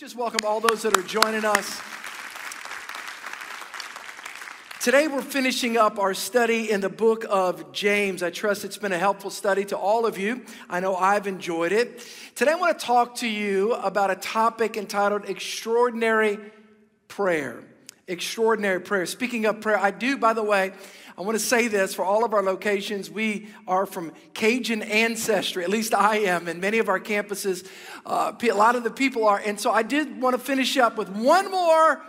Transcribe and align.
just 0.00 0.16
welcome 0.16 0.40
all 0.46 0.60
those 0.60 0.80
that 0.80 0.96
are 0.96 1.02
joining 1.02 1.44
us. 1.44 1.78
Today, 4.80 5.08
we're 5.08 5.20
finishing 5.20 5.76
up 5.76 5.98
our 5.98 6.14
study 6.14 6.70
in 6.70 6.80
the 6.80 6.88
book 6.88 7.26
of 7.28 7.70
James. 7.72 8.22
I 8.22 8.30
trust 8.30 8.64
it's 8.64 8.78
been 8.78 8.92
a 8.92 8.98
helpful 8.98 9.28
study 9.28 9.66
to 9.66 9.76
all 9.76 10.06
of 10.06 10.16
you. 10.16 10.42
I 10.70 10.80
know 10.80 10.96
I've 10.96 11.26
enjoyed 11.26 11.72
it. 11.72 12.02
Today, 12.34 12.52
I 12.52 12.54
want 12.54 12.78
to 12.78 12.82
talk 12.82 13.16
to 13.16 13.28
you 13.28 13.74
about 13.74 14.10
a 14.10 14.16
topic 14.16 14.78
entitled 14.78 15.28
Extraordinary 15.28 16.38
Prayer. 17.08 17.62
Extraordinary 18.10 18.80
Prayer. 18.80 19.06
Speaking 19.06 19.46
of 19.46 19.60
prayer, 19.60 19.78
I 19.78 19.90
do, 19.90 20.18
by 20.18 20.32
the 20.32 20.42
way, 20.42 20.72
I 21.16 21.22
want 21.22 21.38
to 21.38 21.44
say 21.44 21.68
this 21.68 21.94
for 21.94 22.04
all 22.04 22.24
of 22.24 22.34
our 22.34 22.42
locations. 22.42 23.10
We 23.10 23.48
are 23.68 23.86
from 23.86 24.12
Cajun 24.34 24.82
ancestry, 24.82 25.64
at 25.64 25.70
least 25.70 25.94
I 25.94 26.16
am, 26.18 26.48
and 26.48 26.60
many 26.60 26.78
of 26.78 26.88
our 26.88 26.98
campuses, 26.98 27.66
uh, 28.04 28.32
a 28.40 28.52
lot 28.52 28.74
of 28.74 28.84
the 28.84 28.90
people 28.90 29.26
are. 29.26 29.38
And 29.38 29.60
so 29.60 29.70
I 29.70 29.82
did 29.82 30.20
want 30.20 30.34
to 30.34 30.40
finish 30.40 30.76
up 30.76 30.98
with 30.98 31.08
one 31.08 31.50
more 31.50 32.02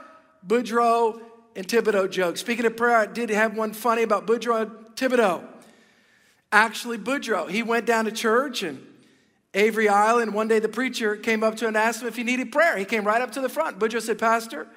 Boudreaux 0.47 1.21
and 1.55 1.67
Thibodeau 1.67 2.09
joke. 2.09 2.37
Speaking 2.37 2.65
of 2.65 2.75
prayer, 2.75 2.97
I 2.97 3.05
did 3.05 3.29
have 3.29 3.55
one 3.55 3.73
funny 3.73 4.03
about 4.03 4.25
Boudreaux 4.25 4.61
and 4.61 4.95
Thibodeau. 4.95 5.43
Actually, 6.51 6.97
Boudreaux, 6.97 7.49
he 7.49 7.63
went 7.63 7.85
down 7.85 8.05
to 8.05 8.11
church 8.11 8.63
and 8.63 8.85
Avery 9.53 9.89
Island. 9.89 10.33
One 10.33 10.47
day 10.47 10.59
the 10.59 10.69
preacher 10.69 11.15
came 11.15 11.43
up 11.43 11.57
to 11.57 11.65
him 11.65 11.69
and 11.69 11.77
asked 11.77 12.01
him 12.01 12.07
if 12.07 12.15
he 12.15 12.23
needed 12.23 12.51
prayer. 12.51 12.77
He 12.77 12.85
came 12.85 13.03
right 13.03 13.21
up 13.21 13.33
to 13.33 13.41
the 13.41 13.49
front. 13.49 13.77
Boudreaux 13.77 14.01
said, 14.01 14.17
Pastor, 14.17 14.67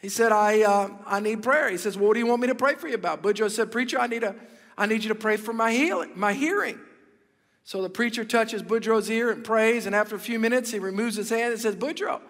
he 0.00 0.08
said, 0.08 0.30
I, 0.30 0.62
uh, 0.62 0.90
I 1.06 1.20
need 1.20 1.42
prayer. 1.42 1.68
He 1.70 1.76
says, 1.76 1.96
well, 1.96 2.08
what 2.08 2.14
do 2.14 2.20
you 2.20 2.26
want 2.26 2.40
me 2.40 2.48
to 2.48 2.54
pray 2.54 2.74
for 2.76 2.86
you 2.88 2.94
about? 2.94 3.22
Boudreaux 3.22 3.50
said, 3.50 3.72
Preacher, 3.72 3.98
I 3.98 4.06
need, 4.06 4.22
a, 4.22 4.34
I 4.76 4.86
need 4.86 5.02
you 5.02 5.08
to 5.08 5.14
pray 5.14 5.36
for 5.36 5.52
my 5.52 5.72
healing, 5.72 6.12
my 6.14 6.32
hearing. 6.32 6.78
So 7.64 7.82
the 7.82 7.90
preacher 7.90 8.24
touches 8.24 8.62
Boudreaux's 8.62 9.10
ear 9.10 9.30
and 9.30 9.44
prays, 9.44 9.84
and 9.86 9.94
after 9.94 10.16
a 10.16 10.18
few 10.18 10.38
minutes, 10.38 10.70
he 10.70 10.78
removes 10.78 11.16
his 11.16 11.28
hand 11.30 11.52
and 11.52 11.60
says, 11.60 11.76
Boudreaux, 11.76 12.20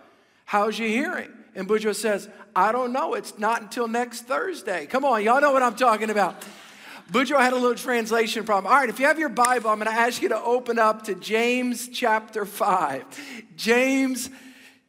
how's 0.46 0.78
your 0.78 0.88
hearing? 0.88 1.30
And 1.54 1.68
Boudreaux 1.68 1.94
says, 1.94 2.28
I 2.56 2.72
don't 2.72 2.92
know. 2.92 3.14
It's 3.14 3.38
not 3.38 3.62
until 3.62 3.86
next 3.86 4.22
Thursday. 4.22 4.86
Come 4.86 5.04
on, 5.04 5.22
y'all 5.22 5.40
know 5.40 5.52
what 5.52 5.62
I'm 5.62 5.76
talking 5.76 6.10
about. 6.10 6.44
Boudreaux 7.12 7.40
had 7.40 7.52
a 7.52 7.56
little 7.56 7.74
translation 7.74 8.44
problem. 8.44 8.72
All 8.72 8.78
right, 8.78 8.88
if 8.88 8.98
you 8.98 9.06
have 9.06 9.18
your 9.18 9.28
Bible, 9.28 9.70
I'm 9.70 9.78
going 9.78 9.90
to 9.90 9.98
ask 9.98 10.20
you 10.20 10.28
to 10.30 10.40
open 10.40 10.78
up 10.78 11.04
to 11.04 11.14
James 11.14 11.88
chapter 11.88 12.44
5. 12.44 13.04
James 13.56 14.30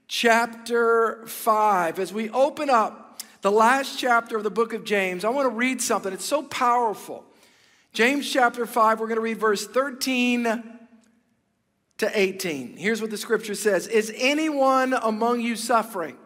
chapter 0.10 1.24
5. 1.26 2.00
As 2.00 2.12
we 2.12 2.30
open 2.32 2.70
up 2.70 3.22
the 3.42 3.52
last 3.52 3.98
chapter 3.98 4.36
of 4.36 4.44
the 4.44 4.52
book 4.52 4.74
of 4.74 4.84
James, 4.84 5.24
I 5.24 5.30
want 5.30 5.46
to 5.46 5.56
read 5.56 5.82
something. 5.82 6.12
It's 6.12 6.26
so 6.26 6.44
powerful. 6.44 7.24
James 7.94 8.30
chapter 8.30 8.66
5, 8.66 9.00
we're 9.00 9.08
going 9.08 9.16
to 9.16 9.22
read 9.22 9.38
verse 9.38 9.66
13 9.66 10.64
to 12.00 12.20
18. 12.20 12.76
Here's 12.76 13.02
what 13.02 13.12
the 13.12 13.18
scripture 13.18 13.56
says 13.56 13.88
Is 13.88 14.12
anyone 14.18 14.94
among 14.94 15.40
you 15.40 15.56
suffering? 15.56 16.18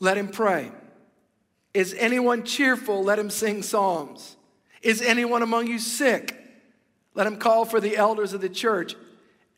Let 0.00 0.18
him 0.18 0.28
pray. 0.28 0.70
Is 1.72 1.94
anyone 1.94 2.42
cheerful? 2.42 3.04
Let 3.04 3.18
him 3.18 3.30
sing 3.30 3.62
psalms. 3.62 4.36
Is 4.82 5.02
anyone 5.02 5.42
among 5.42 5.68
you 5.68 5.78
sick? 5.78 6.36
Let 7.14 7.26
him 7.26 7.36
call 7.36 7.64
for 7.64 7.80
the 7.80 7.96
elders 7.96 8.32
of 8.32 8.40
the 8.40 8.48
church 8.48 8.96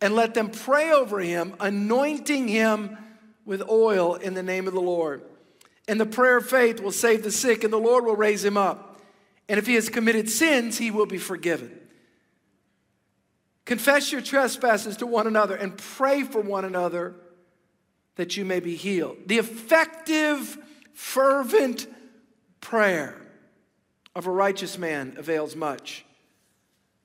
and 0.03 0.17
let 0.17 0.35
them 0.35 0.51
pray 0.51 0.91
over 0.91 1.21
him, 1.21 1.55
anointing 1.61 2.49
him 2.49 2.99
with 3.45 3.63
oil 3.71 4.17
in 4.17 4.35
the 4.35 4.43
name 4.43 4.67
of 4.67 4.75
the 4.75 4.81
Lord. 4.81 5.23
And 5.87 5.99
the 6.01 6.07
prayer 6.07 6.37
of 6.39 6.49
faith 6.49 6.81
will 6.81 6.93
save 6.93 7.23
the 7.23 7.31
sick, 7.31 7.65
and 7.65 7.73
the 7.73 7.79
Lord 7.79 8.05
will 8.05 8.17
raise 8.17 8.45
him 8.45 8.57
up. 8.57 9.01
And 9.49 9.59
if 9.59 9.67
he 9.67 9.75
has 9.75 9.89
committed 9.89 10.29
sins, 10.29 10.77
he 10.77 10.91
will 10.91 11.07
be 11.07 11.19
forgiven. 11.19 11.79
Confess 13.65 14.11
your 14.11 14.21
trespasses 14.21 14.97
to 14.99 15.07
one 15.07 15.29
another 15.29 15.55
and 15.55 15.79
pray 15.79 16.25
for 16.25 16.41
one 16.41 16.65
another 16.65 17.15
that 18.17 18.37
you 18.37 18.45
may 18.45 18.59
be 18.59 18.75
healed. 18.75 19.17
The 19.27 19.39
effective, 19.39 20.59
fervent 20.95 21.87
prayer 22.61 23.21
of 24.17 24.27
a 24.27 24.31
righteous 24.31 24.79
man 24.79 25.15
avails 25.17 25.55
much. 25.55 26.05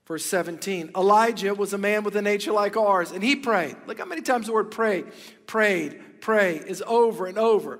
Verse 0.08 0.26
17 0.26 0.92
Elijah 0.96 1.54
was 1.54 1.74
a 1.74 1.78
man 1.78 2.04
with 2.04 2.16
a 2.16 2.22
nature 2.22 2.54
like 2.54 2.78
ours, 2.78 3.12
and 3.12 3.22
he 3.22 3.36
prayed. 3.36 3.76
Look 3.86 4.00
how 4.00 4.06
many 4.06 4.22
times 4.22 4.48
the 4.48 4.54
word 4.54 4.72
pray, 4.72 5.04
prayed, 5.46 6.22
pray 6.22 6.56
is 6.56 6.82
over 6.88 7.26
and 7.26 7.38
over. 7.38 7.80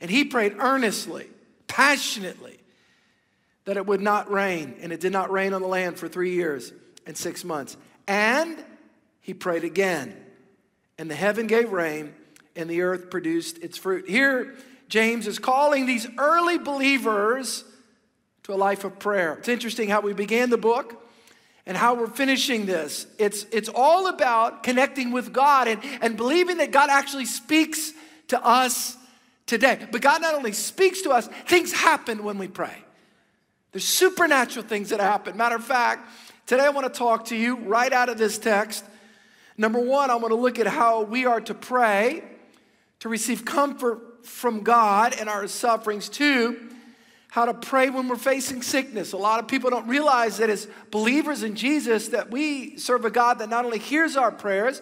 And 0.00 0.10
he 0.10 0.24
prayed 0.24 0.56
earnestly, 0.58 1.28
passionately, 1.68 2.58
that 3.64 3.76
it 3.76 3.86
would 3.86 4.00
not 4.00 4.30
rain. 4.30 4.74
And 4.80 4.92
it 4.92 5.00
did 5.00 5.12
not 5.12 5.30
rain 5.30 5.52
on 5.52 5.62
the 5.62 5.68
land 5.68 5.98
for 5.98 6.08
three 6.08 6.32
years 6.34 6.72
and 7.06 7.16
six 7.16 7.44
months. 7.44 7.76
And 8.08 8.56
he 9.20 9.32
prayed 9.32 9.64
again. 9.64 10.16
And 10.98 11.08
the 11.08 11.14
heaven 11.14 11.46
gave 11.46 11.70
rain, 11.70 12.12
and 12.56 12.68
the 12.68 12.82
earth 12.82 13.08
produced 13.08 13.58
its 13.58 13.78
fruit. 13.78 14.08
Here, 14.08 14.56
James 14.88 15.28
is 15.28 15.38
calling 15.38 15.86
these 15.86 16.08
early 16.18 16.58
believers 16.58 17.62
to 18.44 18.52
a 18.52 18.56
life 18.56 18.82
of 18.82 18.98
prayer. 18.98 19.34
It's 19.34 19.48
interesting 19.48 19.88
how 19.88 20.00
we 20.00 20.12
began 20.12 20.50
the 20.50 20.58
book 20.58 21.04
and 21.68 21.76
how 21.76 21.94
we're 21.94 22.08
finishing 22.08 22.64
this. 22.64 23.06
It's, 23.18 23.44
it's 23.52 23.68
all 23.68 24.08
about 24.08 24.62
connecting 24.62 25.12
with 25.12 25.34
God 25.34 25.68
and, 25.68 25.80
and 26.00 26.16
believing 26.16 26.56
that 26.56 26.70
God 26.70 26.88
actually 26.88 27.26
speaks 27.26 27.92
to 28.28 28.42
us 28.42 28.96
today. 29.44 29.86
But 29.92 30.00
God 30.00 30.22
not 30.22 30.34
only 30.34 30.52
speaks 30.52 31.02
to 31.02 31.10
us, 31.10 31.28
things 31.46 31.72
happen 31.72 32.24
when 32.24 32.38
we 32.38 32.48
pray. 32.48 32.74
There's 33.72 33.84
supernatural 33.84 34.64
things 34.64 34.88
that 34.88 35.00
happen. 35.00 35.36
Matter 35.36 35.56
of 35.56 35.64
fact, 35.64 36.10
today 36.46 36.64
I 36.64 36.70
want 36.70 36.92
to 36.92 36.98
talk 36.98 37.26
to 37.26 37.36
you 37.36 37.56
right 37.56 37.92
out 37.92 38.08
of 38.08 38.16
this 38.16 38.38
text. 38.38 38.82
Number 39.58 39.78
one, 39.78 40.08
I 40.10 40.14
want 40.14 40.32
to 40.32 40.40
look 40.40 40.58
at 40.58 40.66
how 40.66 41.02
we 41.02 41.26
are 41.26 41.42
to 41.42 41.54
pray 41.54 42.24
to 43.00 43.10
receive 43.10 43.44
comfort 43.44 44.24
from 44.24 44.62
God 44.62 45.20
in 45.20 45.28
our 45.28 45.46
sufferings. 45.46 46.08
Two, 46.08 46.70
how 47.28 47.44
to 47.44 47.54
pray 47.54 47.90
when 47.90 48.08
we're 48.08 48.16
facing 48.16 48.62
sickness. 48.62 49.12
A 49.12 49.18
lot 49.18 49.38
of 49.38 49.48
people 49.48 49.70
don't 49.70 49.86
realize 49.86 50.38
that 50.38 50.50
as 50.50 50.66
believers 50.90 51.42
in 51.42 51.54
Jesus 51.54 52.08
that 52.08 52.30
we 52.30 52.78
serve 52.78 53.04
a 53.04 53.10
God 53.10 53.38
that 53.38 53.48
not 53.48 53.64
only 53.64 53.78
hears 53.78 54.16
our 54.16 54.32
prayers 54.32 54.80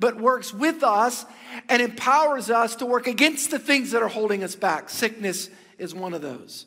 but 0.00 0.20
works 0.20 0.52
with 0.52 0.82
us 0.82 1.24
and 1.68 1.80
empowers 1.80 2.50
us 2.50 2.76
to 2.76 2.86
work 2.86 3.06
against 3.06 3.50
the 3.50 3.58
things 3.58 3.92
that 3.92 4.02
are 4.02 4.08
holding 4.08 4.42
us 4.42 4.56
back. 4.56 4.90
Sickness 4.90 5.50
is 5.78 5.94
one 5.94 6.14
of 6.14 6.22
those. 6.22 6.66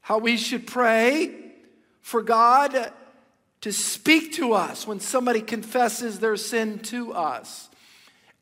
How 0.00 0.18
we 0.18 0.36
should 0.36 0.66
pray 0.66 1.34
for 2.00 2.22
God 2.22 2.92
to 3.60 3.72
speak 3.72 4.32
to 4.34 4.54
us 4.54 4.86
when 4.86 4.98
somebody 4.98 5.40
confesses 5.40 6.20
their 6.20 6.36
sin 6.36 6.78
to 6.80 7.12
us 7.12 7.68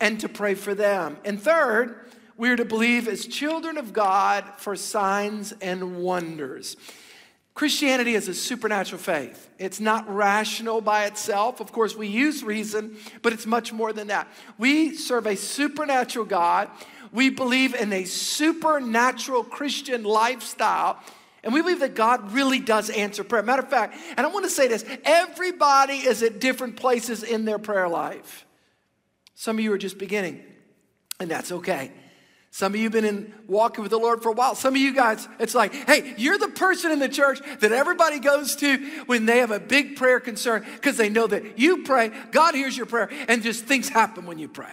and 0.00 0.18
to 0.20 0.28
pray 0.28 0.54
for 0.54 0.74
them. 0.74 1.18
And 1.24 1.40
third, 1.40 2.09
we 2.40 2.48
are 2.48 2.56
to 2.56 2.64
believe 2.64 3.06
as 3.06 3.26
children 3.26 3.76
of 3.76 3.92
God 3.92 4.44
for 4.56 4.74
signs 4.74 5.52
and 5.60 5.98
wonders. 5.98 6.74
Christianity 7.52 8.14
is 8.14 8.28
a 8.28 8.34
supernatural 8.34 8.98
faith. 8.98 9.50
It's 9.58 9.78
not 9.78 10.08
rational 10.08 10.80
by 10.80 11.04
itself. 11.04 11.60
Of 11.60 11.70
course, 11.70 11.94
we 11.94 12.06
use 12.06 12.42
reason, 12.42 12.96
but 13.20 13.34
it's 13.34 13.44
much 13.44 13.74
more 13.74 13.92
than 13.92 14.06
that. 14.06 14.26
We 14.56 14.96
serve 14.96 15.26
a 15.26 15.36
supernatural 15.36 16.24
God. 16.24 16.70
We 17.12 17.28
believe 17.28 17.74
in 17.74 17.92
a 17.92 18.06
supernatural 18.06 19.44
Christian 19.44 20.02
lifestyle. 20.02 20.98
And 21.44 21.52
we 21.52 21.60
believe 21.60 21.80
that 21.80 21.94
God 21.94 22.32
really 22.32 22.58
does 22.58 22.88
answer 22.88 23.22
prayer. 23.22 23.42
Matter 23.42 23.64
of 23.64 23.68
fact, 23.68 23.98
and 24.16 24.26
I 24.26 24.30
want 24.30 24.46
to 24.46 24.50
say 24.50 24.66
this 24.66 24.82
everybody 25.04 25.96
is 25.96 26.22
at 26.22 26.40
different 26.40 26.76
places 26.76 27.22
in 27.22 27.44
their 27.44 27.58
prayer 27.58 27.86
life. 27.86 28.46
Some 29.34 29.58
of 29.58 29.62
you 29.62 29.74
are 29.74 29.78
just 29.78 29.98
beginning, 29.98 30.42
and 31.18 31.30
that's 31.30 31.52
okay. 31.52 31.92
Some 32.52 32.74
of 32.74 32.78
you 32.78 32.84
have 32.84 32.92
been 32.92 33.04
in 33.04 33.32
walking 33.46 33.82
with 33.82 33.92
the 33.92 33.98
Lord 33.98 34.22
for 34.22 34.30
a 34.30 34.32
while. 34.32 34.56
Some 34.56 34.74
of 34.74 34.80
you 34.80 34.92
guys, 34.92 35.28
it's 35.38 35.54
like, 35.54 35.72
hey, 35.72 36.14
you're 36.18 36.36
the 36.36 36.48
person 36.48 36.90
in 36.90 36.98
the 36.98 37.08
church 37.08 37.40
that 37.60 37.70
everybody 37.70 38.18
goes 38.18 38.56
to 38.56 38.76
when 39.06 39.24
they 39.24 39.38
have 39.38 39.52
a 39.52 39.60
big 39.60 39.96
prayer 39.96 40.18
concern 40.18 40.66
because 40.74 40.96
they 40.96 41.08
know 41.08 41.28
that 41.28 41.60
you 41.60 41.84
pray, 41.84 42.10
God 42.32 42.56
hears 42.56 42.76
your 42.76 42.86
prayer, 42.86 43.08
and 43.28 43.42
just 43.42 43.66
things 43.66 43.88
happen 43.88 44.26
when 44.26 44.38
you 44.40 44.48
pray. 44.48 44.72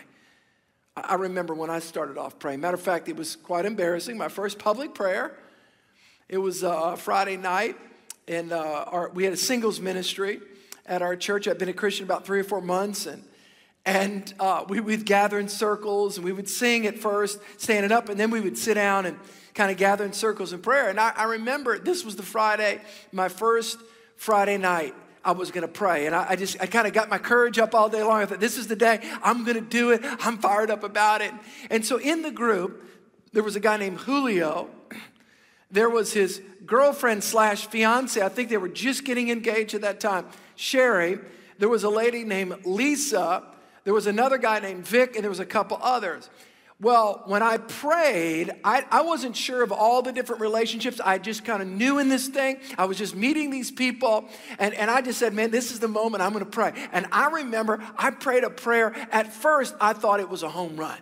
I 0.96 1.14
remember 1.16 1.54
when 1.54 1.70
I 1.70 1.78
started 1.78 2.18
off 2.18 2.40
praying. 2.40 2.62
Matter 2.62 2.74
of 2.74 2.82
fact, 2.82 3.08
it 3.08 3.16
was 3.16 3.36
quite 3.36 3.66
embarrassing. 3.66 4.18
My 4.18 4.30
first 4.30 4.58
public 4.58 4.96
prayer, 4.96 5.38
it 6.28 6.40
was 6.40 6.64
uh, 6.64 6.96
Friday 6.96 7.38
night, 7.38 7.78
and 8.28 8.52
uh, 8.52 8.86
our, 8.88 9.10
we 9.10 9.24
had 9.24 9.34
a 9.34 9.38
singles 9.38 9.80
ministry 9.80 10.42
at 10.88 11.04
our 11.04 11.16
church. 11.16 11.48
I'd 11.48 11.60
been 11.60 11.70
a 11.70 11.74
Christian 11.74 12.06
about 12.06 12.26
three 12.26 12.40
or 12.40 12.44
four 12.44 12.62
months, 12.62 13.06
and 13.06 13.24
and 13.88 14.34
uh, 14.38 14.66
we 14.68 14.82
would 14.82 15.06
gather 15.06 15.40
in 15.40 15.48
circles 15.48 16.18
and 16.18 16.26
we 16.26 16.34
would 16.34 16.50
sing 16.50 16.86
at 16.86 17.00
first, 17.00 17.40
standing 17.56 17.94
up, 17.94 18.10
and 18.10 18.20
then 18.20 18.30
we 18.32 18.42
would 18.42 18.58
sit 18.58 18.74
down 18.74 19.06
and 19.06 19.18
kind 19.54 19.72
of 19.72 19.78
gather 19.78 20.04
in 20.04 20.12
circles 20.12 20.52
in 20.52 20.60
prayer. 20.60 20.90
And 20.90 21.00
I, 21.00 21.14
I 21.16 21.24
remember 21.24 21.80
this 21.80 22.04
was 22.04 22.18
the 22.18 22.24
Friday, 22.24 22.82
my 23.14 23.30
first 23.30 23.80
Friday 24.18 24.58
night. 24.58 24.94
I 25.24 25.32
was 25.32 25.52
going 25.52 25.62
to 25.62 25.70
pray. 25.70 26.06
And 26.06 26.14
I, 26.14 26.32
I 26.32 26.36
just, 26.36 26.62
I 26.62 26.66
kind 26.66 26.86
of 26.86 26.92
got 26.92 27.10
my 27.10 27.18
courage 27.18 27.60
up 27.60 27.74
all 27.74 27.88
day 27.88 28.04
long. 28.04 28.22
I 28.22 28.26
thought, 28.26 28.42
this 28.42 28.58
is 28.58 28.68
the 28.68 28.76
day 28.76 29.00
I'm 29.24 29.46
going 29.46 29.56
to 29.56 29.62
do 29.62 29.92
it. 29.92 30.02
I'm 30.04 30.38
fired 30.38 30.70
up 30.70 30.84
about 30.84 31.22
it. 31.22 31.32
And 31.70 31.86
so 31.86 31.98
in 31.98 32.24
the 32.24 32.32
group, 32.32 32.84
there 33.32 33.44
was 33.44 33.56
a 33.56 33.62
guy 33.62 33.78
named 33.78 34.00
Julio. 34.00 34.70
There 35.72 35.90
was 35.90 36.12
his 36.12 36.42
girlfriend 36.66 37.24
slash 37.24 37.68
fiance. 37.68 38.22
I 38.22 38.28
think 38.28 38.50
they 38.50 38.58
were 38.58 38.68
just 38.68 39.06
getting 39.06 39.30
engaged 39.30 39.74
at 39.76 39.82
that 39.82 40.02
time, 40.02 40.26
Sherry. 40.58 41.20
There 41.58 41.70
was 41.70 41.86
a 41.86 41.90
lady 41.90 42.26
named 42.26 42.66
Lisa. 42.66 43.44
There 43.88 43.94
was 43.94 44.06
another 44.06 44.38
guy 44.38 44.60
named 44.60 44.86
Vic, 44.86 45.16
and 45.16 45.24
there 45.24 45.30
was 45.30 45.40
a 45.40 45.46
couple 45.46 45.80
others. 45.82 46.30
Well, 46.82 47.24
when 47.26 47.42
I 47.42 47.56
prayed, 47.56 48.52
I, 48.62 48.84
I 48.92 49.00
wasn't 49.04 49.34
sure 49.34 49.64
of 49.64 49.72
all 49.72 50.02
the 50.02 50.12
different 50.12 50.42
relationships. 50.42 51.00
I 51.00 51.20
just 51.20 51.46
kind 51.46 51.62
of 51.62 51.70
knew 51.70 51.98
in 51.98 52.10
this 52.10 52.28
thing. 52.28 52.60
I 52.78 52.84
was 52.84 52.98
just 52.98 53.16
meeting 53.16 53.50
these 53.50 53.72
people, 53.72 54.28
and, 54.60 54.74
and 54.74 54.92
I 54.92 55.00
just 55.00 55.18
said, 55.20 55.34
Man, 55.34 55.52
this 55.52 55.72
is 55.72 55.80
the 55.80 55.88
moment 55.88 56.22
I'm 56.22 56.34
gonna 56.34 56.44
pray. 56.44 56.74
And 56.92 57.06
I 57.14 57.30
remember 57.30 57.82
I 57.98 58.12
prayed 58.12 58.44
a 58.44 58.50
prayer. 58.50 58.94
At 59.10 59.32
first, 59.32 59.74
I 59.80 59.94
thought 59.94 60.20
it 60.20 60.28
was 60.28 60.44
a 60.44 60.50
home 60.50 60.76
run. 60.76 61.00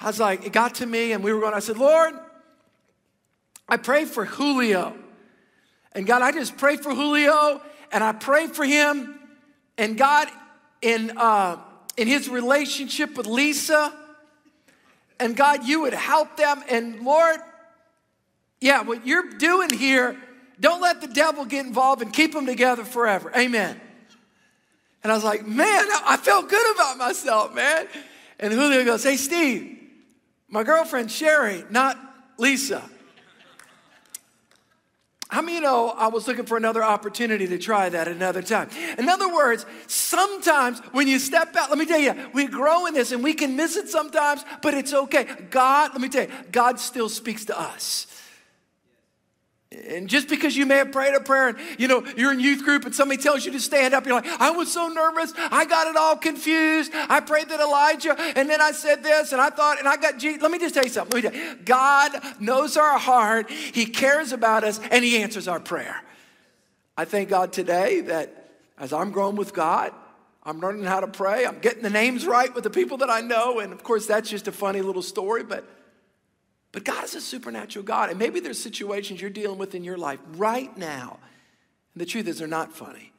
I 0.00 0.06
was 0.06 0.18
like, 0.18 0.46
it 0.46 0.54
got 0.54 0.76
to 0.76 0.86
me, 0.86 1.12
and 1.12 1.22
we 1.22 1.34
were 1.34 1.40
going, 1.40 1.52
I 1.52 1.58
said, 1.58 1.76
Lord, 1.76 2.14
I 3.68 3.76
pray 3.76 4.06
for 4.06 4.24
Julio. 4.24 4.96
And 5.92 6.06
God, 6.06 6.22
I 6.22 6.32
just 6.32 6.56
pray 6.56 6.78
for 6.78 6.94
Julio, 6.94 7.60
and 7.92 8.02
I 8.02 8.12
pray 8.12 8.46
for 8.46 8.64
him. 8.64 9.18
And 9.76 9.98
God, 9.98 10.28
in 10.82 11.16
uh, 11.16 11.58
in 11.96 12.08
his 12.08 12.28
relationship 12.28 13.16
with 13.16 13.26
Lisa. 13.26 13.92
And 15.18 15.36
God, 15.36 15.64
you 15.64 15.82
would 15.82 15.94
help 15.94 16.36
them. 16.36 16.62
And 16.68 17.00
Lord, 17.02 17.36
yeah, 18.60 18.82
what 18.82 19.06
you're 19.06 19.30
doing 19.38 19.70
here, 19.70 20.16
don't 20.58 20.80
let 20.80 21.00
the 21.00 21.06
devil 21.06 21.44
get 21.44 21.64
involved 21.64 22.02
and 22.02 22.12
keep 22.12 22.32
them 22.32 22.46
together 22.46 22.84
forever. 22.84 23.32
Amen. 23.36 23.80
And 25.02 25.10
I 25.10 25.14
was 25.14 25.24
like, 25.24 25.46
man, 25.46 25.84
I 26.04 26.16
felt 26.16 26.48
good 26.48 26.74
about 26.74 26.98
myself, 26.98 27.54
man. 27.54 27.86
And 28.38 28.52
Julio 28.52 28.84
goes, 28.84 29.02
hey, 29.02 29.16
Steve, 29.16 29.78
my 30.48 30.62
girlfriend 30.62 31.10
Sherry, 31.10 31.64
not 31.70 31.98
Lisa. 32.38 32.82
How 35.32 35.40
many 35.40 35.54
you 35.54 35.62
know 35.62 35.88
I 35.88 36.08
was 36.08 36.28
looking 36.28 36.44
for 36.44 36.58
another 36.58 36.84
opportunity 36.84 37.46
to 37.46 37.56
try 37.56 37.88
that 37.88 38.06
another 38.06 38.42
time? 38.42 38.68
In 38.98 39.08
other 39.08 39.32
words, 39.32 39.64
sometimes 39.86 40.78
when 40.92 41.08
you 41.08 41.18
step 41.18 41.56
out, 41.56 41.70
let 41.70 41.78
me 41.78 41.86
tell 41.86 41.98
you, 41.98 42.14
we 42.34 42.46
grow 42.46 42.84
in 42.84 42.92
this 42.92 43.12
and 43.12 43.24
we 43.24 43.32
can 43.32 43.56
miss 43.56 43.74
it 43.76 43.88
sometimes, 43.88 44.44
but 44.60 44.74
it's 44.74 44.92
okay. 44.92 45.26
God, 45.48 45.92
let 45.92 46.02
me 46.02 46.10
tell 46.10 46.24
you, 46.24 46.30
God 46.52 46.78
still 46.78 47.08
speaks 47.08 47.46
to 47.46 47.58
us. 47.58 48.06
And 49.88 50.08
just 50.08 50.28
because 50.28 50.56
you 50.56 50.66
may 50.66 50.76
have 50.76 50.92
prayed 50.92 51.14
a 51.14 51.20
prayer 51.20 51.48
and 51.48 51.58
you 51.78 51.88
know 51.88 52.04
you're 52.16 52.32
in 52.32 52.40
youth 52.40 52.64
group 52.64 52.84
and 52.84 52.94
somebody 52.94 53.22
tells 53.22 53.44
you 53.44 53.52
to 53.52 53.60
stand 53.60 53.94
up, 53.94 54.06
you're 54.06 54.14
like, 54.14 54.26
I 54.40 54.50
was 54.50 54.72
so 54.72 54.88
nervous, 54.88 55.32
I 55.36 55.64
got 55.64 55.86
it 55.86 55.96
all 55.96 56.16
confused. 56.16 56.92
I 56.94 57.20
prayed 57.20 57.48
that 57.48 57.60
Elijah, 57.60 58.16
and 58.36 58.48
then 58.48 58.60
I 58.60 58.72
said 58.72 59.02
this, 59.02 59.32
and 59.32 59.40
I 59.40 59.50
thought, 59.50 59.78
and 59.78 59.88
I 59.88 59.96
got 59.96 60.18
Jesus. 60.18 60.42
Let 60.42 60.50
me 60.50 60.58
just 60.58 60.74
tell 60.74 60.84
you 60.84 60.90
something. 60.90 61.22
Tell 61.22 61.32
you, 61.32 61.56
God 61.64 62.12
knows 62.40 62.76
our 62.76 62.98
heart, 62.98 63.50
He 63.50 63.86
cares 63.86 64.32
about 64.32 64.64
us, 64.64 64.80
and 64.90 65.04
He 65.04 65.22
answers 65.22 65.48
our 65.48 65.60
prayer. 65.60 66.02
I 66.96 67.04
thank 67.04 67.28
God 67.28 67.52
today 67.52 68.02
that 68.02 68.50
as 68.78 68.92
I'm 68.92 69.10
growing 69.10 69.36
with 69.36 69.54
God, 69.54 69.92
I'm 70.42 70.60
learning 70.60 70.84
how 70.84 71.00
to 71.00 71.06
pray. 71.06 71.46
I'm 71.46 71.60
getting 71.60 71.82
the 71.82 71.90
names 71.90 72.26
right 72.26 72.52
with 72.54 72.64
the 72.64 72.70
people 72.70 72.98
that 72.98 73.10
I 73.10 73.20
know, 73.20 73.60
and 73.60 73.72
of 73.72 73.82
course 73.82 74.06
that's 74.06 74.28
just 74.28 74.48
a 74.48 74.52
funny 74.52 74.82
little 74.82 75.02
story, 75.02 75.44
but 75.44 75.64
but 76.72 76.84
God 76.84 77.04
is 77.04 77.14
a 77.14 77.20
supernatural 77.20 77.84
God. 77.84 78.10
And 78.10 78.18
maybe 78.18 78.40
there's 78.40 78.60
situations 78.60 79.20
you're 79.20 79.30
dealing 79.30 79.58
with 79.58 79.74
in 79.74 79.84
your 79.84 79.98
life 79.98 80.20
right 80.36 80.74
now. 80.76 81.18
And 81.94 82.00
the 82.00 82.06
truth 82.06 82.26
is, 82.26 82.38
they're 82.38 82.48
not 82.48 82.72
funny. 82.72 83.12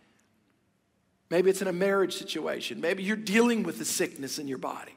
Maybe 1.29 1.49
it's 1.49 1.61
in 1.61 1.67
a 1.67 1.73
marriage 1.73 2.15
situation. 2.15 2.81
Maybe 2.81 3.03
you're 3.03 3.15
dealing 3.15 3.63
with 3.63 3.79
a 3.79 3.85
sickness 3.85 4.39
in 4.39 4.47
your 4.47 4.57
body. 4.57 4.95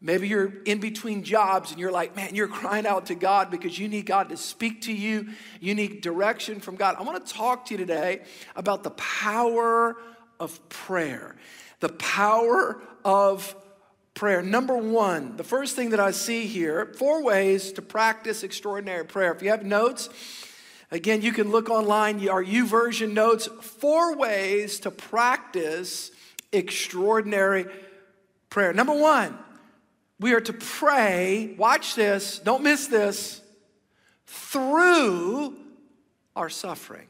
Maybe 0.00 0.28
you're 0.28 0.52
in 0.64 0.78
between 0.78 1.24
jobs 1.24 1.72
and 1.72 1.78
you're 1.78 1.92
like, 1.92 2.16
man, 2.16 2.34
you're 2.34 2.48
crying 2.48 2.86
out 2.86 3.06
to 3.06 3.14
God 3.14 3.50
because 3.50 3.78
you 3.78 3.86
need 3.86 4.06
God 4.06 4.30
to 4.30 4.36
speak 4.36 4.82
to 4.82 4.92
you. 4.92 5.28
You 5.60 5.74
need 5.74 6.00
direction 6.00 6.60
from 6.60 6.76
God. 6.76 6.96
I 6.98 7.02
want 7.02 7.24
to 7.24 7.32
talk 7.32 7.66
to 7.66 7.74
you 7.74 7.78
today 7.78 8.22
about 8.56 8.82
the 8.82 8.92
power 8.92 9.96
of 10.38 10.68
prayer. 10.70 11.36
The 11.80 11.90
power 11.90 12.80
of 13.04 13.54
prayer. 14.14 14.42
Number 14.42 14.76
one, 14.76 15.36
the 15.36 15.44
first 15.44 15.76
thing 15.76 15.90
that 15.90 16.00
I 16.00 16.10
see 16.10 16.46
here, 16.46 16.92
four 16.98 17.22
ways 17.22 17.72
to 17.72 17.82
practice 17.82 18.42
extraordinary 18.42 19.04
prayer. 19.04 19.32
If 19.32 19.42
you 19.42 19.50
have 19.50 19.64
notes, 19.64 20.08
again, 20.90 21.22
you 21.22 21.32
can 21.32 21.50
look 21.50 21.70
online, 21.70 22.28
our 22.28 22.44
YouVersion 22.44 23.12
notes, 23.12 23.48
four 23.62 24.16
ways 24.16 24.80
to 24.80 24.90
practice 24.90 26.10
extraordinary 26.52 27.66
prayer. 28.50 28.72
Number 28.72 28.94
one, 28.94 29.38
we 30.18 30.34
are 30.34 30.40
to 30.40 30.52
pray, 30.52 31.54
watch 31.56 31.94
this, 31.94 32.38
don't 32.40 32.62
miss 32.62 32.88
this, 32.88 33.40
through 34.26 35.56
our 36.36 36.50
suffering. 36.50 37.06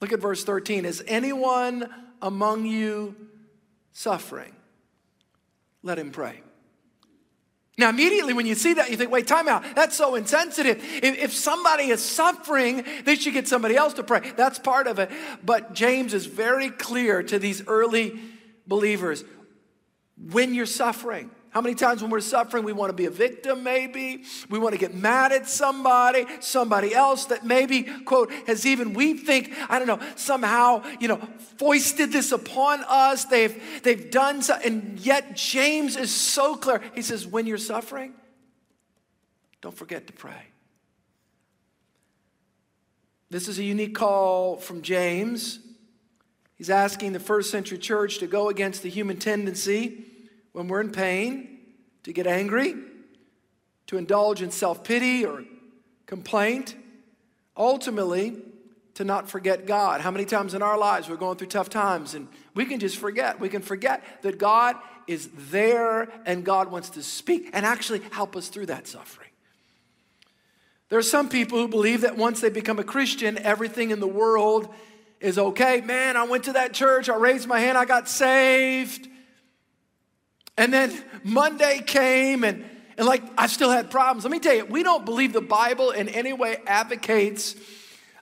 Look 0.00 0.12
at 0.12 0.20
verse 0.20 0.44
13. 0.44 0.84
Is 0.84 1.02
anyone 1.06 1.88
among 2.22 2.64
you 2.64 3.14
suffering? 3.92 4.54
Let 5.82 5.98
him 5.98 6.10
pray. 6.10 6.42
Now, 7.78 7.88
immediately 7.88 8.34
when 8.34 8.46
you 8.46 8.54
see 8.54 8.74
that, 8.74 8.90
you 8.90 8.96
think, 8.98 9.10
wait, 9.10 9.26
time 9.26 9.48
out. 9.48 9.64
That's 9.74 9.96
so 9.96 10.14
insensitive. 10.14 10.78
If, 11.02 11.18
if, 11.18 11.32
somebody 11.32 11.84
is 11.84 12.04
suffering, 12.04 12.84
they 13.06 13.14
should 13.14 13.32
get 13.32 13.48
somebody 13.48 13.74
else 13.74 13.94
to 13.94 14.02
pray. 14.02 14.32
That's 14.36 14.58
part 14.58 14.86
of 14.86 14.98
it. 14.98 15.10
But 15.42 15.72
James 15.72 16.12
is 16.12 16.26
very 16.26 16.68
clear 16.68 17.22
to 17.22 17.38
these 17.38 17.66
early 17.66 18.20
believers 18.66 19.24
when 20.30 20.52
you're 20.52 20.66
suffering, 20.66 21.30
how 21.50 21.60
many 21.60 21.74
times 21.74 22.00
when 22.00 22.12
we're 22.12 22.20
suffering, 22.20 22.64
we 22.64 22.72
want 22.72 22.90
to 22.90 22.96
be 22.96 23.06
a 23.06 23.10
victim, 23.10 23.64
maybe? 23.64 24.22
We 24.48 24.60
want 24.60 24.72
to 24.72 24.78
get 24.78 24.94
mad 24.94 25.32
at 25.32 25.48
somebody, 25.48 26.24
somebody 26.38 26.94
else 26.94 27.26
that 27.26 27.44
maybe, 27.44 27.82
quote, 27.82 28.32
has 28.46 28.64
even, 28.64 28.94
we 28.94 29.14
think, 29.14 29.52
I 29.68 29.80
don't 29.80 29.88
know, 29.88 29.98
somehow, 30.14 30.84
you 31.00 31.08
know, 31.08 31.20
foisted 31.58 32.12
this 32.12 32.30
upon 32.30 32.84
us. 32.86 33.24
They've, 33.24 33.60
they've 33.82 34.10
done 34.12 34.42
so, 34.42 34.54
and 34.64 35.00
yet 35.00 35.34
James 35.34 35.96
is 35.96 36.14
so 36.14 36.54
clear. 36.54 36.80
He 36.94 37.02
says, 37.02 37.26
when 37.26 37.48
you're 37.48 37.58
suffering, 37.58 38.14
don't 39.60 39.76
forget 39.76 40.06
to 40.06 40.12
pray. 40.12 40.46
This 43.28 43.48
is 43.48 43.58
a 43.58 43.64
unique 43.64 43.96
call 43.96 44.56
from 44.56 44.82
James. 44.82 45.58
He's 46.54 46.70
asking 46.70 47.12
the 47.12 47.20
first 47.20 47.50
century 47.50 47.78
church 47.78 48.18
to 48.18 48.28
go 48.28 48.50
against 48.50 48.84
the 48.84 48.88
human 48.88 49.18
tendency 49.18 50.09
when 50.52 50.68
we're 50.68 50.80
in 50.80 50.90
pain, 50.90 51.58
to 52.02 52.12
get 52.12 52.26
angry, 52.26 52.74
to 53.86 53.98
indulge 53.98 54.42
in 54.42 54.50
self 54.50 54.84
pity 54.84 55.24
or 55.24 55.44
complaint, 56.06 56.74
ultimately, 57.56 58.36
to 58.94 59.04
not 59.04 59.28
forget 59.28 59.66
God. 59.66 60.00
How 60.00 60.10
many 60.10 60.24
times 60.24 60.54
in 60.54 60.62
our 60.62 60.76
lives 60.78 61.08
we're 61.08 61.16
going 61.16 61.38
through 61.38 61.48
tough 61.48 61.70
times 61.70 62.14
and 62.14 62.28
we 62.54 62.64
can 62.66 62.80
just 62.80 62.96
forget. 62.96 63.40
We 63.40 63.48
can 63.48 63.62
forget 63.62 64.04
that 64.22 64.38
God 64.38 64.76
is 65.06 65.28
there 65.50 66.08
and 66.26 66.44
God 66.44 66.70
wants 66.70 66.90
to 66.90 67.02
speak 67.02 67.50
and 67.52 67.64
actually 67.64 68.00
help 68.10 68.36
us 68.36 68.48
through 68.48 68.66
that 68.66 68.86
suffering. 68.86 69.30
There 70.88 70.98
are 70.98 71.02
some 71.02 71.28
people 71.28 71.58
who 71.58 71.68
believe 71.68 72.00
that 72.00 72.16
once 72.16 72.40
they 72.40 72.50
become 72.50 72.78
a 72.78 72.84
Christian, 72.84 73.38
everything 73.38 73.90
in 73.90 74.00
the 74.00 74.08
world 74.08 74.68
is 75.20 75.38
okay. 75.38 75.80
Man, 75.80 76.16
I 76.16 76.24
went 76.24 76.44
to 76.44 76.54
that 76.54 76.72
church, 76.72 77.08
I 77.08 77.14
raised 77.14 77.46
my 77.46 77.60
hand, 77.60 77.78
I 77.78 77.84
got 77.84 78.08
saved. 78.08 79.08
And 80.60 80.74
then 80.74 80.92
Monday 81.24 81.80
came 81.80 82.44
and, 82.44 82.66
and 82.98 83.06
like 83.06 83.22
I 83.38 83.46
still 83.46 83.70
had 83.70 83.90
problems. 83.90 84.24
Let 84.24 84.30
me 84.30 84.40
tell 84.40 84.54
you, 84.54 84.66
we 84.66 84.82
don't 84.82 85.06
believe 85.06 85.32
the 85.32 85.40
Bible 85.40 85.90
in 85.90 86.10
any 86.10 86.34
way 86.34 86.58
advocates 86.66 87.56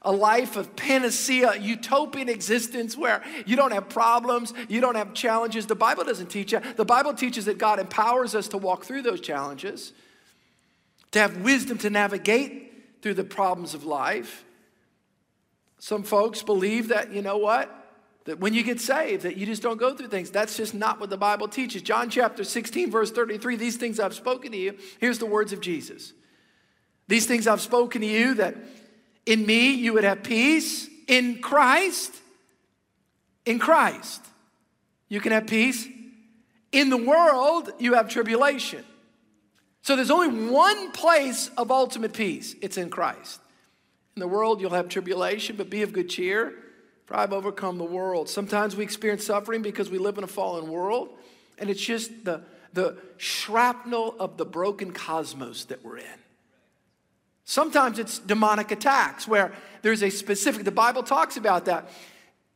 a 0.02 0.12
life 0.12 0.56
of 0.56 0.76
panacea, 0.76 1.56
utopian 1.56 2.28
existence 2.28 2.96
where 2.96 3.24
you 3.44 3.56
don't 3.56 3.72
have 3.72 3.88
problems, 3.88 4.54
you 4.68 4.80
don't 4.80 4.94
have 4.94 5.14
challenges. 5.14 5.66
The 5.66 5.74
Bible 5.74 6.04
doesn't 6.04 6.30
teach 6.30 6.52
that. 6.52 6.76
The 6.76 6.84
Bible 6.84 7.12
teaches 7.12 7.46
that 7.46 7.58
God 7.58 7.80
empowers 7.80 8.36
us 8.36 8.46
to 8.48 8.56
walk 8.56 8.84
through 8.84 9.02
those 9.02 9.20
challenges, 9.20 9.92
to 11.10 11.18
have 11.18 11.38
wisdom 11.38 11.76
to 11.78 11.90
navigate 11.90 13.02
through 13.02 13.14
the 13.14 13.24
problems 13.24 13.74
of 13.74 13.82
life. 13.82 14.44
Some 15.80 16.04
folks 16.04 16.44
believe 16.44 16.88
that, 16.88 17.12
you 17.12 17.20
know 17.20 17.38
what? 17.38 17.77
That 18.28 18.40
when 18.40 18.52
you 18.52 18.62
get 18.62 18.78
saved, 18.78 19.22
that 19.22 19.38
you 19.38 19.46
just 19.46 19.62
don't 19.62 19.78
go 19.78 19.94
through 19.94 20.08
things. 20.08 20.30
That's 20.30 20.54
just 20.54 20.74
not 20.74 21.00
what 21.00 21.08
the 21.08 21.16
Bible 21.16 21.48
teaches. 21.48 21.80
John 21.80 22.10
chapter 22.10 22.44
16, 22.44 22.90
verse 22.90 23.10
33, 23.10 23.56
these 23.56 23.78
things 23.78 23.98
I've 23.98 24.12
spoken 24.12 24.52
to 24.52 24.58
you. 24.58 24.76
Here's 25.00 25.18
the 25.18 25.24
words 25.24 25.54
of 25.54 25.62
Jesus. 25.62 26.12
These 27.06 27.24
things 27.24 27.46
I've 27.46 27.62
spoken 27.62 28.02
to 28.02 28.06
you 28.06 28.34
that 28.34 28.54
in 29.24 29.46
me 29.46 29.72
you 29.72 29.94
would 29.94 30.04
have 30.04 30.22
peace. 30.22 30.90
In 31.06 31.40
Christ, 31.40 32.14
in 33.46 33.58
Christ, 33.58 34.20
you 35.08 35.22
can 35.22 35.32
have 35.32 35.46
peace. 35.46 35.88
In 36.70 36.90
the 36.90 36.98
world, 36.98 37.70
you 37.78 37.94
have 37.94 38.10
tribulation. 38.10 38.84
So 39.80 39.96
there's 39.96 40.10
only 40.10 40.50
one 40.50 40.92
place 40.92 41.50
of 41.56 41.70
ultimate 41.70 42.12
peace 42.12 42.54
it's 42.60 42.76
in 42.76 42.90
Christ. 42.90 43.40
In 44.16 44.20
the 44.20 44.28
world, 44.28 44.60
you'll 44.60 44.72
have 44.72 44.90
tribulation, 44.90 45.56
but 45.56 45.70
be 45.70 45.80
of 45.80 45.94
good 45.94 46.10
cheer 46.10 46.52
for 47.08 47.16
I've 47.16 47.32
overcome 47.32 47.78
the 47.78 47.84
world. 47.84 48.28
Sometimes 48.28 48.76
we 48.76 48.84
experience 48.84 49.24
suffering 49.24 49.62
because 49.62 49.88
we 49.88 49.96
live 49.96 50.18
in 50.18 50.24
a 50.24 50.28
fallen 50.28 50.68
world, 50.68 51.08
and 51.56 51.70
it's 51.70 51.80
just 51.80 52.10
the, 52.26 52.42
the 52.74 52.98
shrapnel 53.16 54.14
of 54.18 54.36
the 54.36 54.44
broken 54.44 54.92
cosmos 54.92 55.64
that 55.64 55.82
we're 55.82 55.96
in. 55.96 56.18
Sometimes 57.46 57.98
it's 57.98 58.18
demonic 58.18 58.70
attacks 58.72 59.26
where 59.26 59.52
there's 59.80 60.02
a 60.02 60.10
specific, 60.10 60.64
the 60.64 60.70
Bible 60.70 61.02
talks 61.02 61.38
about 61.38 61.64
that. 61.64 61.88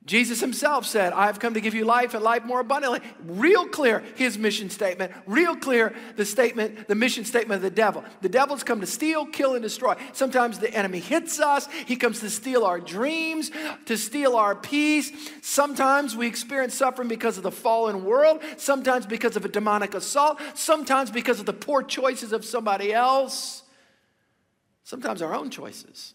Jesus 0.04 0.40
himself 0.40 0.84
said, 0.84 1.12
I've 1.12 1.38
come 1.38 1.54
to 1.54 1.60
give 1.60 1.74
you 1.74 1.84
life 1.84 2.14
and 2.14 2.24
life 2.24 2.44
more 2.44 2.58
abundantly. 2.58 3.00
Real 3.24 3.68
clear, 3.68 4.02
his 4.16 4.36
mission 4.36 4.68
statement. 4.68 5.12
Real 5.26 5.54
clear, 5.54 5.94
the 6.16 6.24
statement, 6.24 6.88
the 6.88 6.96
mission 6.96 7.24
statement 7.24 7.58
of 7.58 7.62
the 7.62 7.70
devil. 7.70 8.02
The 8.20 8.28
devil's 8.28 8.64
come 8.64 8.80
to 8.80 8.86
steal, 8.86 9.26
kill, 9.26 9.54
and 9.54 9.62
destroy. 9.62 9.94
Sometimes 10.12 10.58
the 10.58 10.74
enemy 10.74 10.98
hits 10.98 11.38
us. 11.38 11.68
He 11.86 11.94
comes 11.94 12.18
to 12.18 12.30
steal 12.30 12.64
our 12.64 12.80
dreams, 12.80 13.52
to 13.86 13.96
steal 13.96 14.34
our 14.34 14.56
peace. 14.56 15.12
Sometimes 15.40 16.16
we 16.16 16.26
experience 16.26 16.74
suffering 16.74 17.06
because 17.06 17.36
of 17.36 17.44
the 17.44 17.52
fallen 17.52 18.04
world. 18.04 18.40
Sometimes 18.56 19.06
because 19.06 19.36
of 19.36 19.44
a 19.44 19.48
demonic 19.48 19.94
assault. 19.94 20.40
Sometimes 20.54 21.12
because 21.12 21.38
of 21.38 21.46
the 21.46 21.52
poor 21.52 21.80
choices 21.80 22.32
of 22.32 22.44
somebody 22.44 22.92
else. 22.92 23.62
Sometimes 24.82 25.22
our 25.22 25.32
own 25.32 25.48
choices. 25.48 26.14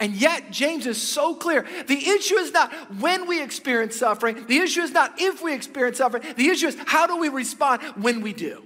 And 0.00 0.14
yet, 0.14 0.50
James 0.50 0.86
is 0.86 1.00
so 1.00 1.34
clear. 1.34 1.66
The 1.86 2.08
issue 2.08 2.36
is 2.36 2.52
not 2.52 2.72
when 2.98 3.28
we 3.28 3.42
experience 3.42 3.96
suffering, 3.96 4.46
the 4.46 4.58
issue 4.58 4.80
is 4.80 4.92
not 4.92 5.20
if 5.20 5.42
we 5.42 5.54
experience 5.54 5.98
suffering, 5.98 6.24
the 6.36 6.48
issue 6.48 6.68
is 6.68 6.76
how 6.86 7.06
do 7.06 7.18
we 7.18 7.28
respond 7.28 7.82
when 7.96 8.22
we 8.22 8.32
do? 8.32 8.64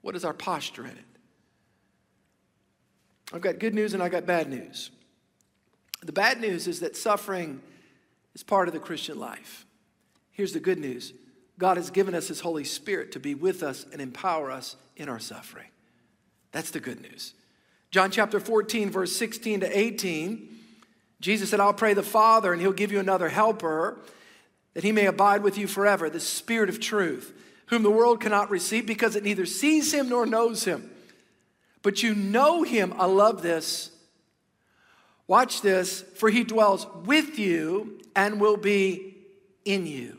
What 0.00 0.16
is 0.16 0.24
our 0.24 0.32
posture 0.32 0.84
in 0.84 0.92
it? 0.92 1.04
I've 3.32 3.42
got 3.42 3.58
good 3.58 3.74
news 3.74 3.92
and 3.92 4.02
I've 4.02 4.12
got 4.12 4.24
bad 4.24 4.48
news. 4.48 4.90
The 6.02 6.12
bad 6.12 6.40
news 6.40 6.66
is 6.66 6.80
that 6.80 6.96
suffering 6.96 7.60
is 8.34 8.42
part 8.42 8.68
of 8.68 8.74
the 8.74 8.80
Christian 8.80 9.18
life. 9.18 9.66
Here's 10.30 10.52
the 10.52 10.60
good 10.60 10.78
news 10.78 11.12
God 11.58 11.76
has 11.76 11.90
given 11.90 12.14
us 12.14 12.28
His 12.28 12.40
Holy 12.40 12.64
Spirit 12.64 13.12
to 13.12 13.20
be 13.20 13.34
with 13.34 13.62
us 13.62 13.84
and 13.92 14.00
empower 14.00 14.50
us 14.50 14.76
in 14.96 15.08
our 15.08 15.18
suffering. 15.18 15.68
That's 16.52 16.70
the 16.70 16.80
good 16.80 17.02
news. 17.02 17.34
John 17.90 18.10
chapter 18.10 18.40
14, 18.40 18.90
verse 18.90 19.14
16 19.16 19.60
to 19.60 19.78
18, 19.78 20.48
Jesus 21.20 21.50
said, 21.50 21.60
I'll 21.60 21.72
pray 21.72 21.94
the 21.94 22.02
Father, 22.02 22.52
and 22.52 22.60
he'll 22.60 22.72
give 22.72 22.92
you 22.92 23.00
another 23.00 23.28
helper, 23.28 23.98
that 24.74 24.84
he 24.84 24.92
may 24.92 25.06
abide 25.06 25.42
with 25.42 25.56
you 25.56 25.66
forever, 25.66 26.10
the 26.10 26.20
Spirit 26.20 26.68
of 26.68 26.80
truth, 26.80 27.32
whom 27.66 27.82
the 27.82 27.90
world 27.90 28.20
cannot 28.20 28.50
receive 28.50 28.86
because 28.86 29.16
it 29.16 29.24
neither 29.24 29.46
sees 29.46 29.92
him 29.92 30.08
nor 30.08 30.26
knows 30.26 30.64
him. 30.64 30.90
But 31.82 32.02
you 32.02 32.14
know 32.14 32.62
him. 32.64 32.92
I 32.98 33.06
love 33.06 33.42
this. 33.42 33.90
Watch 35.28 35.62
this, 35.62 36.02
for 36.16 36.30
he 36.30 36.44
dwells 36.44 36.86
with 37.04 37.38
you 37.38 38.00
and 38.14 38.40
will 38.40 38.56
be 38.56 39.16
in 39.64 39.86
you. 39.86 40.18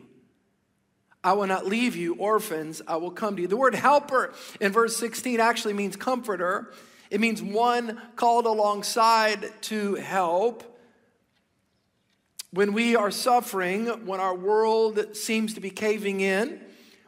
I 1.23 1.33
will 1.33 1.47
not 1.47 1.65
leave 1.65 1.95
you 1.95 2.15
orphans, 2.15 2.81
I 2.87 2.97
will 2.97 3.11
come 3.11 3.35
to 3.35 3.41
you. 3.41 3.47
The 3.47 3.57
word 3.57 3.75
helper 3.75 4.33
in 4.61 4.71
verse 4.71 4.95
16 4.97 5.39
actually 5.39 5.73
means 5.73 5.95
comforter. 5.95 6.71
It 7.09 7.21
means 7.21 7.41
one 7.41 8.01
called 8.15 8.45
alongside 8.45 9.51
to 9.63 9.95
help. 9.95 10.63
When 12.51 12.73
we 12.73 12.95
are 12.95 13.11
suffering, 13.11 14.05
when 14.05 14.19
our 14.19 14.35
world 14.35 15.15
seems 15.15 15.53
to 15.55 15.59
be 15.59 15.69
caving 15.69 16.21
in, 16.21 16.61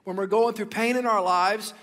when 0.04 0.16
we're 0.16 0.28
going 0.28 0.54
through 0.56 0.68
pain 0.68 0.96
in 0.96 1.06
our 1.06 1.22
lives, 1.22 1.74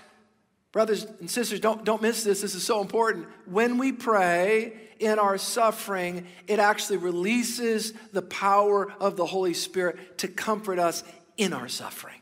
brothers 0.71 1.05
and 1.19 1.29
sisters, 1.29 1.59
don't, 1.59 1.83
don't 1.83 2.01
miss 2.01 2.23
this. 2.23 2.41
This 2.41 2.55
is 2.55 2.63
so 2.63 2.81
important. 2.81 3.27
When 3.45 3.77
we 3.77 3.91
pray 3.91 4.73
in 4.99 5.19
our 5.19 5.37
suffering, 5.37 6.27
it 6.47 6.59
actually 6.59 6.97
releases 6.97 7.93
the 8.13 8.21
power 8.21 8.91
of 8.99 9.15
the 9.15 9.25
Holy 9.25 9.53
Spirit 9.53 10.17
to 10.19 10.27
comfort 10.27 10.79
us 10.79 11.03
in 11.37 11.53
our 11.53 11.67
suffering. 11.67 12.21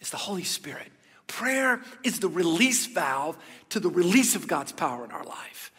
It's 0.00 0.10
the 0.10 0.16
Holy 0.16 0.44
Spirit. 0.44 0.88
Prayer 1.30 1.80
is 2.02 2.18
the 2.18 2.28
release 2.28 2.86
valve 2.86 3.38
to 3.68 3.78
the 3.78 3.88
release 3.88 4.34
of 4.34 4.48
God's 4.48 4.72
power 4.72 5.04
in 5.04 5.12
our 5.12 5.22
life. 5.22 5.70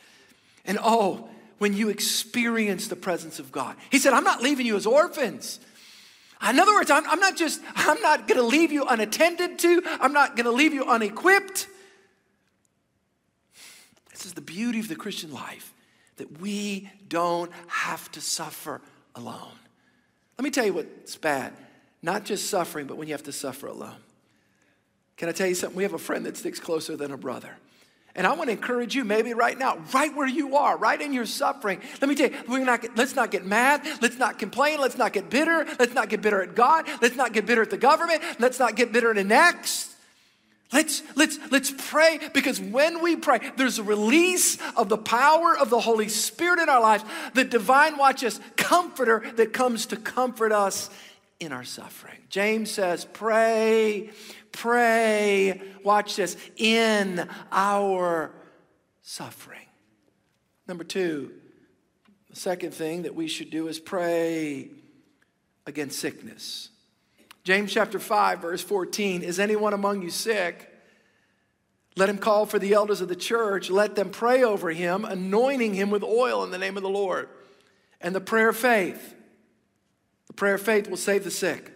And 0.65 0.79
oh, 0.81 1.27
when 1.58 1.75
you 1.75 1.89
experience 1.89 2.88
the 2.88 2.96
presence 2.96 3.38
of 3.38 3.51
God, 3.51 3.75
He 3.89 4.00
said, 4.00 4.13
I'm 4.13 4.24
not 4.24 4.41
leaving 4.41 4.65
you 4.65 4.77
as 4.77 4.86
orphans. 4.86 5.60
In 6.50 6.58
other 6.58 6.74
words, 6.74 6.89
I'm, 6.89 7.05
I'm 7.05 7.20
not 7.20 7.36
just, 7.36 7.62
I'm 7.75 8.01
not 8.01 8.29
gonna 8.29 8.43
leave 8.43 8.72
you 8.72 8.86
unattended 8.86 9.60
to, 9.60 9.84
I'm 9.86 10.13
not 10.13 10.38
gonna 10.38 10.51
leave 10.51 10.74
you 10.74 10.86
unequipped. 10.86 11.67
This 14.12 14.25
is 14.25 14.34
the 14.34 14.41
beauty 14.41 14.79
of 14.79 14.88
the 14.88 14.96
Christian 14.96 15.34
life 15.34 15.74
that 16.15 16.39
we 16.39 16.89
don't 17.10 17.51
have 17.67 18.10
to 18.13 18.22
suffer 18.22 18.81
alone. 19.15 19.60
Let 20.38 20.46
me 20.46 20.50
tell 20.50 20.65
you 20.65 20.74
what's 20.74 21.17
bad. 21.17 21.51
Not 22.01 22.24
just 22.24 22.50
suffering, 22.50 22.88
but 22.88 22.96
when 22.96 23.10
you 23.10 23.13
have 23.13 23.24
to 23.24 23.34
suffer 23.34 23.67
alone. 23.67 23.98
Can 25.21 25.29
I 25.29 25.33
tell 25.33 25.45
you 25.45 25.53
something? 25.53 25.77
We 25.77 25.83
have 25.83 25.93
a 25.93 25.99
friend 25.99 26.25
that 26.25 26.35
sticks 26.35 26.59
closer 26.59 26.97
than 26.97 27.11
a 27.11 27.15
brother. 27.15 27.55
And 28.15 28.25
I 28.25 28.33
want 28.33 28.47
to 28.47 28.53
encourage 28.53 28.95
you, 28.95 29.03
maybe 29.03 29.35
right 29.35 29.55
now, 29.55 29.77
right 29.93 30.11
where 30.15 30.27
you 30.27 30.57
are, 30.57 30.75
right 30.75 30.99
in 30.99 31.13
your 31.13 31.27
suffering. 31.27 31.79
Let 32.01 32.09
me 32.09 32.15
tell 32.15 32.31
you, 32.31 32.37
we're 32.47 32.65
not 32.65 32.83
let's 32.97 33.15
not 33.15 33.29
get 33.29 33.45
mad. 33.45 33.85
Let's 34.01 34.17
not 34.17 34.39
complain. 34.39 34.81
Let's 34.81 34.97
not 34.97 35.13
get 35.13 35.29
bitter. 35.29 35.63
Let's 35.77 35.93
not 35.93 36.09
get 36.09 36.23
bitter 36.23 36.41
at 36.41 36.55
God. 36.55 36.87
Let's 37.03 37.15
not 37.15 37.33
get 37.33 37.45
bitter 37.45 37.61
at 37.61 37.69
the 37.69 37.77
government. 37.77 38.23
Let's 38.39 38.57
not 38.57 38.75
get 38.75 38.91
bitter 38.91 39.11
at 39.11 39.17
the 39.17 39.23
next. 39.23 39.91
Let's, 40.73 41.03
let's, 41.15 41.37
let's 41.51 41.71
pray 41.77 42.19
because 42.33 42.59
when 42.59 43.03
we 43.03 43.15
pray, 43.15 43.51
there's 43.57 43.77
a 43.77 43.83
release 43.83 44.57
of 44.75 44.89
the 44.89 44.97
power 44.97 45.55
of 45.55 45.69
the 45.69 45.81
Holy 45.81 46.09
Spirit 46.09 46.57
in 46.57 46.67
our 46.67 46.81
lives, 46.81 47.03
the 47.35 47.43
divine, 47.43 47.95
watch 47.97 48.25
comforter 48.55 49.21
that 49.35 49.53
comes 49.53 49.85
to 49.87 49.97
comfort 49.97 50.51
us 50.51 50.89
in 51.39 51.51
our 51.51 51.63
suffering. 51.63 52.17
James 52.29 52.71
says, 52.71 53.05
pray 53.05 54.09
pray, 54.51 55.62
watch 55.84 56.15
this, 56.15 56.38
in 56.58 57.27
our 57.51 58.31
suffering. 59.01 59.60
Number 60.67 60.84
two, 60.84 61.31
the 62.29 62.36
second 62.36 62.74
thing 62.74 63.03
that 63.03 63.15
we 63.15 63.27
should 63.27 63.50
do 63.50 63.67
is 63.67 63.79
pray 63.79 64.70
against 65.65 66.00
sickness. 66.00 66.70
James 67.43 67.74
chapter 67.74 68.00
5, 68.00 68.41
verse 68.41 68.62
14 68.62 69.22
Is 69.24 69.39
anyone 69.39 69.74
among 69.74 70.01
you 70.01 70.10
sick? 70.10 70.67
Let 71.98 72.08
him 72.08 72.17
call 72.17 72.46
for 72.46 72.58
the 72.58 72.74
elders 72.74 73.01
of 73.01 73.10
the 73.10 73.15
church. 73.15 73.70
Let 73.70 73.96
them 73.96 74.12
pray 74.12 74.43
over 74.43 74.70
him, 74.70 75.03
anointing 75.03 75.74
him 75.74 75.89
with 75.89 76.03
oil 76.03 76.43
in 76.43 76.51
the 76.51 76.58
name 76.58 76.77
of 76.77 76.84
the 76.84 76.89
Lord. 76.89 77.27
And 78.00 78.15
the 78.15 78.22
prayer 78.22 78.50
of 78.50 78.58
faith, 78.58 79.13
the 80.27 80.34
prayer 80.34 80.55
of 80.55 80.62
faith 80.62 80.89
will 80.89 80.98
save 80.98 81.24
the 81.24 81.31
sick, 81.31 81.72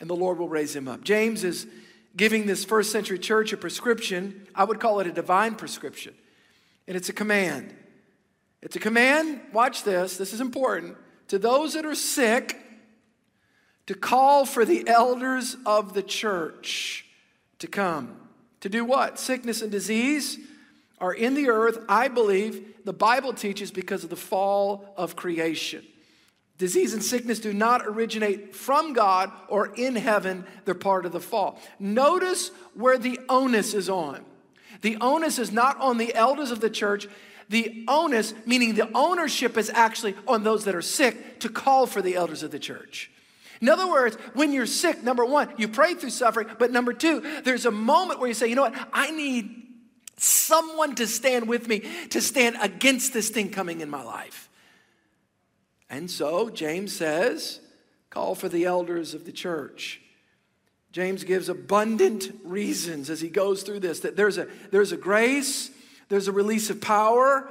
and 0.00 0.10
the 0.10 0.14
Lord 0.14 0.38
will 0.38 0.48
raise 0.48 0.76
him 0.76 0.86
up. 0.86 1.02
James 1.02 1.44
is 1.44 1.66
giving 2.18 2.46
this 2.46 2.64
first 2.64 2.92
century 2.92 3.18
church 3.18 3.54
a 3.54 3.56
prescription. 3.56 4.46
I 4.54 4.64
would 4.64 4.80
call 4.80 5.00
it 5.00 5.06
a 5.06 5.12
divine 5.12 5.54
prescription. 5.54 6.14
And 6.86 6.96
it's 6.96 7.08
a 7.08 7.14
command. 7.14 7.74
It's 8.60 8.76
a 8.76 8.80
command, 8.80 9.40
watch 9.52 9.84
this, 9.84 10.16
this 10.16 10.32
is 10.32 10.40
important, 10.40 10.96
to 11.28 11.38
those 11.38 11.74
that 11.74 11.86
are 11.86 11.94
sick 11.94 12.58
to 13.86 13.94
call 13.94 14.44
for 14.44 14.64
the 14.64 14.86
elders 14.88 15.56
of 15.64 15.94
the 15.94 16.02
church 16.02 17.06
to 17.60 17.66
come. 17.66 18.16
To 18.60 18.68
do 18.68 18.84
what? 18.84 19.18
Sickness 19.18 19.62
and 19.62 19.70
disease 19.70 20.38
are 21.00 21.14
in 21.14 21.34
the 21.34 21.48
earth, 21.48 21.78
I 21.88 22.08
believe, 22.08 22.74
the 22.84 22.92
Bible 22.92 23.32
teaches 23.32 23.70
because 23.70 24.02
of 24.02 24.10
the 24.10 24.16
fall 24.16 24.92
of 24.96 25.14
creation. 25.14 25.86
Disease 26.58 26.92
and 26.92 27.02
sickness 27.02 27.38
do 27.38 27.52
not 27.52 27.86
originate 27.86 28.54
from 28.54 28.92
God 28.92 29.30
or 29.48 29.72
in 29.76 29.94
heaven, 29.94 30.44
they're 30.64 30.74
part 30.74 31.06
of 31.06 31.12
the 31.12 31.20
fall. 31.20 31.60
Notice 31.78 32.50
where 32.74 32.98
the 32.98 33.20
onus 33.28 33.74
is 33.74 33.88
on. 33.88 34.24
The 34.80 34.96
onus 35.00 35.38
is 35.38 35.52
not 35.52 35.80
on 35.80 35.98
the 35.98 36.12
elders 36.14 36.50
of 36.50 36.60
the 36.60 36.70
church. 36.70 37.08
The 37.48 37.84
onus, 37.86 38.34
meaning 38.44 38.74
the 38.74 38.90
ownership, 38.92 39.56
is 39.56 39.70
actually 39.70 40.16
on 40.26 40.42
those 40.42 40.64
that 40.64 40.74
are 40.74 40.82
sick 40.82 41.40
to 41.40 41.48
call 41.48 41.86
for 41.86 42.02
the 42.02 42.16
elders 42.16 42.42
of 42.42 42.50
the 42.50 42.58
church. 42.58 43.10
In 43.60 43.68
other 43.68 43.88
words, 43.88 44.16
when 44.34 44.52
you're 44.52 44.66
sick, 44.66 45.02
number 45.02 45.24
one, 45.24 45.48
you 45.56 45.68
pray 45.68 45.94
through 45.94 46.10
suffering, 46.10 46.48
but 46.58 46.70
number 46.70 46.92
two, 46.92 47.20
there's 47.42 47.66
a 47.66 47.70
moment 47.70 48.20
where 48.20 48.28
you 48.28 48.34
say, 48.34 48.48
you 48.48 48.54
know 48.54 48.62
what, 48.62 48.88
I 48.92 49.10
need 49.10 49.62
someone 50.16 50.96
to 50.96 51.06
stand 51.06 51.48
with 51.48 51.68
me 51.68 51.84
to 52.10 52.20
stand 52.20 52.56
against 52.60 53.12
this 53.12 53.30
thing 53.30 53.50
coming 53.50 53.80
in 53.80 53.88
my 53.88 54.02
life. 54.02 54.47
And 55.90 56.10
so 56.10 56.50
James 56.50 56.94
says, 56.94 57.60
call 58.10 58.34
for 58.34 58.48
the 58.48 58.64
elders 58.64 59.14
of 59.14 59.24
the 59.24 59.32
church. 59.32 60.00
James 60.92 61.24
gives 61.24 61.48
abundant 61.48 62.32
reasons 62.44 63.10
as 63.10 63.20
he 63.20 63.28
goes 63.28 63.62
through 63.62 63.80
this 63.80 64.00
that 64.00 64.16
there's 64.16 64.38
a, 64.38 64.48
there's 64.70 64.92
a 64.92 64.96
grace, 64.96 65.70
there's 66.08 66.28
a 66.28 66.32
release 66.32 66.70
of 66.70 66.80
power, 66.80 67.48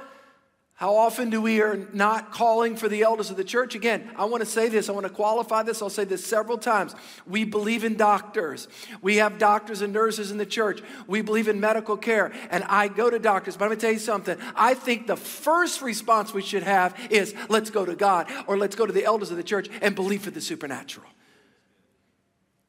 how 0.78 0.94
often 0.94 1.28
do 1.28 1.42
we 1.42 1.60
are 1.60 1.88
not 1.92 2.30
calling 2.30 2.76
for 2.76 2.88
the 2.88 3.02
elders 3.02 3.30
of 3.30 3.36
the 3.36 3.42
church? 3.42 3.74
Again, 3.74 4.08
I 4.14 4.26
want 4.26 4.44
to 4.44 4.48
say 4.48 4.68
this, 4.68 4.88
I 4.88 4.92
want 4.92 5.08
to 5.08 5.12
qualify 5.12 5.64
this, 5.64 5.82
I'll 5.82 5.90
say 5.90 6.04
this 6.04 6.24
several 6.24 6.56
times. 6.56 6.94
We 7.26 7.42
believe 7.42 7.82
in 7.82 7.96
doctors. 7.96 8.68
We 9.02 9.16
have 9.16 9.38
doctors 9.38 9.80
and 9.80 9.92
nurses 9.92 10.30
in 10.30 10.38
the 10.38 10.46
church. 10.46 10.80
We 11.08 11.20
believe 11.20 11.48
in 11.48 11.58
medical 11.58 11.96
care, 11.96 12.32
and 12.48 12.62
I 12.68 12.86
go 12.86 13.10
to 13.10 13.18
doctors. 13.18 13.56
But 13.56 13.64
I'm 13.64 13.70
going 13.70 13.80
to 13.80 13.86
tell 13.86 13.92
you 13.92 13.98
something. 13.98 14.38
I 14.54 14.74
think 14.74 15.08
the 15.08 15.16
first 15.16 15.82
response 15.82 16.32
we 16.32 16.42
should 16.42 16.62
have 16.62 16.96
is 17.10 17.34
let's 17.48 17.70
go 17.70 17.84
to 17.84 17.96
God 17.96 18.30
or 18.46 18.56
let's 18.56 18.76
go 18.76 18.86
to 18.86 18.92
the 18.92 19.04
elders 19.04 19.32
of 19.32 19.36
the 19.36 19.42
church 19.42 19.68
and 19.82 19.96
believe 19.96 20.22
for 20.22 20.30
the 20.30 20.40
supernatural. 20.40 21.08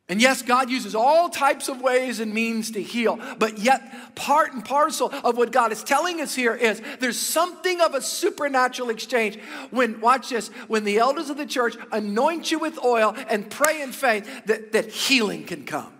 And 0.10 0.20
yes, 0.20 0.42
God 0.42 0.72
uses 0.72 0.96
all 0.96 1.30
types 1.30 1.70
of 1.70 1.82
ways 1.82 2.20
and 2.20 2.34
means 2.34 2.72
to 2.72 2.82
heal, 2.82 3.20
but 3.38 3.60
yet, 3.60 4.16
part 4.16 4.54
and 4.54 4.66
parcel 4.66 5.12
of 5.24 5.38
what 5.38 5.52
God 5.52 5.72
is 5.72 5.84
telling 5.84 6.20
us 6.20 6.34
here 6.34 6.56
is 6.56 6.82
there's 7.00 7.20
something 7.20 7.80
of 7.80 7.94
a 7.94 8.02
supernatural 8.02 8.90
exchange. 8.90 9.38
When, 9.70 10.02
watch 10.02 10.30
this, 10.30 10.48
when 10.68 10.84
the 10.84 10.98
elders 10.98 11.30
of 11.30 11.38
the 11.38 11.46
church 11.46 11.78
anoint 11.92 12.50
you 12.50 12.58
with 12.58 12.84
oil 12.84 13.16
and 13.30 13.52
pray 13.52 13.84
in 13.84 13.92
faith, 13.92 14.28
that, 14.48 14.72
that 14.72 14.90
healing 14.90 15.46
can 15.46 15.64
come. 15.64 15.94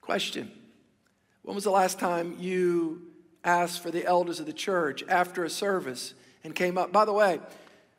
Question 0.00 0.50
When 1.42 1.54
was 1.54 1.64
the 1.64 1.70
last 1.70 1.98
time 1.98 2.36
you 2.40 3.02
asked 3.44 3.82
for 3.82 3.90
the 3.90 4.06
elders 4.06 4.40
of 4.40 4.46
the 4.46 4.52
church 4.54 5.04
after 5.08 5.44
a 5.44 5.50
service 5.50 6.14
and 6.42 6.54
came 6.54 6.78
up? 6.78 6.90
By 6.90 7.04
the 7.04 7.12
way, 7.12 7.38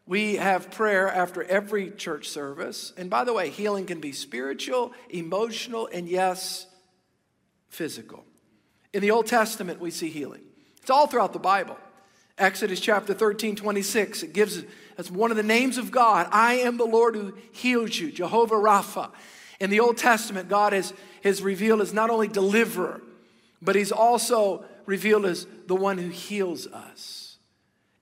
we 0.07 0.35
have 0.35 0.69
prayer 0.71 1.07
after 1.09 1.43
every 1.43 1.89
church 1.91 2.29
service. 2.29 2.93
And 2.95 3.09
by 3.09 3.23
the 3.23 3.33
way, 3.33 3.49
healing 3.49 3.85
can 3.85 3.99
be 3.99 4.11
spiritual, 4.11 4.93
emotional, 5.09 5.89
and 5.91 6.07
yes, 6.07 6.67
physical. 7.69 8.23
In 8.93 9.01
the 9.01 9.11
Old 9.11 9.25
Testament, 9.25 9.79
we 9.79 9.91
see 9.91 10.09
healing. 10.09 10.43
It's 10.81 10.91
all 10.91 11.07
throughout 11.07 11.33
the 11.33 11.39
Bible. 11.39 11.77
Exodus 12.37 12.79
chapter 12.79 13.13
13, 13.13 13.55
26, 13.55 14.23
it 14.23 14.33
gives 14.33 14.63
us 14.97 15.09
one 15.09 15.31
of 15.31 15.37
the 15.37 15.43
names 15.43 15.77
of 15.77 15.89
God. 15.89 16.27
I 16.31 16.55
am 16.55 16.77
the 16.77 16.85
Lord 16.85 17.15
who 17.15 17.33
heals 17.51 17.97
you, 17.97 18.11
Jehovah 18.11 18.55
Rapha. 18.55 19.11
In 19.59 19.69
the 19.69 19.79
Old 19.79 19.97
Testament, 19.97 20.49
God 20.49 20.73
is, 20.73 20.93
is 21.23 21.41
revealed 21.41 21.81
as 21.81 21.93
not 21.93 22.09
only 22.09 22.27
deliverer, 22.27 23.01
but 23.61 23.75
he's 23.75 23.91
also 23.91 24.65
revealed 24.85 25.25
as 25.25 25.47
the 25.67 25.75
one 25.75 25.97
who 25.97 26.09
heals 26.09 26.67
us. 26.67 27.37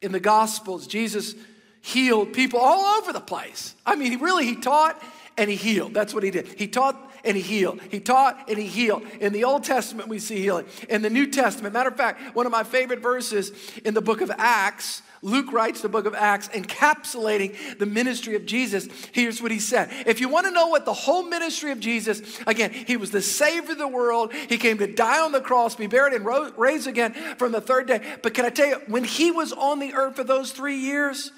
In 0.01 0.12
the 0.12 0.19
Gospels, 0.19 0.88
Jesus 0.88 1.36
healed 1.84 2.32
people 2.32 2.60
all 2.60 2.98
over 2.98 3.12
the 3.12 3.20
place. 3.20 3.75
I 3.86 3.96
mean, 3.96 4.20
really, 4.20 4.46
he 4.46 4.56
taught 4.56 5.00
and 5.38 5.50
he 5.50 5.58
healed. 5.58 5.94
That's 5.94 6.13
what 6.13 6.24
he 6.24 6.32
did. 6.32 6.48
He 6.58 6.68
taught 6.68 7.12
and 7.25 7.36
he 7.36 7.44
healed. 7.44 7.82
He 7.92 8.00
taught 8.00 8.46
and 8.48 8.58
he 8.58 8.68
healed. 8.68 9.04
In 9.20 9.34
the 9.34 9.44
Old 9.44 9.66
Testament, 9.66 10.08
we 10.08 10.18
see 10.18 10.40
healing. 10.40 10.66
In 10.88 11.02
the 11.02 11.10
New 11.10 11.30
Testament, 11.30 11.74
matter 11.74 11.90
of 11.90 11.98
fact, 11.98 12.36
one 12.36 12.46
of 12.46 12.54
my 12.54 12.63
favorite 12.63 13.02
verses 13.02 13.52
in 13.84 13.94
the 13.94 14.02
book 14.02 14.22
of 14.22 14.32
Acts, 14.38 15.02
Luke 15.22 15.52
writes 15.52 15.82
the 15.82 15.90
book 15.90 16.06
of 16.06 16.16
Acts, 16.16 16.48
encapsulating 16.50 17.78
the 17.80 17.86
ministry 17.86 18.36
of 18.36 18.46
Jesus. 18.46 18.88
Here's 19.12 19.42
what 19.42 19.52
he 19.52 19.60
said 19.60 19.90
If 20.06 20.22
you 20.22 20.30
want 20.30 20.46
to 20.46 20.52
know 20.52 20.68
what 20.68 20.86
the 20.86 20.94
whole 20.94 21.24
ministry 21.24 21.72
of 21.72 21.82
Jesus, 21.82 22.40
again, 22.48 22.72
he 22.72 22.96
was 22.96 23.12
the 23.12 23.22
Savior 23.22 23.74
of 23.74 23.78
the 23.78 23.88
world. 23.90 24.34
He 24.34 24.58
came 24.58 24.78
to 24.78 24.88
die 24.88 25.20
on 25.20 25.34
the 25.34 25.42
cross, 25.42 25.75
be 25.75 25.88
buried, 25.88 26.13
and 26.13 26.25
raised 26.58 26.88
again 26.88 27.13
from 27.38 27.52
the 27.52 27.62
third 27.62 27.88
day. 27.88 28.02
But 28.22 28.34
can 28.34 28.46
I 28.46 28.50
tell 28.50 28.68
you, 28.68 28.82
when 28.88 29.04
he 29.04 29.32
was 29.32 29.52
on 29.52 29.80
the 29.80 29.94
earth 29.94 30.16
for 30.16 30.24
those 30.24 30.54
three 30.54 30.78
years, 30.78 31.32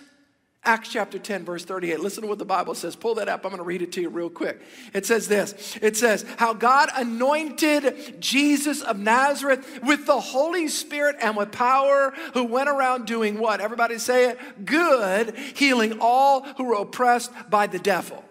Acts 0.66 0.90
chapter 0.90 1.20
10, 1.20 1.46
verse 1.46 1.64
38. 1.64 2.00
Listen 2.00 2.24
to 2.24 2.28
what 2.28 2.40
the 2.40 2.46
Bible 2.46 2.74
says. 2.74 2.96
Pull 2.96 3.16
that 3.16 3.30
up. 3.30 3.46
I'm 3.46 3.52
going 3.52 3.60
to 3.60 3.64
read 3.64 3.84
it 3.84 3.92
to 3.94 4.02
you 4.02 4.10
real 4.10 4.30
quick. 4.30 4.60
It 4.94 5.06
says 5.06 5.28
this 5.28 5.78
It 5.82 5.96
says, 5.96 6.26
How 6.38 6.54
God 6.54 6.90
anointed 6.96 8.20
Jesus 8.20 8.82
of 8.82 8.98
Nazareth 8.98 9.80
with 9.84 10.06
the 10.06 10.20
Holy 10.20 10.68
Spirit 10.68 11.18
and 11.22 11.38
with 11.38 11.52
power, 11.52 12.14
who 12.34 12.46
went 12.46 12.68
around 12.68 13.06
doing 13.06 13.38
what? 13.38 13.62
Everybody 13.62 14.00
say 14.00 14.30
it? 14.30 14.66
Good, 14.66 15.38
healing 15.38 16.00
all 16.02 16.42
who 16.42 16.66
were 16.66 16.82
oppressed 16.82 17.32
by 17.50 17.68
the 17.68 17.80
devil. 17.80 18.24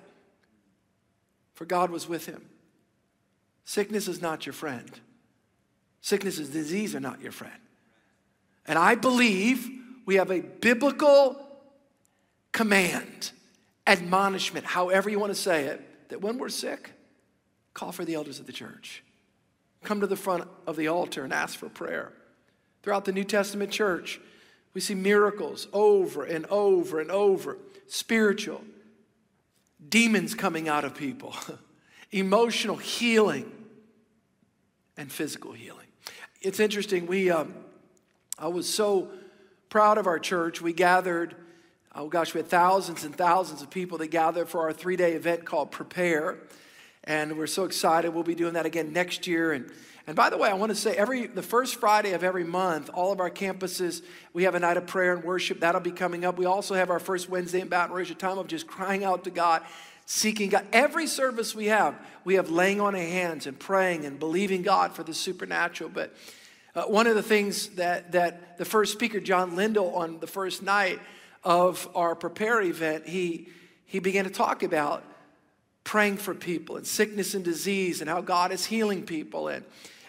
For 1.54 1.64
God 1.64 1.90
was 1.90 2.08
with 2.08 2.26
him. 2.26 2.44
Sickness 3.64 4.08
is 4.08 4.20
not 4.20 4.44
your 4.44 4.52
friend, 4.52 4.90
sickness 6.00 6.38
and 6.38 6.52
disease 6.52 6.94
are 6.94 7.00
not 7.00 7.22
your 7.22 7.32
friend. 7.32 7.54
And 8.66 8.78
I 8.78 8.94
believe 8.94 9.68
we 10.06 10.16
have 10.16 10.30
a 10.30 10.40
biblical 10.40 11.43
command, 12.54 13.32
admonishment, 13.86 14.64
however 14.64 15.10
you 15.10 15.18
want 15.18 15.34
to 15.34 15.38
say 15.38 15.64
it, 15.64 16.08
that 16.08 16.22
when 16.22 16.38
we're 16.38 16.48
sick, 16.48 16.92
call 17.74 17.92
for 17.92 18.04
the 18.04 18.14
elders 18.14 18.38
of 18.38 18.46
the 18.46 18.52
church. 18.52 19.02
Come 19.82 20.00
to 20.00 20.06
the 20.06 20.16
front 20.16 20.48
of 20.66 20.76
the 20.76 20.88
altar 20.88 21.24
and 21.24 21.32
ask 21.32 21.58
for 21.58 21.68
prayer. 21.68 22.12
Throughout 22.82 23.04
the 23.04 23.12
New 23.12 23.24
Testament 23.24 23.70
church, 23.72 24.20
we 24.72 24.80
see 24.80 24.94
miracles 24.94 25.66
over 25.72 26.22
and 26.22 26.46
over 26.46 27.00
and 27.00 27.10
over 27.10 27.58
spiritual, 27.88 28.62
demons 29.86 30.34
coming 30.34 30.68
out 30.68 30.84
of 30.84 30.94
people, 30.94 31.34
emotional 32.12 32.76
healing, 32.76 33.50
and 34.96 35.10
physical 35.10 35.52
healing. 35.52 35.88
It's 36.40 36.60
interesting. 36.60 37.06
We, 37.06 37.30
um, 37.30 37.52
I 38.38 38.46
was 38.46 38.72
so 38.72 39.08
proud 39.70 39.98
of 39.98 40.06
our 40.06 40.20
church. 40.20 40.62
We 40.62 40.72
gathered 40.72 41.34
Oh 41.96 42.08
gosh, 42.08 42.34
we 42.34 42.40
had 42.40 42.48
thousands 42.48 43.04
and 43.04 43.14
thousands 43.14 43.62
of 43.62 43.70
people 43.70 43.98
that 43.98 44.08
gathered 44.08 44.48
for 44.48 44.62
our 44.62 44.72
three 44.72 44.96
day 44.96 45.12
event 45.12 45.44
called 45.44 45.70
Prepare. 45.70 46.38
And 47.04 47.38
we're 47.38 47.46
so 47.46 47.64
excited. 47.64 48.12
We'll 48.12 48.24
be 48.24 48.34
doing 48.34 48.54
that 48.54 48.66
again 48.66 48.92
next 48.92 49.28
year. 49.28 49.52
And, 49.52 49.70
and 50.08 50.16
by 50.16 50.28
the 50.28 50.36
way, 50.36 50.48
I 50.50 50.54
want 50.54 50.70
to 50.70 50.76
say 50.76 50.96
every 50.96 51.28
the 51.28 51.42
first 51.42 51.76
Friday 51.76 52.12
of 52.12 52.24
every 52.24 52.42
month, 52.42 52.90
all 52.92 53.12
of 53.12 53.20
our 53.20 53.30
campuses, 53.30 54.02
we 54.32 54.42
have 54.42 54.56
a 54.56 54.58
night 54.58 54.76
of 54.76 54.88
prayer 54.88 55.14
and 55.14 55.22
worship. 55.22 55.60
That'll 55.60 55.80
be 55.80 55.92
coming 55.92 56.24
up. 56.24 56.36
We 56.36 56.46
also 56.46 56.74
have 56.74 56.90
our 56.90 56.98
first 56.98 57.28
Wednesday 57.28 57.60
in 57.60 57.68
Baton 57.68 57.94
Rouge, 57.94 58.10
a 58.10 58.16
time 58.16 58.38
of 58.38 58.48
just 58.48 58.66
crying 58.66 59.04
out 59.04 59.22
to 59.24 59.30
God, 59.30 59.62
seeking 60.04 60.50
God. 60.50 60.66
Every 60.72 61.06
service 61.06 61.54
we 61.54 61.66
have, 61.66 61.94
we 62.24 62.34
have 62.34 62.50
laying 62.50 62.80
on 62.80 62.96
of 62.96 63.02
hands 63.02 63.46
and 63.46 63.56
praying 63.56 64.04
and 64.04 64.18
believing 64.18 64.62
God 64.62 64.94
for 64.94 65.04
the 65.04 65.14
supernatural. 65.14 65.90
But 65.94 66.12
uh, 66.74 66.82
one 66.84 67.06
of 67.06 67.14
the 67.14 67.22
things 67.22 67.68
that, 67.76 68.10
that 68.12 68.58
the 68.58 68.64
first 68.64 68.92
speaker, 68.92 69.20
John 69.20 69.54
Lindell, 69.54 69.94
on 69.94 70.18
the 70.18 70.26
first 70.26 70.60
night, 70.60 70.98
of 71.44 71.88
our 71.94 72.14
prepare 72.14 72.62
event, 72.62 73.06
he, 73.06 73.48
he 73.84 73.98
began 73.98 74.24
to 74.24 74.30
talk 74.30 74.62
about 74.62 75.04
praying 75.84 76.16
for 76.16 76.34
people 76.34 76.76
and 76.76 76.86
sickness 76.86 77.34
and 77.34 77.44
disease 77.44 78.00
and 78.00 78.08
how 78.08 78.22
God 78.22 78.50
is 78.50 78.64
healing 78.64 79.04
people. 79.04 79.48
And, 79.48 79.64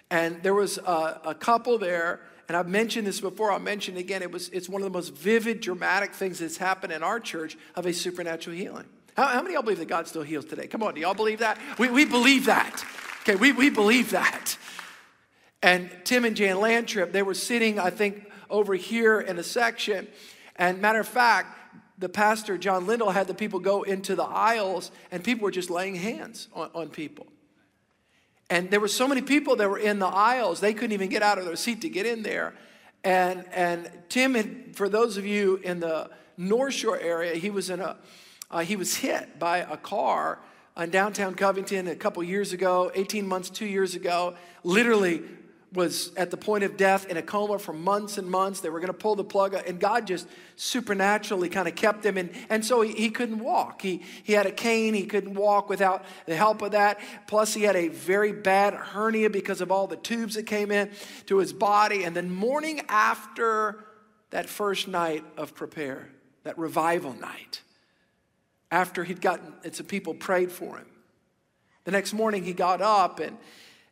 and 0.09 0.41
there 0.41 0.53
was 0.53 0.77
a, 0.77 1.21
a 1.25 1.35
couple 1.35 1.77
there, 1.77 2.21
and 2.47 2.55
I've 2.55 2.69
mentioned 2.69 3.05
this 3.05 3.19
before, 3.19 3.51
I'll 3.51 3.59
mention 3.59 3.97
it 3.97 3.99
again. 3.99 4.21
It 4.21 4.31
was, 4.31 4.49
it's 4.49 4.69
one 4.69 4.81
of 4.81 4.85
the 4.85 4.95
most 4.97 5.13
vivid, 5.13 5.59
dramatic 5.59 6.13
things 6.13 6.39
that's 6.39 6.57
happened 6.57 6.93
in 6.93 7.03
our 7.03 7.19
church 7.19 7.57
of 7.75 7.85
a 7.85 7.91
supernatural 7.91 8.55
healing. 8.55 8.85
How, 9.17 9.27
how 9.27 9.41
many 9.41 9.49
of 9.49 9.53
y'all 9.53 9.63
believe 9.63 9.79
that 9.79 9.87
God 9.87 10.07
still 10.07 10.23
heals 10.23 10.45
today? 10.45 10.67
Come 10.67 10.83
on, 10.83 10.93
do 10.93 11.01
y'all 11.01 11.13
believe 11.13 11.39
that? 11.39 11.59
We, 11.77 11.89
we 11.89 12.05
believe 12.05 12.45
that. 12.45 12.85
Okay, 13.21 13.35
we, 13.35 13.51
we 13.51 13.69
believe 13.69 14.11
that. 14.11 14.57
And 15.61 15.89
Tim 16.03 16.25
and 16.25 16.35
Jan 16.35 16.57
Landtrip, 16.57 17.11
they 17.11 17.23
were 17.23 17.33
sitting, 17.33 17.79
I 17.79 17.89
think, 17.89 18.31
over 18.49 18.75
here 18.75 19.19
in 19.19 19.39
a 19.39 19.43
section, 19.43 20.07
and 20.55 20.81
matter 20.81 20.99
of 20.99 21.07
fact, 21.07 21.57
the 21.97 22.09
pastor, 22.09 22.57
John 22.57 22.87
Lindell, 22.87 23.11
had 23.11 23.27
the 23.27 23.33
people 23.33 23.59
go 23.59 23.83
into 23.83 24.15
the 24.15 24.23
aisles 24.23 24.91
and 25.11 25.23
people 25.23 25.45
were 25.45 25.51
just 25.51 25.69
laying 25.69 25.95
hands 25.95 26.47
on, 26.53 26.69
on 26.73 26.89
people. 26.89 27.27
And 28.49 28.69
there 28.69 28.79
were 28.79 28.87
so 28.87 29.07
many 29.07 29.21
people 29.21 29.55
that 29.55 29.69
were 29.69 29.79
in 29.79 29.99
the 29.99 30.07
aisles, 30.07 30.59
they 30.59 30.73
couldn't 30.73 30.91
even 30.91 31.09
get 31.09 31.23
out 31.23 31.37
of 31.37 31.45
their 31.45 31.55
seat 31.55 31.81
to 31.81 31.89
get 31.89 32.05
in 32.05 32.21
there. 32.21 32.53
And, 33.03 33.45
and 33.53 33.89
Tim, 34.09 34.35
had, 34.35 34.75
for 34.75 34.89
those 34.89 35.17
of 35.17 35.25
you 35.25 35.57
in 35.63 35.79
the 35.79 36.09
North 36.37 36.73
Shore 36.73 36.99
area, 36.99 37.35
he 37.35 37.49
was 37.49 37.69
in 37.69 37.79
a, 37.79 37.97
uh, 38.51 38.59
he 38.59 38.75
was 38.75 38.95
hit 38.95 39.39
by 39.39 39.59
a 39.59 39.77
car 39.77 40.39
in 40.77 40.89
downtown 40.89 41.35
Covington 41.35 41.87
a 41.87 41.95
couple 41.95 42.23
years 42.23 42.53
ago, 42.53 42.91
18 42.93 43.27
months, 43.27 43.49
two 43.49 43.65
years 43.65 43.95
ago. 43.95 44.35
Literally 44.63 45.23
was 45.75 46.11
at 46.15 46.31
the 46.31 46.37
point 46.37 46.63
of 46.63 46.77
death 46.77 47.07
in 47.07 47.17
a 47.17 47.21
coma 47.21 47.59
for 47.59 47.73
months 47.73 48.17
and 48.17 48.29
months. 48.29 48.61
They 48.61 48.69
were 48.69 48.79
going 48.79 48.87
to 48.87 48.93
pull 48.93 49.15
the 49.15 49.23
plug, 49.23 49.53
uh, 49.53 49.61
and 49.67 49.79
God 49.79 50.07
just 50.07 50.27
supernaturally 50.55 51.49
kind 51.49 51.67
of 51.67 51.75
kept 51.75 52.05
him. 52.05 52.17
And, 52.17 52.31
and 52.49 52.63
so 52.65 52.81
he, 52.81 52.93
he 52.93 53.09
couldn't 53.09 53.39
walk. 53.39 53.81
He, 53.81 54.01
he 54.23 54.33
had 54.33 54.45
a 54.45 54.51
cane, 54.51 54.93
he 54.93 55.05
couldn't 55.05 55.35
walk 55.35 55.69
without 55.69 56.05
the 56.25 56.35
help 56.35 56.61
of 56.61 56.71
that. 56.71 56.99
Plus, 57.27 57.53
he 57.53 57.63
had 57.63 57.75
a 57.75 57.89
very 57.89 58.31
bad 58.31 58.73
hernia 58.73 59.29
because 59.29 59.61
of 59.61 59.71
all 59.71 59.87
the 59.87 59.97
tubes 59.97 60.35
that 60.35 60.43
came 60.43 60.71
in 60.71 60.89
to 61.27 61.37
his 61.37 61.53
body. 61.53 62.03
And 62.03 62.15
then, 62.15 62.33
morning 62.33 62.81
after 62.87 63.83
that 64.31 64.49
first 64.49 64.87
night 64.87 65.23
of 65.37 65.53
prepare, 65.53 66.09
that 66.43 66.57
revival 66.57 67.13
night, 67.13 67.61
after 68.71 69.03
he'd 69.03 69.21
gotten, 69.21 69.53
some 69.73 69.85
people 69.85 70.13
prayed 70.13 70.51
for 70.51 70.77
him, 70.77 70.87
the 71.83 71.91
next 71.91 72.13
morning 72.13 72.43
he 72.43 72.53
got 72.53 72.81
up 72.81 73.19
and 73.19 73.37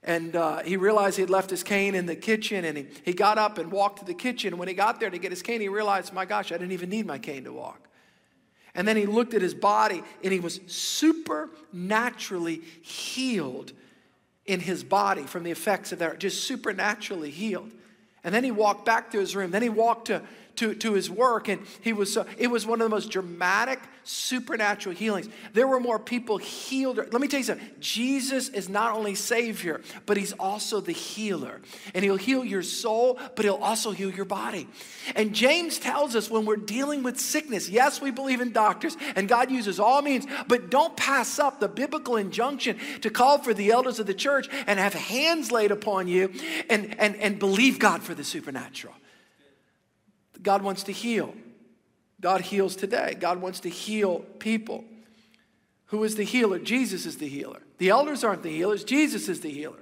and 0.04 0.36
uh, 0.36 0.62
he 0.64 0.76
realized 0.76 1.16
he 1.16 1.22
had 1.22 1.30
left 1.30 1.50
his 1.50 1.64
cane 1.64 1.96
in 1.96 2.06
the 2.06 2.16
kitchen 2.16 2.66
and 2.66 2.78
he, 2.78 2.88
he 3.06 3.14
got 3.14 3.38
up 3.38 3.58
and 3.58 3.72
walked 3.72 4.00
to 4.00 4.06
the 4.06 4.14
kitchen. 4.14 4.54
And 4.54 4.60
when 4.60 4.68
he 4.68 4.74
got 4.74 5.00
there 5.00 5.10
to 5.10 5.18
get 5.18 5.32
his 5.32 5.42
cane, 5.42 5.62
he 5.62 5.70
realized, 5.70 6.12
my 6.12 6.26
gosh, 6.26 6.52
I 6.52 6.58
didn't 6.58 6.74
even 6.74 6.90
need 6.90 7.06
my 7.06 7.18
cane 7.18 7.46
to 7.46 7.54
walk. 7.54 7.88
And 8.76 8.88
then 8.88 8.98
he 8.98 9.06
looked 9.06 9.34
at 9.34 9.42
his 9.42 9.54
body 9.54 10.04
and 10.24 10.34
he 10.34 10.40
was 10.40 10.60
supernaturally 10.68 12.62
healed 12.82 13.72
in 14.46 14.60
his 14.60 14.84
body 14.84 15.24
from 15.24 15.44
the 15.44 15.52
effects 15.52 15.94
of 15.94 16.00
that, 16.00 16.20
just 16.20 16.44
supernaturally 16.44 17.30
healed. 17.30 17.72
And 18.26 18.36
then 18.36 18.44
he 18.44 18.52
walked 18.52 18.86
back 18.86 19.12
to 19.12 19.20
his 19.20 19.36
room. 19.36 19.52
Then 19.52 19.62
he 19.62 19.70
walked 19.70 20.08
to, 20.08 20.22
to, 20.58 20.76
to 20.76 20.94
his 20.94 21.10
work, 21.10 21.48
and 21.48 21.66
he 21.82 21.94
was 21.94 22.14
so, 22.14 22.26
it 22.38 22.48
was 22.48 22.66
one 22.66 22.82
of 22.82 22.86
the 22.86 22.90
most 22.90 23.10
dramatic 23.10 23.80
supernatural 24.04 24.96
healings. 24.96 25.30
There 25.54 25.68
were 25.68 25.80
more 25.80 26.00
people 26.00 26.38
healed. 26.38 26.98
Let 26.98 27.22
me 27.22 27.28
tell 27.28 27.40
you 27.40 27.46
something 27.46 27.68
Jesus 27.80 28.50
is 28.50 28.70
not 28.70 28.94
only 28.94 29.16
Savior, 29.16 29.82
but 30.06 30.18
He's 30.18 30.34
also 30.34 30.82
the 30.82 30.92
healer. 30.92 31.62
And 31.94 32.04
He'll 32.04 32.18
heal 32.18 32.44
your 32.44 32.64
soul, 32.64 33.20
but 33.36 33.46
He'll 33.46 33.56
also 33.56 33.92
heal 33.92 34.12
your 34.12 34.26
body. 34.26 34.68
And 35.16 35.34
James 35.34 35.80
tells 35.80 36.16
us 36.16 36.30
when 36.30 36.46
we're 36.46 36.58
dealing 36.58 37.04
with 37.04 37.20
sickness, 37.20 37.70
yes, 37.70 38.02
we 38.02 38.12
believe 38.12 38.42
in 38.42 38.52
doctors, 38.52 38.98
and 39.16 39.28
God 39.28 39.50
uses 39.50 39.80
all 39.80 40.02
means, 40.02 40.26
but 40.48 40.70
don't 40.70 40.96
pass 40.98 41.40
up 41.40 41.60
the 41.60 41.68
biblical 41.68 42.18
injunction 42.18 42.78
to 43.02 43.10
call 43.10 43.38
for 43.38 43.54
the 43.54 43.72
elders 43.72 44.00
of 44.00 44.08
the 44.08 44.14
church 44.14 44.48
and 44.68 44.80
have 44.80 44.94
hands 44.94 45.52
laid 45.52 45.72
upon 45.72 46.08
you 46.08 46.32
and, 46.70 46.96
and, 47.00 47.16
and 47.18 47.40
believe 47.40 47.80
God 47.80 48.04
for 48.04 48.14
the 48.14 48.24
supernatural. 48.24 48.94
God 50.44 50.62
wants 50.62 50.84
to 50.84 50.92
heal. 50.92 51.34
God 52.22 52.42
heals 52.42 52.76
today. 52.76 53.16
God 53.20 53.42
wants 53.42 53.62
to 53.62 53.70
heal 53.70 54.20
people. 54.40 54.84
Who 55.88 56.04
is 56.04 56.16
the 56.16 56.24
healer? 56.24 56.60
Jesus 56.60 57.06
is 57.06 57.18
the 57.18 57.28
healer. 57.28 57.62
The 57.78 57.90
elders 57.90 58.24
aren't 58.24 58.44
the 58.44 58.50
healers, 58.50 58.84
Jesus 58.84 59.28
is 59.28 59.42
the 59.42 59.50
healer. 59.50 59.80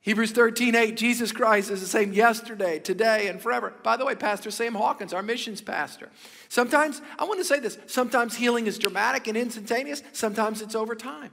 Hebrews 0.00 0.32
13, 0.32 0.74
8, 0.74 0.96
Jesus 0.98 1.32
Christ 1.32 1.70
is 1.70 1.80
the 1.80 1.86
same 1.86 2.12
yesterday, 2.12 2.78
today, 2.78 3.28
and 3.28 3.40
forever. 3.40 3.72
By 3.82 3.96
the 3.96 4.04
way, 4.04 4.14
Pastor 4.14 4.50
Sam 4.50 4.74
Hawkins, 4.74 5.14
our 5.14 5.22
missions 5.22 5.62
pastor. 5.62 6.10
Sometimes, 6.50 7.00
I 7.18 7.24
want 7.24 7.40
to 7.40 7.44
say 7.44 7.58
this, 7.58 7.78
sometimes 7.86 8.36
healing 8.36 8.66
is 8.66 8.76
dramatic 8.76 9.28
and 9.28 9.36
instantaneous, 9.36 10.02
sometimes 10.12 10.60
it's 10.60 10.74
over 10.74 10.94
time 10.94 11.30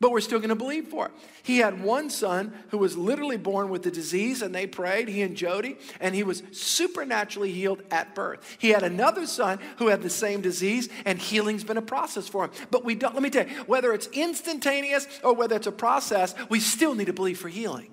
but 0.00 0.10
we're 0.10 0.20
still 0.22 0.38
going 0.38 0.48
to 0.48 0.54
believe 0.54 0.88
for 0.88 1.06
it. 1.06 1.12
He 1.42 1.58
had 1.58 1.82
one 1.82 2.08
son 2.08 2.54
who 2.70 2.78
was 2.78 2.96
literally 2.96 3.36
born 3.36 3.68
with 3.68 3.82
the 3.82 3.90
disease, 3.90 4.40
and 4.40 4.54
they 4.54 4.66
prayed, 4.66 5.08
he 5.08 5.20
and 5.20 5.36
Jody, 5.36 5.76
and 6.00 6.14
he 6.14 6.22
was 6.22 6.42
supernaturally 6.52 7.52
healed 7.52 7.82
at 7.90 8.14
birth. 8.14 8.56
He 8.58 8.70
had 8.70 8.82
another 8.82 9.26
son 9.26 9.58
who 9.76 9.88
had 9.88 10.00
the 10.00 10.08
same 10.08 10.40
disease, 10.40 10.88
and 11.04 11.18
healing's 11.18 11.64
been 11.64 11.76
a 11.76 11.82
process 11.82 12.26
for 12.26 12.46
him. 12.46 12.50
But 12.70 12.82
we 12.82 12.94
don't, 12.94 13.12
let 13.12 13.22
me 13.22 13.28
tell 13.28 13.46
you, 13.46 13.54
whether 13.64 13.92
it's 13.92 14.08
instantaneous 14.08 15.06
or 15.22 15.34
whether 15.34 15.54
it's 15.56 15.66
a 15.66 15.72
process, 15.72 16.34
we 16.48 16.60
still 16.60 16.94
need 16.94 17.06
to 17.06 17.12
believe 17.12 17.38
for 17.38 17.48
healing. 17.48 17.92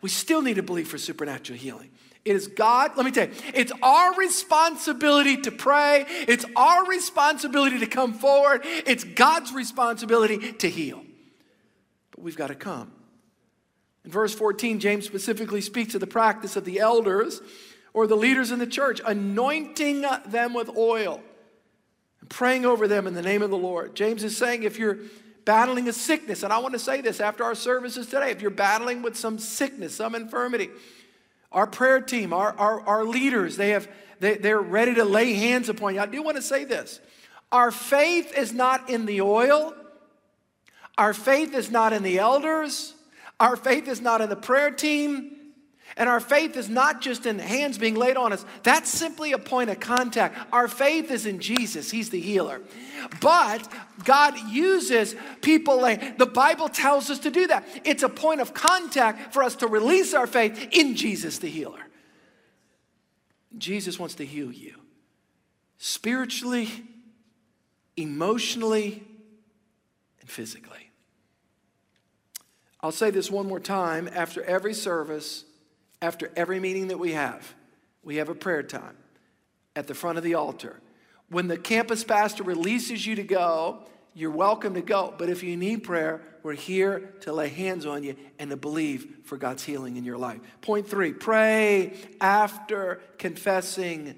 We 0.00 0.08
still 0.08 0.42
need 0.42 0.54
to 0.54 0.62
believe 0.64 0.88
for 0.88 0.98
supernatural 0.98 1.58
healing. 1.58 1.90
It 2.24 2.34
is 2.34 2.48
God, 2.48 2.96
let 2.96 3.06
me 3.06 3.12
tell 3.12 3.28
you, 3.28 3.34
it's 3.54 3.72
our 3.80 4.14
responsibility 4.16 5.36
to 5.42 5.52
pray. 5.52 6.04
It's 6.26 6.44
our 6.56 6.84
responsibility 6.86 7.78
to 7.78 7.86
come 7.86 8.12
forward. 8.12 8.62
It's 8.64 9.04
God's 9.04 9.52
responsibility 9.52 10.52
to 10.54 10.68
heal 10.68 11.04
but 12.18 12.24
we've 12.24 12.36
got 12.36 12.48
to 12.48 12.56
come. 12.56 12.90
In 14.04 14.10
verse 14.10 14.34
14, 14.34 14.80
James 14.80 15.06
specifically 15.06 15.60
speaks 15.60 15.94
of 15.94 16.00
the 16.00 16.06
practice 16.08 16.56
of 16.56 16.64
the 16.64 16.80
elders 16.80 17.40
or 17.92 18.08
the 18.08 18.16
leaders 18.16 18.50
in 18.50 18.58
the 18.58 18.66
church, 18.66 19.00
anointing 19.06 20.04
them 20.26 20.52
with 20.52 20.68
oil 20.76 21.20
and 22.20 22.28
praying 22.28 22.66
over 22.66 22.88
them 22.88 23.06
in 23.06 23.14
the 23.14 23.22
name 23.22 23.40
of 23.40 23.50
the 23.50 23.56
Lord. 23.56 23.94
James 23.94 24.24
is 24.24 24.36
saying 24.36 24.64
if 24.64 24.80
you're 24.80 24.98
battling 25.44 25.88
a 25.88 25.92
sickness, 25.92 26.42
and 26.42 26.52
I 26.52 26.58
want 26.58 26.72
to 26.72 26.80
say 26.80 27.00
this 27.02 27.20
after 27.20 27.44
our 27.44 27.54
services 27.54 28.08
today, 28.08 28.32
if 28.32 28.42
you're 28.42 28.50
battling 28.50 29.02
with 29.02 29.16
some 29.16 29.38
sickness, 29.38 29.94
some 29.94 30.16
infirmity, 30.16 30.70
our 31.52 31.68
prayer 31.68 32.00
team, 32.00 32.32
our, 32.32 32.52
our, 32.58 32.80
our 32.80 33.04
leaders, 33.04 33.56
they 33.56 33.68
have, 33.70 33.86
they, 34.18 34.38
they're 34.38 34.60
ready 34.60 34.94
to 34.94 35.04
lay 35.04 35.34
hands 35.34 35.68
upon 35.68 35.94
you. 35.94 36.00
I 36.00 36.06
do 36.06 36.20
want 36.20 36.36
to 36.36 36.42
say 36.42 36.64
this. 36.64 36.98
Our 37.52 37.70
faith 37.70 38.36
is 38.36 38.52
not 38.52 38.90
in 38.90 39.06
the 39.06 39.20
oil, 39.20 39.72
our 40.98 41.14
faith 41.14 41.54
is 41.54 41.70
not 41.70 41.92
in 41.92 42.02
the 42.02 42.18
elders, 42.18 42.94
our 43.40 43.56
faith 43.56 43.88
is 43.88 44.00
not 44.00 44.20
in 44.20 44.28
the 44.28 44.36
prayer 44.36 44.70
team, 44.70 45.36
and 45.96 46.08
our 46.08 46.20
faith 46.20 46.56
is 46.56 46.68
not 46.68 47.00
just 47.00 47.24
in 47.24 47.38
hands 47.38 47.78
being 47.78 47.94
laid 47.94 48.16
on 48.16 48.32
us. 48.32 48.44
That's 48.62 48.90
simply 48.90 49.32
a 49.32 49.38
point 49.38 49.70
of 49.70 49.80
contact. 49.80 50.36
Our 50.52 50.68
faith 50.68 51.10
is 51.10 51.24
in 51.24 51.40
Jesus, 51.40 51.90
He's 51.90 52.10
the 52.10 52.20
healer. 52.20 52.60
But 53.20 53.66
God 54.04 54.34
uses 54.50 55.14
people 55.40 55.80
like 55.80 56.18
the 56.18 56.26
Bible 56.26 56.68
tells 56.68 57.10
us 57.10 57.20
to 57.20 57.30
do 57.30 57.46
that. 57.46 57.66
It's 57.84 58.02
a 58.02 58.08
point 58.08 58.40
of 58.40 58.52
contact 58.52 59.32
for 59.32 59.42
us 59.42 59.56
to 59.56 59.66
release 59.66 60.14
our 60.14 60.26
faith 60.26 60.68
in 60.72 60.94
Jesus, 60.94 61.38
the 61.38 61.48
healer. 61.48 61.80
Jesus 63.56 63.98
wants 63.98 64.16
to 64.16 64.26
heal 64.26 64.52
you 64.52 64.74
spiritually, 65.78 66.68
emotionally, 67.96 69.02
and 70.20 70.28
physically. 70.28 70.77
I'll 72.80 72.92
say 72.92 73.10
this 73.10 73.30
one 73.30 73.46
more 73.46 73.60
time. 73.60 74.08
After 74.12 74.42
every 74.42 74.74
service, 74.74 75.44
after 76.00 76.30
every 76.36 76.60
meeting 76.60 76.88
that 76.88 76.98
we 76.98 77.12
have, 77.12 77.54
we 78.02 78.16
have 78.16 78.28
a 78.28 78.34
prayer 78.34 78.62
time 78.62 78.96
at 79.74 79.86
the 79.86 79.94
front 79.94 80.18
of 80.18 80.24
the 80.24 80.34
altar. 80.34 80.80
When 81.28 81.48
the 81.48 81.58
campus 81.58 82.04
pastor 82.04 82.44
releases 82.44 83.06
you 83.06 83.16
to 83.16 83.22
go, 83.22 83.82
you're 84.14 84.30
welcome 84.30 84.74
to 84.74 84.80
go. 84.80 85.14
But 85.16 85.28
if 85.28 85.42
you 85.42 85.56
need 85.56 85.84
prayer, 85.84 86.22
we're 86.42 86.54
here 86.54 87.14
to 87.20 87.32
lay 87.32 87.48
hands 87.48 87.84
on 87.84 88.02
you 88.02 88.16
and 88.38 88.50
to 88.50 88.56
believe 88.56 89.18
for 89.24 89.36
God's 89.36 89.64
healing 89.64 89.96
in 89.96 90.04
your 90.04 90.16
life. 90.16 90.40
Point 90.60 90.88
three 90.88 91.12
pray 91.12 91.92
after 92.20 93.00
confessing 93.18 94.14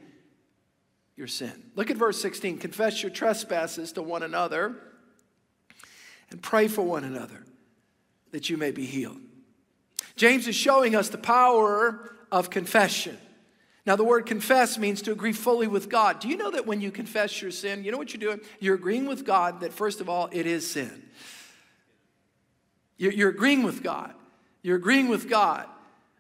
your 1.17 1.27
sin. 1.27 1.71
Look 1.77 1.91
at 1.91 1.97
verse 1.97 2.21
16. 2.21 2.59
Confess 2.59 3.03
your 3.03 3.11
trespasses 3.11 3.93
to 3.93 4.03
one 4.03 4.23
another 4.23 4.77
and 6.31 6.41
pray 6.41 6.69
for 6.69 6.83
one 6.83 7.05
another 7.05 7.45
that 8.33 8.49
you 8.49 8.57
may 8.57 8.71
be 8.71 8.87
healed. 8.87 9.21
James 10.17 10.47
is 10.47 10.55
showing 10.55 10.95
us 10.95 11.09
the 11.09 11.19
power 11.19 12.15
of 12.31 12.51
confession. 12.51 13.17
Now, 13.87 13.97
the 13.97 14.05
word 14.05 14.27
confess 14.27 14.79
means 14.79 15.03
to 15.03 15.13
agree 15.13 15.33
fully 15.33 15.67
with 15.67 15.89
God. 15.89 16.21
Do 16.21 16.29
you 16.29 16.37
know 16.37 16.51
that 16.51 16.67
when 16.67 16.81
you 16.81 16.91
confess 16.91 17.41
your 17.41 17.51
sin, 17.51 17.83
you 17.83 17.91
know 17.91 17.99
what 17.99 18.13
you're 18.13 18.21
doing? 18.21 18.47
You're 18.61 18.75
agreeing 18.75 19.07
with 19.07 19.25
God 19.25 19.61
that, 19.61 19.73
first 19.73 20.01
of 20.01 20.09
all, 20.09 20.29
it 20.33 20.47
is 20.47 20.71
sin. 20.71 21.03
You're, 22.99 23.31
agreeing 23.31 23.63
with 23.63 23.83
God. 23.83 24.13
You're 24.63 24.77
agreeing 24.77 25.09
with 25.09 25.31
God 25.31 25.67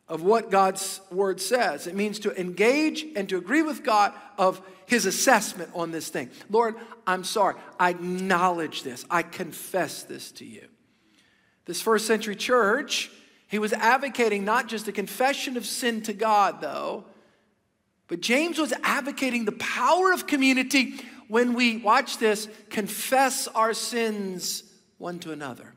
of 0.08 0.22
what 0.22 0.50
God's 0.50 1.02
word 1.12 1.38
says. 1.38 1.86
It 1.86 1.94
means 1.94 2.20
to 2.20 2.40
engage 2.40 3.04
and 3.14 3.28
to 3.28 3.36
agree 3.36 3.60
with 3.60 3.84
God 3.84 4.14
of 4.38 4.62
his 4.86 5.04
assessment 5.04 5.70
on 5.74 5.90
this 5.90 6.08
thing. 6.08 6.30
Lord, 6.48 6.76
I'm 7.06 7.22
sorry. 7.22 7.56
I 7.78 7.90
acknowledge 7.90 8.82
this. 8.82 9.04
I 9.10 9.22
confess 9.22 10.04
this 10.04 10.32
to 10.32 10.46
you. 10.46 10.66
This 11.66 11.80
first 11.80 12.06
century 12.06 12.36
church, 12.36 13.10
he 13.48 13.58
was 13.58 13.72
advocating 13.72 14.44
not 14.44 14.68
just 14.68 14.88
a 14.88 14.92
confession 14.92 15.56
of 15.56 15.66
sin 15.66 16.02
to 16.02 16.12
God, 16.12 16.60
though, 16.60 17.04
but 18.08 18.20
James 18.20 18.58
was 18.58 18.72
advocating 18.82 19.44
the 19.44 19.52
power 19.52 20.12
of 20.12 20.26
community 20.26 20.94
when 21.28 21.54
we, 21.54 21.76
watch 21.76 22.18
this, 22.18 22.48
confess 22.70 23.46
our 23.48 23.72
sins 23.72 24.64
one 24.98 25.20
to 25.20 25.32
another. 25.32 25.72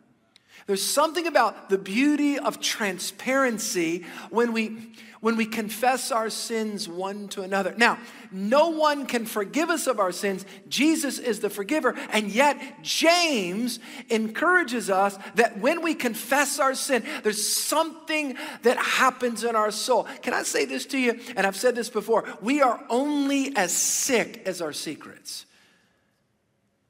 There's 0.66 0.84
something 0.84 1.28
about 1.28 1.70
the 1.70 1.78
beauty 1.78 2.40
of 2.40 2.60
transparency 2.60 4.06
when 4.30 4.54
we 4.54 4.94
when 5.24 5.38
we 5.38 5.46
confess 5.46 6.12
our 6.12 6.30
sins 6.30 6.90
one 6.90 7.30
to 7.30 7.44
another. 7.44 7.74
Now, 7.78 7.98
no 8.30 8.72
one 8.72 9.06
can 9.06 9.26
forgive 9.26 9.70
us 9.70 9.88
of 9.88 9.98
our 9.98 10.12
sins. 10.12 10.46
Jesus 10.68 11.18
is 11.18 11.40
the 11.40 11.50
forgiver. 11.50 11.96
And 12.12 12.30
yet, 12.30 12.58
James 12.82 13.80
encourages 14.10 14.90
us 14.90 15.18
that 15.36 15.58
when 15.60 15.82
we 15.82 15.96
confess 15.96 16.60
our 16.60 16.76
sin, 16.76 17.06
there's 17.24 17.48
something 17.48 18.36
that 18.64 18.76
happens 18.76 19.46
in 19.46 19.56
our 19.56 19.72
soul. 19.72 20.04
Can 20.22 20.34
I 20.34 20.44
say 20.44 20.66
this 20.66 20.86
to 20.88 21.00
you? 21.00 21.18
And 21.38 21.48
I've 21.48 21.56
said 21.56 21.74
this 21.74 21.90
before 21.90 22.26
we 22.42 22.62
are 22.62 22.84
only 22.90 23.56
as 23.56 23.72
sick 23.72 24.44
as 24.46 24.62
our 24.62 24.74
secrets. 24.74 25.46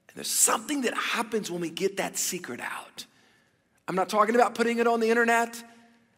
And 0.07 0.15
there's 0.15 0.27
something 0.27 0.81
that 0.81 0.95
happens 0.95 1.51
when 1.51 1.61
we 1.61 1.69
get 1.69 1.97
that 1.97 2.17
secret 2.17 2.61
out. 2.61 3.05
I'm 3.87 3.95
not 3.95 4.09
talking 4.09 4.33
about 4.33 4.55
putting 4.55 4.79
it 4.79 4.87
on 4.87 5.01
the 5.01 5.11
internet. 5.11 5.63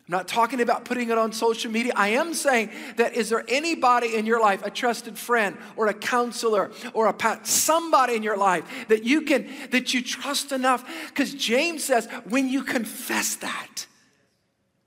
I'm 0.07 0.11
not 0.11 0.27
talking 0.27 0.61
about 0.61 0.85
putting 0.85 1.09
it 1.09 1.17
on 1.17 1.31
social 1.31 1.71
media. 1.71 1.91
I 1.95 2.09
am 2.09 2.35
saying 2.35 2.69
that 2.97 3.15
is 3.15 3.29
there 3.29 3.43
anybody 3.47 4.15
in 4.15 4.27
your 4.27 4.39
life, 4.39 4.63
a 4.63 4.69
trusted 4.69 5.17
friend 5.17 5.57
or 5.75 5.87
a 5.87 5.95
counselor 5.95 6.71
or 6.93 7.07
a 7.07 7.13
pat, 7.13 7.47
somebody 7.47 8.15
in 8.15 8.21
your 8.21 8.37
life 8.37 8.65
that 8.87 9.03
you 9.03 9.21
can 9.21 9.49
that 9.71 9.95
you 9.95 10.03
trust 10.03 10.51
enough? 10.51 10.87
Because 11.07 11.33
James 11.33 11.83
says 11.83 12.07
when 12.29 12.47
you 12.47 12.63
confess 12.63 13.35
that, 13.37 13.87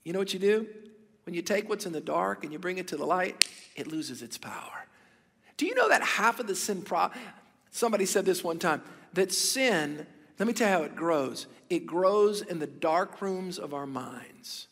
you 0.05 0.13
know 0.13 0.21
what 0.21 0.33
you 0.33 0.39
do? 0.39 0.69
When 1.27 1.35
you 1.35 1.43
take 1.43 1.69
what's 1.69 1.85
in 1.85 1.93
the 1.93 2.01
dark 2.01 2.45
and 2.45 2.53
you 2.53 2.61
bring 2.61 2.79
it 2.79 2.87
to 2.89 2.97
the 2.97 3.05
light, 3.05 3.51
it 3.75 3.89
loses 3.89 4.23
its 4.23 4.39
power. 4.39 4.87
Do 5.57 5.67
you 5.67 5.75
know 5.75 5.89
that 5.89 6.01
half 6.01 6.39
of 6.39 6.47
the 6.47 6.55
sin 6.55 6.83
pro 6.83 7.11
somebody 7.73 8.07
said 8.07 8.25
this 8.25 8.45
one 8.45 8.61
time 8.61 8.83
that 9.15 9.33
sin, 9.33 10.07
let 10.39 10.47
me 10.47 10.53
tell 10.53 10.69
you 10.69 10.79
how 10.79 10.85
it 10.85 10.95
grows. 10.95 11.49
It 11.69 11.87
grows 11.87 12.41
in 12.41 12.61
the 12.61 12.69
dark 12.69 13.21
rooms 13.21 13.59
of 13.59 13.75
our 13.75 13.85
minds. 13.85 14.68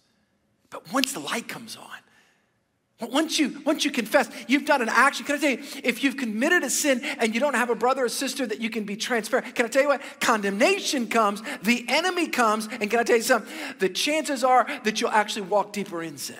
But 0.76 0.92
once 0.92 1.14
the 1.14 1.20
light 1.20 1.48
comes 1.48 1.74
on, 1.74 3.08
once 3.10 3.38
you, 3.38 3.62
once 3.64 3.86
you 3.86 3.90
confess, 3.90 4.28
you've 4.46 4.66
done 4.66 4.82
an 4.82 4.90
action. 4.90 5.24
Can 5.24 5.36
I 5.36 5.38
tell 5.38 5.50
you, 5.52 5.64
if 5.82 6.04
you've 6.04 6.18
committed 6.18 6.62
a 6.64 6.68
sin 6.68 7.00
and 7.02 7.32
you 7.32 7.40
don't 7.40 7.54
have 7.54 7.70
a 7.70 7.74
brother 7.74 8.04
or 8.04 8.10
sister 8.10 8.46
that 8.46 8.60
you 8.60 8.68
can 8.68 8.84
be 8.84 8.94
transparent, 8.94 9.54
can 9.54 9.64
I 9.64 9.68
tell 9.70 9.80
you 9.80 9.88
what? 9.88 10.02
Condemnation 10.20 11.06
comes, 11.06 11.40
the 11.62 11.86
enemy 11.88 12.28
comes, 12.28 12.68
and 12.70 12.90
can 12.90 13.00
I 13.00 13.04
tell 13.04 13.16
you 13.16 13.22
something? 13.22 13.50
The 13.78 13.88
chances 13.88 14.44
are 14.44 14.66
that 14.84 15.00
you'll 15.00 15.08
actually 15.08 15.46
walk 15.46 15.72
deeper 15.72 16.02
in 16.02 16.18
sin. 16.18 16.36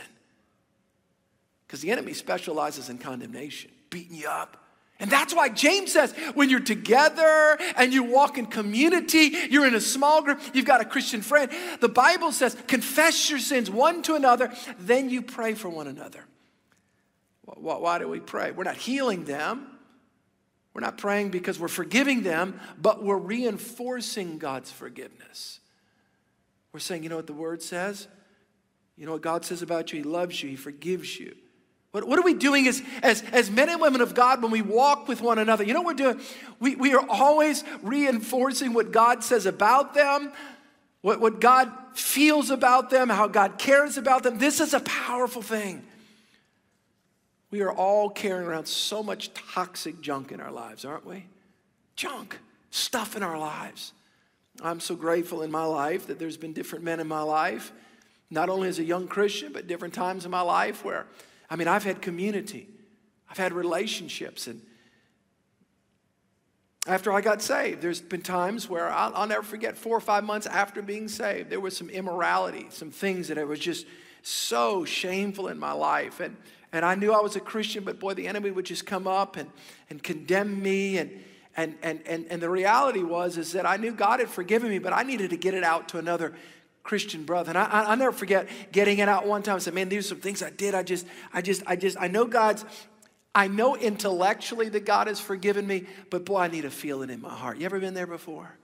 Because 1.67 1.81
the 1.81 1.91
enemy 1.91 2.13
specializes 2.13 2.91
in 2.91 2.99
condemnation, 2.99 3.71
beating 3.89 4.17
you 4.17 4.29
up. 4.29 4.66
And 4.99 5.11
that's 5.11 5.35
why 5.35 5.51
James 5.51 5.93
says 5.93 6.13
when 6.35 6.49
you're 6.49 6.61
together 6.61 7.59
and 7.77 7.93
you 7.93 8.03
walk 8.03 8.39
in 8.39 8.47
community, 8.47 9.33
you're 9.51 9.67
in 9.67 9.75
a 9.75 9.81
small 9.81 10.23
group, 10.23 10.41
you've 10.55 10.65
got 10.65 10.81
a 10.81 10.87
Christian 10.87 11.21
friend. 11.21 11.51
The 11.81 11.89
Bible 11.89 12.33
says, 12.33 12.57
confess 12.67 13.29
your 13.29 13.39
sins 13.39 13.71
one 13.71 14.03
to 14.03 14.15
another, 14.15 14.53
then 14.79 15.11
you 15.11 15.21
pray 15.21 15.55
for 15.55 15.69
one 15.69 15.87
another. 15.87 16.25
Why 17.45 17.99
do 17.99 18.09
we 18.09 18.21
pray? 18.21 18.53
We're 18.53 18.65
not 18.65 18.77
healing 18.77 19.25
them. 19.25 19.67
We're 20.73 20.81
not 20.81 20.99
praying 20.99 21.31
because 21.31 21.59
we're 21.59 21.69
forgiving 21.69 22.23
them, 22.23 22.61
but 22.81 23.03
we're 23.03 23.17
reinforcing 23.17 24.39
God's 24.39 24.71
forgiveness. 24.71 25.61
We're 26.73 26.81
saying, 26.81 27.03
you 27.03 27.09
know 27.09 27.17
what 27.17 27.27
the 27.27 27.33
word 27.33 27.63
says? 27.63 28.09
You 28.97 29.07
know 29.07 29.13
what 29.13 29.23
God 29.23 29.45
says 29.45 29.63
about 29.63 29.93
you? 29.93 29.99
He 29.99 30.05
loves 30.05 30.43
you, 30.43 30.51
He 30.51 30.57
forgives 30.57 31.19
you. 31.19 31.35
What, 31.97 32.07
what 32.07 32.19
are 32.19 32.23
we 32.23 32.35
doing 32.35 32.69
as, 32.69 32.83
as, 33.03 33.23
as 33.33 33.51
men 33.51 33.71
and 33.71 33.81
women 33.81 34.03
of 34.03 34.15
God 34.15 34.43
when 34.43 34.51
we 34.51 34.61
walk 34.61 35.09
with 35.09 35.23
one 35.23 35.39
another? 35.39 35.65
You 35.65 35.73
know 35.73 35.81
what 35.81 35.97
we're 35.97 36.13
doing? 36.13 36.27
We, 36.61 36.77
we 36.77 36.93
are 36.93 37.03
always 37.09 37.65
reinforcing 37.81 38.75
what 38.75 38.93
God 38.93 39.25
says 39.25 39.47
about 39.47 39.95
them, 39.95 40.31
what, 41.01 41.23
what 41.23 41.41
God 41.41 41.73
feels 41.95 42.51
about 42.51 42.91
them, 42.91 43.09
how 43.09 43.29
God 43.29 43.57
cares 43.57 43.97
about 43.97 44.25
them. 44.25 44.37
This 44.37 44.61
is 44.61 44.75
a 44.75 44.81
powerful 44.81 45.41
thing. 45.41 45.85
We 47.51 47.63
are 47.63 47.73
all 47.73 48.11
carrying 48.11 48.47
around 48.47 48.69
so 48.69 49.03
much 49.03 49.33
toxic 49.33 50.03
junk 50.03 50.33
in 50.33 50.41
our 50.43 50.53
lives, 50.53 50.85
aren't 50.85 51.07
we? 51.07 51.25
Junk, 51.95 52.39
stuff 52.71 53.17
in 53.17 53.23
our 53.23 53.39
lives. 53.39 53.95
I'm 54.61 54.81
so 54.81 54.97
grateful 54.97 55.41
in 55.41 55.51
my 55.51 55.65
life 55.65 56.09
that 56.09 56.19
there's 56.19 56.37
been 56.37 56.53
different 56.53 56.85
men 56.85 57.01
in 57.01 57.09
my 57.09 57.23
life, 57.23 57.73
not 58.31 58.51
only 58.51 58.69
as 58.69 58.79
a 58.79 58.85
young 58.85 59.09
Christian, 59.09 59.55
but 59.55 59.67
different 59.67 59.95
times 59.95 60.27
in 60.27 60.31
my 60.31 60.43
life 60.43 60.85
where, 60.85 61.07
I 61.49 61.57
mean, 61.57 61.69
I've 61.69 61.85
had 61.85 62.03
community, 62.03 62.69
I've 63.31 63.39
had 63.39 63.53
relationships, 63.53 64.47
and 64.47 64.63
after 66.87 67.13
I 67.13 67.21
got 67.21 67.43
saved, 67.43 67.83
there's 67.83 68.01
been 68.01 68.23
times 68.23 68.69
where 68.69 68.89
I'll, 68.89 69.13
I'll 69.15 69.27
never 69.27 69.43
forget 69.43 69.77
four 69.77 69.97
or 69.97 70.01
five 70.01 70.23
months 70.23 70.47
after 70.47 70.83
being 70.83 71.09
saved, 71.09 71.51
there 71.51 71.61
was 71.61 71.77
some 71.77 71.91
immorality, 71.91 72.67
some 72.71 72.91
things 72.91 73.29
that 73.29 73.39
I 73.39 73.45
was 73.45 73.59
just 73.59 73.87
so 74.23 74.85
shameful 74.85 75.49
in 75.49 75.59
my 75.59 75.73
life. 75.73 76.21
And 76.21 76.37
and 76.73 76.85
I 76.85 76.95
knew 76.95 77.13
I 77.13 77.21
was 77.21 77.37
a 77.37 77.41
Christian, 77.41 77.85
but 77.85 77.99
boy, 77.99 78.15
the 78.15 78.27
enemy 78.27 78.51
would 78.51 78.67
just 78.67 78.87
come 78.87 79.07
up 79.07 79.37
and, 79.37 79.51
and 79.89 80.03
condemn 80.03 80.63
me. 80.63 80.99
And, 80.99 81.11
and, 81.57 81.75
and, 81.83 82.01
and, 82.07 82.27
and 82.29 82.43
the 82.43 82.51
reality 82.51 83.03
was 83.03 83.39
is 83.39 83.53
that 83.53 83.65
I 83.65 83.77
knew 83.77 83.93
God 83.93 84.21
had 84.21 84.29
forgiven 84.29 84.69
me, 84.69 84.79
but 84.79 84.93
I 84.93 85.03
needed 85.03 85.31
to 85.31 85.39
get 85.39 85.55
it 85.55 85.65
out 85.65 85.89
to 85.91 85.99
another 85.99 86.35
Christian 86.87 87.25
brother. 87.25 87.51
And 87.51 87.59
I, 87.59 87.65
I, 87.65 87.91
will 87.91 87.97
never 87.97 88.13
forget 88.13 88.49
getting 88.71 88.99
it 88.99 89.09
out 89.09 89.27
one 89.27 89.43
time. 89.43 89.57
I 89.57 89.59
said, 89.59 89.75
man, 89.75 89.89
these 89.89 90.07
are 90.07 90.09
some 90.11 90.21
things 90.21 90.41
I 90.41 90.51
did. 90.51 90.73
I 90.73 90.85
just, 90.85 91.05
I 91.33 91.43
just, 91.43 91.65
I 91.67 91.75
just, 91.75 91.97
I 92.01 92.07
know 92.07 92.25
God's, 92.25 92.65
I 93.35 93.49
know 93.49 93.77
intellectually 93.77 94.69
that 94.69 94.87
God 94.87 95.09
has 95.09 95.19
forgiven 95.19 95.67
me, 95.67 95.87
but 96.11 96.25
boy, 96.25 96.39
I 96.39 96.49
need 96.49 96.65
a 96.65 96.71
feeling 96.71 97.11
in 97.11 97.21
my 97.21 97.35
heart. 97.35 97.59
You 97.59 97.67
ever 97.67 97.81
been 97.81 97.95
there 97.95 98.07
before? 98.07 98.57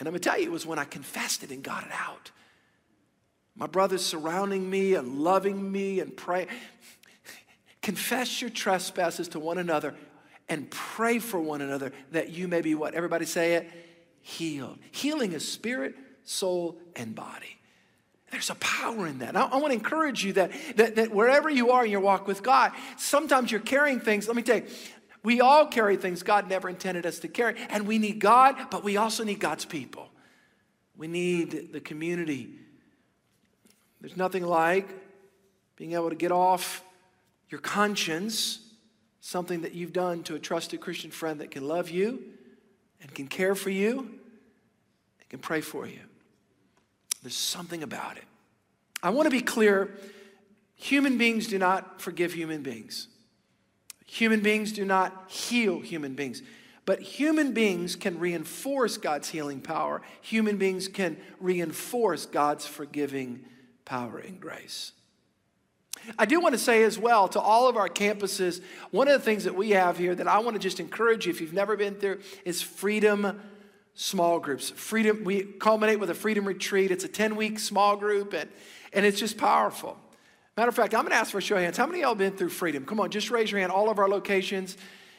And 0.00 0.08
I'm 0.08 0.12
gonna 0.12 0.18
tell 0.18 0.36
you, 0.36 0.46
it 0.46 0.50
was 0.50 0.66
when 0.66 0.80
I 0.80 0.84
confessed 0.84 1.44
it 1.44 1.52
and 1.52 1.62
got 1.62 1.84
it 1.84 1.92
out. 1.92 2.32
My 3.54 3.68
brothers 3.68 4.04
surrounding 4.04 4.68
me 4.68 4.94
and 4.94 5.20
loving 5.20 5.70
me 5.70 6.00
and 6.00 6.16
praying. 6.16 6.48
Confess 7.82 8.40
your 8.40 8.50
trespasses 8.50 9.28
to 9.28 9.38
one 9.38 9.58
another 9.58 9.94
and 10.48 10.68
pray 10.70 11.20
for 11.20 11.38
one 11.38 11.60
another 11.60 11.92
that 12.10 12.30
you 12.30 12.48
may 12.48 12.62
be 12.62 12.74
what? 12.74 12.94
Everybody 12.94 13.26
say 13.26 13.54
it? 13.54 13.70
Healed. 14.22 14.78
Healing 14.90 15.32
is 15.32 15.46
spirit, 15.46 15.94
soul, 16.24 16.78
and 16.96 17.14
body. 17.14 17.58
There's 18.30 18.50
a 18.50 18.56
power 18.56 19.06
in 19.06 19.18
that. 19.18 19.36
I, 19.36 19.42
I 19.42 19.56
want 19.56 19.68
to 19.68 19.74
encourage 19.74 20.24
you 20.24 20.32
that, 20.34 20.50
that, 20.76 20.96
that 20.96 21.14
wherever 21.14 21.48
you 21.48 21.70
are 21.70 21.84
in 21.84 21.90
your 21.90 22.00
walk 22.00 22.26
with 22.26 22.42
God, 22.42 22.72
sometimes 22.96 23.52
you're 23.52 23.60
carrying 23.60 24.00
things. 24.00 24.26
Let 24.26 24.36
me 24.36 24.42
tell 24.42 24.56
you, 24.56 24.66
we 25.22 25.40
all 25.40 25.66
carry 25.66 25.96
things 25.96 26.22
God 26.22 26.48
never 26.48 26.68
intended 26.68 27.06
us 27.06 27.20
to 27.20 27.28
carry. 27.28 27.56
And 27.70 27.86
we 27.86 27.98
need 27.98 28.18
God, 28.18 28.56
but 28.70 28.82
we 28.82 28.96
also 28.96 29.24
need 29.24 29.38
God's 29.38 29.64
people. 29.64 30.08
We 30.96 31.06
need 31.06 31.72
the 31.72 31.80
community 31.80 32.58
there's 34.04 34.18
nothing 34.18 34.44
like 34.44 34.86
being 35.76 35.94
able 35.94 36.10
to 36.10 36.14
get 36.14 36.30
off 36.30 36.84
your 37.48 37.58
conscience 37.58 38.58
something 39.22 39.62
that 39.62 39.72
you've 39.72 39.94
done 39.94 40.22
to 40.24 40.34
a 40.34 40.38
trusted 40.38 40.82
Christian 40.82 41.10
friend 41.10 41.40
that 41.40 41.50
can 41.50 41.66
love 41.66 41.88
you 41.88 42.22
and 43.00 43.14
can 43.14 43.26
care 43.28 43.54
for 43.54 43.70
you 43.70 44.00
and 44.00 45.28
can 45.30 45.38
pray 45.38 45.62
for 45.62 45.86
you. 45.86 46.00
There's 47.24 47.34
something 47.34 47.82
about 47.82 48.18
it. 48.18 48.24
I 49.02 49.10
want 49.10 49.26
to 49.26 49.30
be 49.30 49.40
clear 49.40 49.96
human 50.76 51.18
beings 51.18 51.46
do 51.46 51.58
not 51.58 52.00
forgive 52.00 52.34
human 52.34 52.62
beings, 52.62 53.08
human 54.06 54.40
beings 54.40 54.72
do 54.72 54.84
not 54.84 55.24
heal 55.28 55.80
human 55.80 56.14
beings. 56.14 56.42
But 56.86 57.00
human 57.00 57.52
beings 57.54 57.96
can 57.96 58.18
reinforce 58.18 58.98
God's 58.98 59.30
healing 59.30 59.62
power. 59.62 60.02
Human 60.20 60.58
beings 60.58 60.86
can 60.86 61.16
reinforce 61.40 62.26
God's 62.26 62.66
forgiving 62.66 63.46
power, 63.86 64.18
and 64.18 64.38
grace. 64.38 64.92
I 66.18 66.26
do 66.26 66.40
want 66.40 66.54
to 66.54 66.58
say 66.58 66.82
as 66.82 66.98
well 66.98 67.28
to 67.28 67.40
all 67.40 67.68
of 67.68 67.78
our 67.78 67.88
campuses, 67.88 68.60
one 68.90 69.08
of 69.08 69.14
the 69.14 69.24
things 69.24 69.44
that 69.44 69.54
we 69.54 69.70
have 69.70 69.96
here 69.96 70.14
that 70.14 70.28
I 70.28 70.40
want 70.40 70.56
to 70.56 70.60
just 70.60 70.78
encourage 70.78 71.24
you 71.24 71.32
if 71.32 71.40
you've 71.40 71.54
never 71.54 71.74
been 71.74 71.94
through 71.94 72.20
is 72.44 72.60
freedom 72.60 73.40
small 73.94 74.40
groups. 74.40 74.70
Freedom, 74.70 75.24
we 75.24 75.42
culminate 75.42 76.00
with 76.00 76.10
a 76.10 76.14
freedom 76.14 76.44
retreat. 76.44 76.90
It's 76.90 77.04
a 77.04 77.08
10 77.08 77.36
week 77.36 77.58
small 77.58 77.96
group, 77.96 78.32
and, 78.32 78.50
and 78.92 79.06
it's 79.06 79.18
just 79.18 79.38
powerful. 79.38 79.96
Matter 80.56 80.68
of 80.68 80.76
fact, 80.76 80.94
I'm 80.94 81.06
to 81.06 81.14
ask 81.14 81.32
for 81.32 81.38
a 81.38 81.42
show 81.42 81.56
of 81.56 81.62
hands. 81.62 81.76
How 81.76 81.86
many 81.86 82.00
of 82.00 82.02
y'all 82.04 82.14
been 82.14 82.36
through 82.36 82.50
freedom? 82.50 82.84
Come 82.84 83.00
on, 83.00 83.10
just 83.10 83.30
raise 83.30 83.50
your 83.50 83.60
hand. 83.60 83.72
All 83.72 83.90
of 83.90 83.98
our 83.98 84.08
locations, 84.08 84.76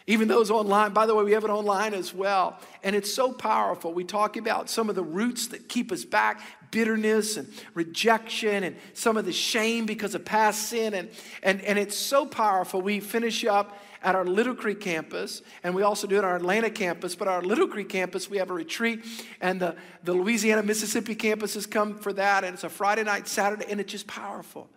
even 0.08 0.28
those 0.28 0.50
online. 0.50 0.94
By 0.94 1.06
the 1.06 1.16
way, 1.16 1.24
we 1.24 1.34
have 1.34 1.44
it 1.44 1.50
online 1.50 1.94
as 1.94 2.14
well. 2.14 2.58
And 2.84 2.96
it's 2.96 3.14
so 3.14 3.34
powerful. 3.34 3.94
We 3.94 4.06
talk 4.06 4.38
about 4.38 4.70
some 4.70 4.88
of 4.88 4.96
the 4.96 5.04
roots 5.04 5.48
that 5.48 5.68
keep 5.68 5.92
us 5.92 6.06
back, 6.06 6.42
bitterness 6.72 7.38
and 7.38 7.52
rejection 7.74 8.64
and 8.64 8.78
some 8.94 9.18
of 9.18 9.26
the 9.26 9.34
shame 9.34 9.86
because 9.86 10.16
of 10.16 10.24
past 10.24 10.70
sin. 10.70 10.94
And, 10.94 11.10
and, 11.44 11.62
and 11.62 11.80
it's 11.80 11.98
so 11.98 12.26
powerful. 12.26 12.82
We 12.82 13.00
finish 13.00 13.44
up 13.46 13.78
at 14.06 14.16
our 14.16 14.24
Little 14.24 14.54
Creek 14.54 14.80
campus, 14.80 15.42
and 15.64 15.74
we 15.74 15.82
also 15.82 16.06
do 16.06 16.16
it 16.16 16.20
at 16.20 16.24
our 16.24 16.36
Atlanta 16.36 16.70
campus. 16.70 17.16
But 17.16 17.28
our 17.28 17.42
Little 17.42 17.68
Creek 17.68 17.90
campus, 17.90 18.30
we 18.30 18.38
have 18.38 18.52
a 18.52 18.54
retreat, 18.54 19.04
and 19.42 19.60
the, 19.60 19.76
the 20.04 20.14
Louisiana, 20.14 20.62
Mississippi 20.62 21.16
campuses 21.16 21.70
come 21.70 21.98
for 21.98 22.14
that. 22.14 22.44
And 22.44 22.54
it's 22.54 22.64
a 22.64 22.70
Friday 22.70 23.04
night, 23.04 23.28
Saturday, 23.28 23.66
and 23.68 23.82
it's 23.82 23.92
just 23.92 24.06
powerful. 24.06 24.70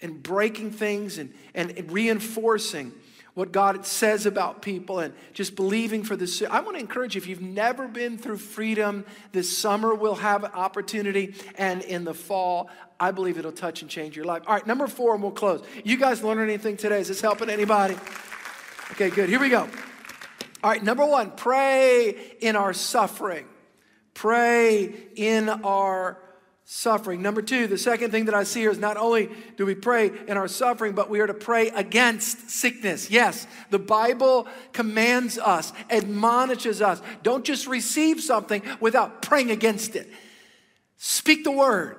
And 0.00 0.22
breaking 0.22 0.70
things 0.70 1.18
and, 1.18 1.34
and 1.54 1.92
reinforcing 1.92 2.92
what 3.34 3.50
God 3.50 3.84
says 3.84 4.26
about 4.26 4.62
people 4.62 5.00
and 5.00 5.12
just 5.32 5.56
believing 5.56 6.04
for 6.04 6.16
this. 6.16 6.42
I 6.42 6.60
want 6.60 6.76
to 6.76 6.80
encourage 6.80 7.16
you, 7.16 7.20
if 7.20 7.26
you've 7.26 7.42
never 7.42 7.88
been 7.88 8.16
through 8.16 8.38
freedom, 8.38 9.04
this 9.32 9.56
summer 9.56 9.94
we'll 9.94 10.14
have 10.14 10.44
an 10.44 10.52
opportunity, 10.52 11.34
and 11.56 11.82
in 11.82 12.04
the 12.04 12.14
fall, 12.14 12.70
I 12.98 13.10
believe 13.10 13.36
it'll 13.36 13.52
touch 13.52 13.82
and 13.82 13.90
change 13.90 14.16
your 14.16 14.24
life. 14.24 14.44
All 14.46 14.54
right, 14.54 14.66
number 14.66 14.86
four, 14.86 15.14
and 15.14 15.22
we'll 15.22 15.32
close. 15.32 15.64
You 15.84 15.96
guys 15.96 16.22
learn 16.22 16.38
anything 16.38 16.76
today? 16.76 17.00
Is 17.00 17.08
this 17.08 17.20
helping 17.20 17.50
anybody? 17.50 17.96
Okay, 18.92 19.10
good. 19.10 19.28
Here 19.28 19.40
we 19.40 19.48
go. 19.48 19.68
All 20.62 20.70
right, 20.70 20.82
number 20.82 21.04
one, 21.04 21.32
pray 21.32 22.36
in 22.40 22.54
our 22.54 22.72
suffering. 22.72 23.46
Pray 24.14 24.94
in 25.16 25.48
our 25.48 26.18
suffering. 26.64 27.20
Number 27.20 27.42
two, 27.42 27.66
the 27.66 27.78
second 27.78 28.10
thing 28.10 28.24
that 28.24 28.34
I 28.34 28.44
see 28.44 28.60
here 28.60 28.70
is 28.70 28.78
not 28.78 28.96
only 28.96 29.30
do 29.56 29.66
we 29.66 29.74
pray 29.74 30.10
in 30.26 30.36
our 30.36 30.48
suffering, 30.48 30.94
but 30.94 31.10
we 31.10 31.20
are 31.20 31.26
to 31.26 31.34
pray 31.34 31.68
against 31.68 32.50
sickness. 32.50 33.10
Yes, 33.10 33.46
the 33.70 33.78
Bible 33.78 34.48
commands 34.72 35.38
us, 35.38 35.72
admonishes 35.90 36.80
us. 36.80 37.02
Don't 37.22 37.44
just 37.44 37.66
receive 37.66 38.22
something 38.22 38.62
without 38.80 39.22
praying 39.22 39.50
against 39.50 39.94
it. 39.94 40.10
Speak 40.96 41.44
the 41.44 41.52
word. 41.52 41.96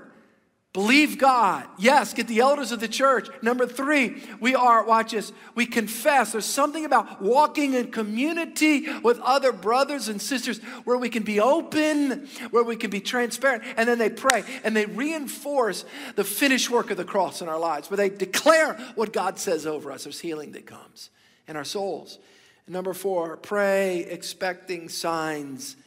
Believe 0.76 1.18
God. 1.18 1.66
Yes, 1.78 2.14
get 2.14 2.28
the 2.28 2.42
elders 2.42 2.74
of 2.74 2.82
the 2.82 2.90
church. 2.90 3.30
Number 3.42 3.66
three, 3.66 4.22
we 4.42 4.56
are, 4.56 4.84
watch 4.84 5.14
this, 5.14 5.32
we 5.56 5.66
confess. 5.66 6.34
There's 6.34 6.44
something 6.44 6.84
about 6.84 7.22
walking 7.22 7.74
in 7.74 7.92
community 7.92 8.86
with 9.00 9.18
other 9.22 9.54
brothers 9.54 10.10
and 10.10 10.22
sisters 10.22 10.60
where 10.84 10.98
we 10.98 11.08
can 11.08 11.24
be 11.24 11.40
open, 11.40 12.28
where 12.52 12.66
we 12.66 12.76
can 12.76 12.90
be 12.90 13.00
transparent. 13.00 13.64
And 13.78 13.88
then 13.88 14.00
they 14.00 14.10
pray 14.10 14.44
and 14.66 14.76
they 14.76 14.86
reinforce 14.86 15.86
the 16.18 16.26
finished 16.26 16.70
work 16.70 16.92
of 16.92 16.98
the 16.98 17.06
cross 17.06 17.42
in 17.42 17.48
our 17.48 17.58
lives, 17.58 17.90
where 17.90 17.96
they 17.96 18.10
declare 18.10 18.74
what 18.96 19.14
God 19.14 19.40
says 19.40 19.66
over 19.66 19.94
us. 19.94 20.04
There's 20.04 20.20
healing 20.20 20.52
that 20.52 20.66
comes 20.66 21.10
in 21.48 21.56
our 21.56 21.64
souls. 21.64 22.20
And 22.66 22.74
number 22.74 22.94
four, 22.94 23.38
pray 23.38 24.00
expecting 24.00 24.90
signs 24.90 25.78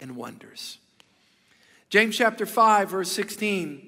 and 0.00 0.14
wonders. 0.14 0.78
James 1.90 2.16
chapter 2.16 2.46
5, 2.46 2.90
verse 2.90 3.10
16 3.10 3.87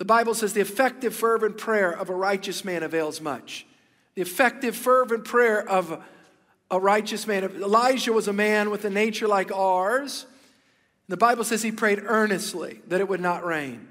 the 0.00 0.06
Bible 0.06 0.32
says 0.32 0.54
the 0.54 0.62
effective, 0.62 1.14
fervent 1.14 1.58
prayer 1.58 1.92
of 1.92 2.08
a 2.08 2.14
righteous 2.14 2.64
man 2.64 2.82
avails 2.82 3.20
much. 3.20 3.66
The 4.14 4.22
effective, 4.22 4.74
fervent 4.74 5.26
prayer 5.26 5.60
of 5.68 6.02
a 6.70 6.80
righteous 6.80 7.26
man. 7.26 7.44
Elijah 7.44 8.14
was 8.14 8.26
a 8.26 8.32
man 8.32 8.70
with 8.70 8.86
a 8.86 8.90
nature 8.90 9.28
like 9.28 9.52
ours. 9.52 10.24
The 11.08 11.18
Bible 11.18 11.44
says 11.44 11.62
he 11.62 11.70
prayed 11.70 12.00
earnestly 12.02 12.80
that 12.88 13.02
it 13.02 13.10
would 13.10 13.20
not 13.20 13.44
rain. 13.44 13.88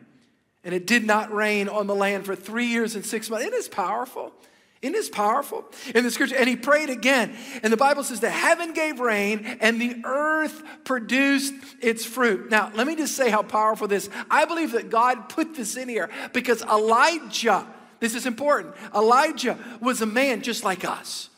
and 0.63 0.73
it 0.73 0.87
did 0.87 1.05
not 1.05 1.31
rain 1.31 1.69
on 1.69 1.85
the 1.85 1.93
land 1.93 2.25
for 2.25 2.35
three 2.35 2.65
years 2.65 2.95
and 2.95 3.05
six 3.05 3.29
months. 3.29 3.45
It 3.45 3.53
is 3.53 3.67
powerful. 3.67 4.33
Isn't 4.81 4.93
this 4.93 5.09
powerful? 5.09 5.65
In 5.93 6.05
the 6.05 6.11
scripture, 6.11 6.37
and 6.37 6.47
he 6.47 6.55
prayed 6.55 6.89
again. 6.89 7.35
And 7.63 7.73
the 7.73 7.77
Bible 7.77 8.03
says 8.03 8.21
the 8.21 8.29
heaven 8.29 8.73
gave 8.73 9.01
rain 9.01 9.57
and 9.59 9.81
the 9.81 10.01
earth 10.05 10.63
produced 10.85 11.53
its 11.81 12.05
fruit. 12.05 12.49
Now, 12.49 12.71
let 12.73 12.87
me 12.87 12.95
just 12.95 13.15
say 13.17 13.29
how 13.29 13.43
powerful 13.43 13.89
this. 13.89 14.09
I 14.31 14.45
believe 14.45 14.71
that 14.71 14.89
God 14.89 15.27
put 15.27 15.53
this 15.53 15.75
in 15.75 15.89
here 15.89 16.09
because 16.31 16.61
Elijah, 16.61 17.67
this 17.99 18.15
is 18.15 18.25
important. 18.25 18.73
Elijah 18.95 19.59
was 19.81 20.01
a 20.01 20.05
man 20.05 20.41
just 20.41 20.63
like 20.63 20.85
us. 20.85 21.29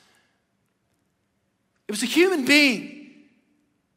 It 1.88 1.91
was 1.91 2.04
a 2.04 2.08
human 2.08 2.45
being. 2.45 3.00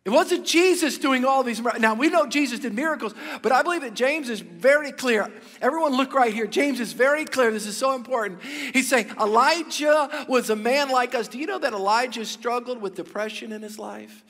It 0.05 0.11
wasn't 0.11 0.45
Jesus 0.45 0.99
doing 0.99 1.25
all 1.25 1.43
these. 1.43 1.63
Now, 1.79 1.95
we 1.95 2.11
know 2.11 2.27
Jesus 2.27 2.61
did 2.61 2.75
miracles, 2.75 3.15
but 3.41 3.53
I 3.53 3.63
believe 3.63 3.81
that 3.81 3.95
James 3.95 4.29
is 4.29 4.41
very 4.41 4.93
clear. 4.93 5.31
Everyone, 5.63 5.97
look 5.97 6.13
right 6.13 6.33
here. 6.33 6.47
James 6.47 6.79
is 6.79 6.93
very 6.93 7.25
clear. 7.25 7.51
This 7.51 7.67
is 7.67 7.77
so 7.77 7.95
important. 7.95 8.43
He's 8.43 8.89
saying 8.89 9.11
Elijah 9.19 10.27
was 10.29 10.51
a 10.51 10.57
man 10.57 10.91
like 10.91 11.15
us. 11.15 11.27
Do 11.27 11.39
you 11.39 11.47
know 11.47 11.59
that 11.59 11.73
Elijah 11.73 12.27
struggled 12.27 12.83
with 12.83 12.97
depression 12.97 13.51
in 13.51 13.63
his 13.63 13.79
life? 13.79 14.23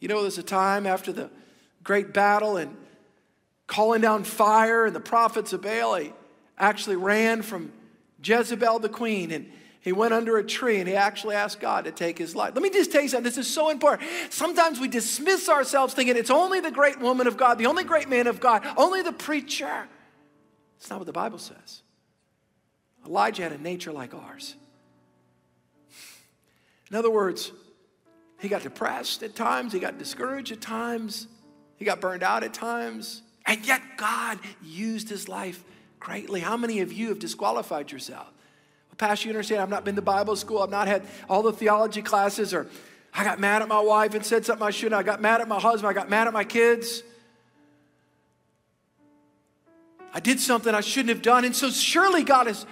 You 0.00 0.08
know, 0.08 0.22
there's 0.22 0.38
a 0.38 0.42
time 0.42 0.88
after 0.88 1.12
the 1.12 1.30
great 1.84 2.12
battle 2.12 2.56
and 2.56 2.76
calling 3.68 4.00
down 4.00 4.24
fire, 4.24 4.86
and 4.86 4.96
the 4.96 5.00
prophets 5.00 5.52
of 5.52 5.62
Baal 5.62 6.00
actually 6.58 6.96
ran 6.96 7.42
from 7.42 7.70
Jezebel, 8.24 8.80
the 8.80 8.88
queen, 8.88 9.30
and 9.30 9.52
he 9.80 9.92
went 9.92 10.12
under 10.12 10.36
a 10.36 10.44
tree 10.44 10.78
and 10.78 10.86
he 10.86 10.94
actually 10.94 11.34
asked 11.34 11.58
God 11.58 11.86
to 11.86 11.90
take 11.90 12.18
his 12.18 12.36
life. 12.36 12.54
Let 12.54 12.62
me 12.62 12.68
just 12.68 12.92
tell 12.92 13.00
you 13.00 13.08
something. 13.08 13.24
This 13.24 13.38
is 13.38 13.52
so 13.52 13.70
important. 13.70 14.08
Sometimes 14.28 14.78
we 14.78 14.88
dismiss 14.88 15.48
ourselves 15.48 15.94
thinking 15.94 16.16
it's 16.16 16.30
only 16.30 16.60
the 16.60 16.70
great 16.70 17.00
woman 17.00 17.26
of 17.26 17.38
God, 17.38 17.56
the 17.56 17.66
only 17.66 17.84
great 17.84 18.08
man 18.08 18.26
of 18.26 18.40
God, 18.40 18.62
only 18.76 19.00
the 19.00 19.12
preacher. 19.12 19.88
It's 20.76 20.90
not 20.90 20.98
what 20.98 21.06
the 21.06 21.12
Bible 21.12 21.38
says. 21.38 21.82
Elijah 23.06 23.42
had 23.42 23.52
a 23.52 23.58
nature 23.58 23.92
like 23.92 24.14
ours. 24.14 24.54
In 26.90 26.96
other 26.96 27.10
words, 27.10 27.50
he 28.38 28.48
got 28.48 28.62
depressed 28.62 29.22
at 29.22 29.34
times, 29.34 29.72
he 29.72 29.78
got 29.78 29.96
discouraged 29.98 30.52
at 30.52 30.60
times, 30.60 31.26
he 31.76 31.86
got 31.86 32.00
burned 32.00 32.22
out 32.22 32.42
at 32.42 32.52
times, 32.52 33.22
and 33.46 33.64
yet 33.66 33.80
God 33.96 34.38
used 34.62 35.08
his 35.08 35.28
life 35.28 35.64
greatly. 35.98 36.40
How 36.40 36.56
many 36.58 36.80
of 36.80 36.92
you 36.92 37.08
have 37.08 37.18
disqualified 37.18 37.92
yourself? 37.92 38.30
Pastor, 39.00 39.28
you 39.28 39.34
understand, 39.34 39.62
I've 39.62 39.70
not 39.70 39.86
been 39.86 39.96
to 39.96 40.02
Bible 40.02 40.36
school, 40.36 40.58
I've 40.58 40.68
not 40.68 40.86
had 40.86 41.06
all 41.26 41.42
the 41.42 41.54
theology 41.54 42.02
classes, 42.02 42.52
or 42.52 42.66
I 43.14 43.24
got 43.24 43.40
mad 43.40 43.62
at 43.62 43.68
my 43.68 43.80
wife 43.80 44.12
and 44.14 44.22
said 44.22 44.44
something 44.44 44.66
I 44.66 44.68
shouldn't. 44.68 44.94
I 44.94 45.02
got 45.02 45.22
mad 45.22 45.40
at 45.40 45.48
my 45.48 45.58
husband, 45.58 45.88
I 45.88 45.94
got 45.94 46.10
mad 46.10 46.26
at 46.26 46.34
my 46.34 46.44
kids. 46.44 47.02
I 50.12 50.20
did 50.20 50.38
something 50.38 50.74
I 50.74 50.82
shouldn't 50.82 51.08
have 51.08 51.22
done. 51.22 51.46
And 51.46 51.56
so 51.56 51.70
surely 51.70 52.24
God 52.24 52.46
is 52.46 52.66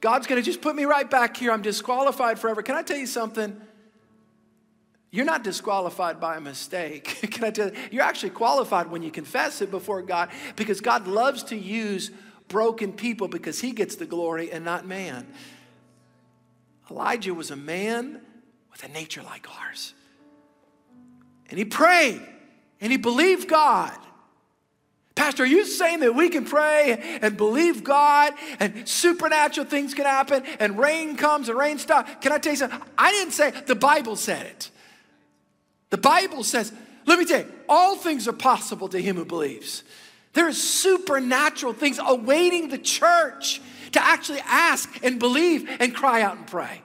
God's 0.00 0.26
going 0.26 0.42
to 0.42 0.44
just 0.44 0.60
put 0.60 0.74
me 0.74 0.86
right 0.86 1.08
back 1.08 1.36
here. 1.36 1.52
I'm 1.52 1.62
disqualified 1.62 2.40
forever. 2.40 2.60
Can 2.60 2.74
I 2.74 2.82
tell 2.82 2.96
you 2.96 3.06
something? 3.06 3.58
You're 5.12 5.24
not 5.24 5.44
disqualified 5.44 6.18
by 6.18 6.36
a 6.36 6.40
mistake. 6.40 7.04
Can 7.30 7.44
I 7.44 7.50
tell 7.52 7.68
you? 7.68 7.76
You're 7.92 8.02
actually 8.02 8.30
qualified 8.30 8.90
when 8.90 9.04
you 9.04 9.12
confess 9.12 9.62
it 9.62 9.70
before 9.70 10.02
God 10.02 10.30
because 10.56 10.80
God 10.80 11.06
loves 11.06 11.44
to 11.44 11.56
use 11.56 12.10
broken 12.48 12.92
people 12.92 13.28
because 13.28 13.60
he 13.60 13.72
gets 13.72 13.96
the 13.96 14.06
glory 14.06 14.50
and 14.50 14.64
not 14.64 14.86
man. 14.86 15.26
Elijah 16.90 17.34
was 17.34 17.50
a 17.50 17.56
man 17.56 18.20
with 18.70 18.84
a 18.84 18.88
nature 18.88 19.22
like 19.22 19.48
ours. 19.60 19.94
And 21.48 21.58
he 21.58 21.64
prayed 21.64 22.20
and 22.80 22.92
he 22.92 22.98
believed 22.98 23.48
God. 23.48 23.96
Pastor, 25.14 25.44
are 25.44 25.46
you 25.46 25.64
saying 25.64 26.00
that 26.00 26.14
we 26.14 26.28
can 26.28 26.44
pray 26.44 27.18
and 27.22 27.36
believe 27.36 27.84
God 27.84 28.32
and 28.58 28.88
supernatural 28.88 29.66
things 29.66 29.94
can 29.94 30.04
happen 30.06 30.42
and 30.58 30.76
rain 30.76 31.16
comes 31.16 31.48
and 31.48 31.56
rain 31.56 31.78
stops? 31.78 32.10
Can 32.20 32.32
I 32.32 32.38
tell 32.38 32.52
you 32.52 32.58
something? 32.58 32.80
I 32.98 33.12
didn't 33.12 33.32
say 33.32 33.52
the 33.52 33.76
Bible 33.76 34.16
said 34.16 34.46
it. 34.46 34.70
The 35.90 35.98
Bible 35.98 36.42
says, 36.42 36.72
let 37.06 37.18
me 37.18 37.24
tell 37.24 37.40
you, 37.40 37.52
all 37.68 37.96
things 37.96 38.26
are 38.26 38.32
possible 38.32 38.88
to 38.88 39.00
him 39.00 39.16
who 39.16 39.24
believes. 39.24 39.84
There 40.34 40.48
are 40.48 40.52
supernatural 40.52 41.72
things 41.72 42.00
awaiting 42.04 42.68
the 42.68 42.78
church 42.78 43.62
to 43.92 44.04
actually 44.04 44.40
ask 44.44 45.02
and 45.04 45.20
believe 45.20 45.68
and 45.80 45.94
cry 45.94 46.22
out 46.22 46.36
and 46.36 46.46
pray. 46.46 46.82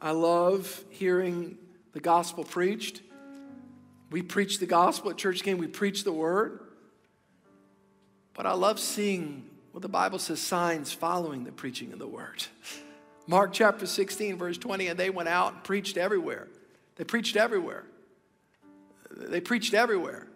I 0.00 0.12
love 0.12 0.84
hearing 0.88 1.58
the 1.92 2.00
gospel 2.00 2.44
preached. 2.44 3.02
We 4.10 4.22
preach 4.22 4.58
the 4.58 4.66
gospel 4.66 5.10
at 5.10 5.18
Church 5.18 5.42
Game, 5.42 5.58
we 5.58 5.66
preach 5.66 6.04
the 6.04 6.12
word. 6.12 6.60
But 8.32 8.46
I 8.46 8.52
love 8.52 8.80
seeing 8.80 9.50
what 9.72 9.82
the 9.82 9.88
Bible 9.88 10.18
says 10.18 10.40
signs 10.40 10.92
following 10.92 11.44
the 11.44 11.52
preaching 11.52 11.92
of 11.92 11.98
the 11.98 12.06
word. 12.06 12.44
Mark 13.26 13.52
chapter 13.52 13.84
16, 13.84 14.38
verse 14.38 14.56
20, 14.56 14.86
and 14.86 14.98
they 14.98 15.10
went 15.10 15.28
out 15.28 15.52
and 15.52 15.64
preached 15.64 15.98
everywhere. 15.98 16.48
They 16.96 17.04
preached 17.04 17.36
everywhere 17.36 17.84
they 19.18 19.40
preached 19.40 19.74
everywhere. 19.74 20.26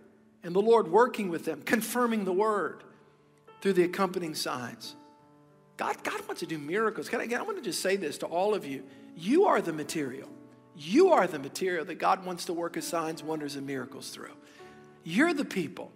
And 0.43 0.55
the 0.55 0.61
Lord 0.61 0.89
working 0.89 1.29
with 1.29 1.45
them, 1.45 1.63
confirming 1.63 2.25
the 2.25 2.33
word 2.33 2.83
through 3.61 3.75
the 3.75 3.85
accompanying 3.85 4.35
signs. 4.35 4.97
God, 5.77 6.03
God 6.03 6.27
wants 6.27 6.41
to 6.41 6.47
do 6.47 6.59
miracles. 6.59 7.09
Can 7.09 7.21
I, 7.21 7.37
I 7.37 7.43
want 7.43 7.57
to 7.59 7.63
just 7.63 7.81
say 7.81 7.97
this 7.97 8.19
to 8.19 8.27
all 8.27 8.55
of 8.55 8.67
you. 8.67 8.83
You 9.17 9.47
are 9.47 9.61
the 9.61 9.73
material. 9.73 10.29
You 10.77 11.13
are 11.13 11.27
the 11.27 11.39
material 11.39 11.85
that 11.85 11.97
God 11.97 12.25
wants 12.25 12.47
to 12.47 12.53
work 12.53 12.75
his 12.75 12.87
signs, 12.87 13.23
wonders, 13.23 13.57
and 13.57 13.67
miracles 13.67 14.11
through. 14.11 14.35
You're 15.05 15.35
the 15.35 15.45
people. 15.45 15.93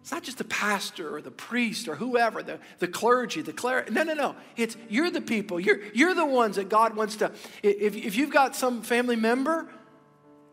It's 0.00 0.12
not 0.12 0.22
just 0.22 0.38
the 0.38 0.44
pastor 0.44 1.14
or 1.14 1.20
the 1.20 1.32
priest 1.32 1.88
or 1.88 1.96
whoever, 1.96 2.42
the, 2.42 2.60
the 2.78 2.86
clergy, 2.86 3.42
the 3.42 3.52
cleric. 3.52 3.90
No, 3.90 4.04
no, 4.04 4.14
no. 4.14 4.36
It's 4.56 4.76
you're 4.88 5.10
the 5.10 5.20
people. 5.20 5.58
You're, 5.58 5.80
you're 5.92 6.14
the 6.14 6.24
ones 6.24 6.56
that 6.56 6.68
God 6.68 6.94
wants 6.94 7.16
to. 7.16 7.32
If, 7.62 7.96
if 7.96 8.16
you've 8.16 8.30
got 8.30 8.54
some 8.54 8.82
family 8.82 9.16
member 9.16 9.68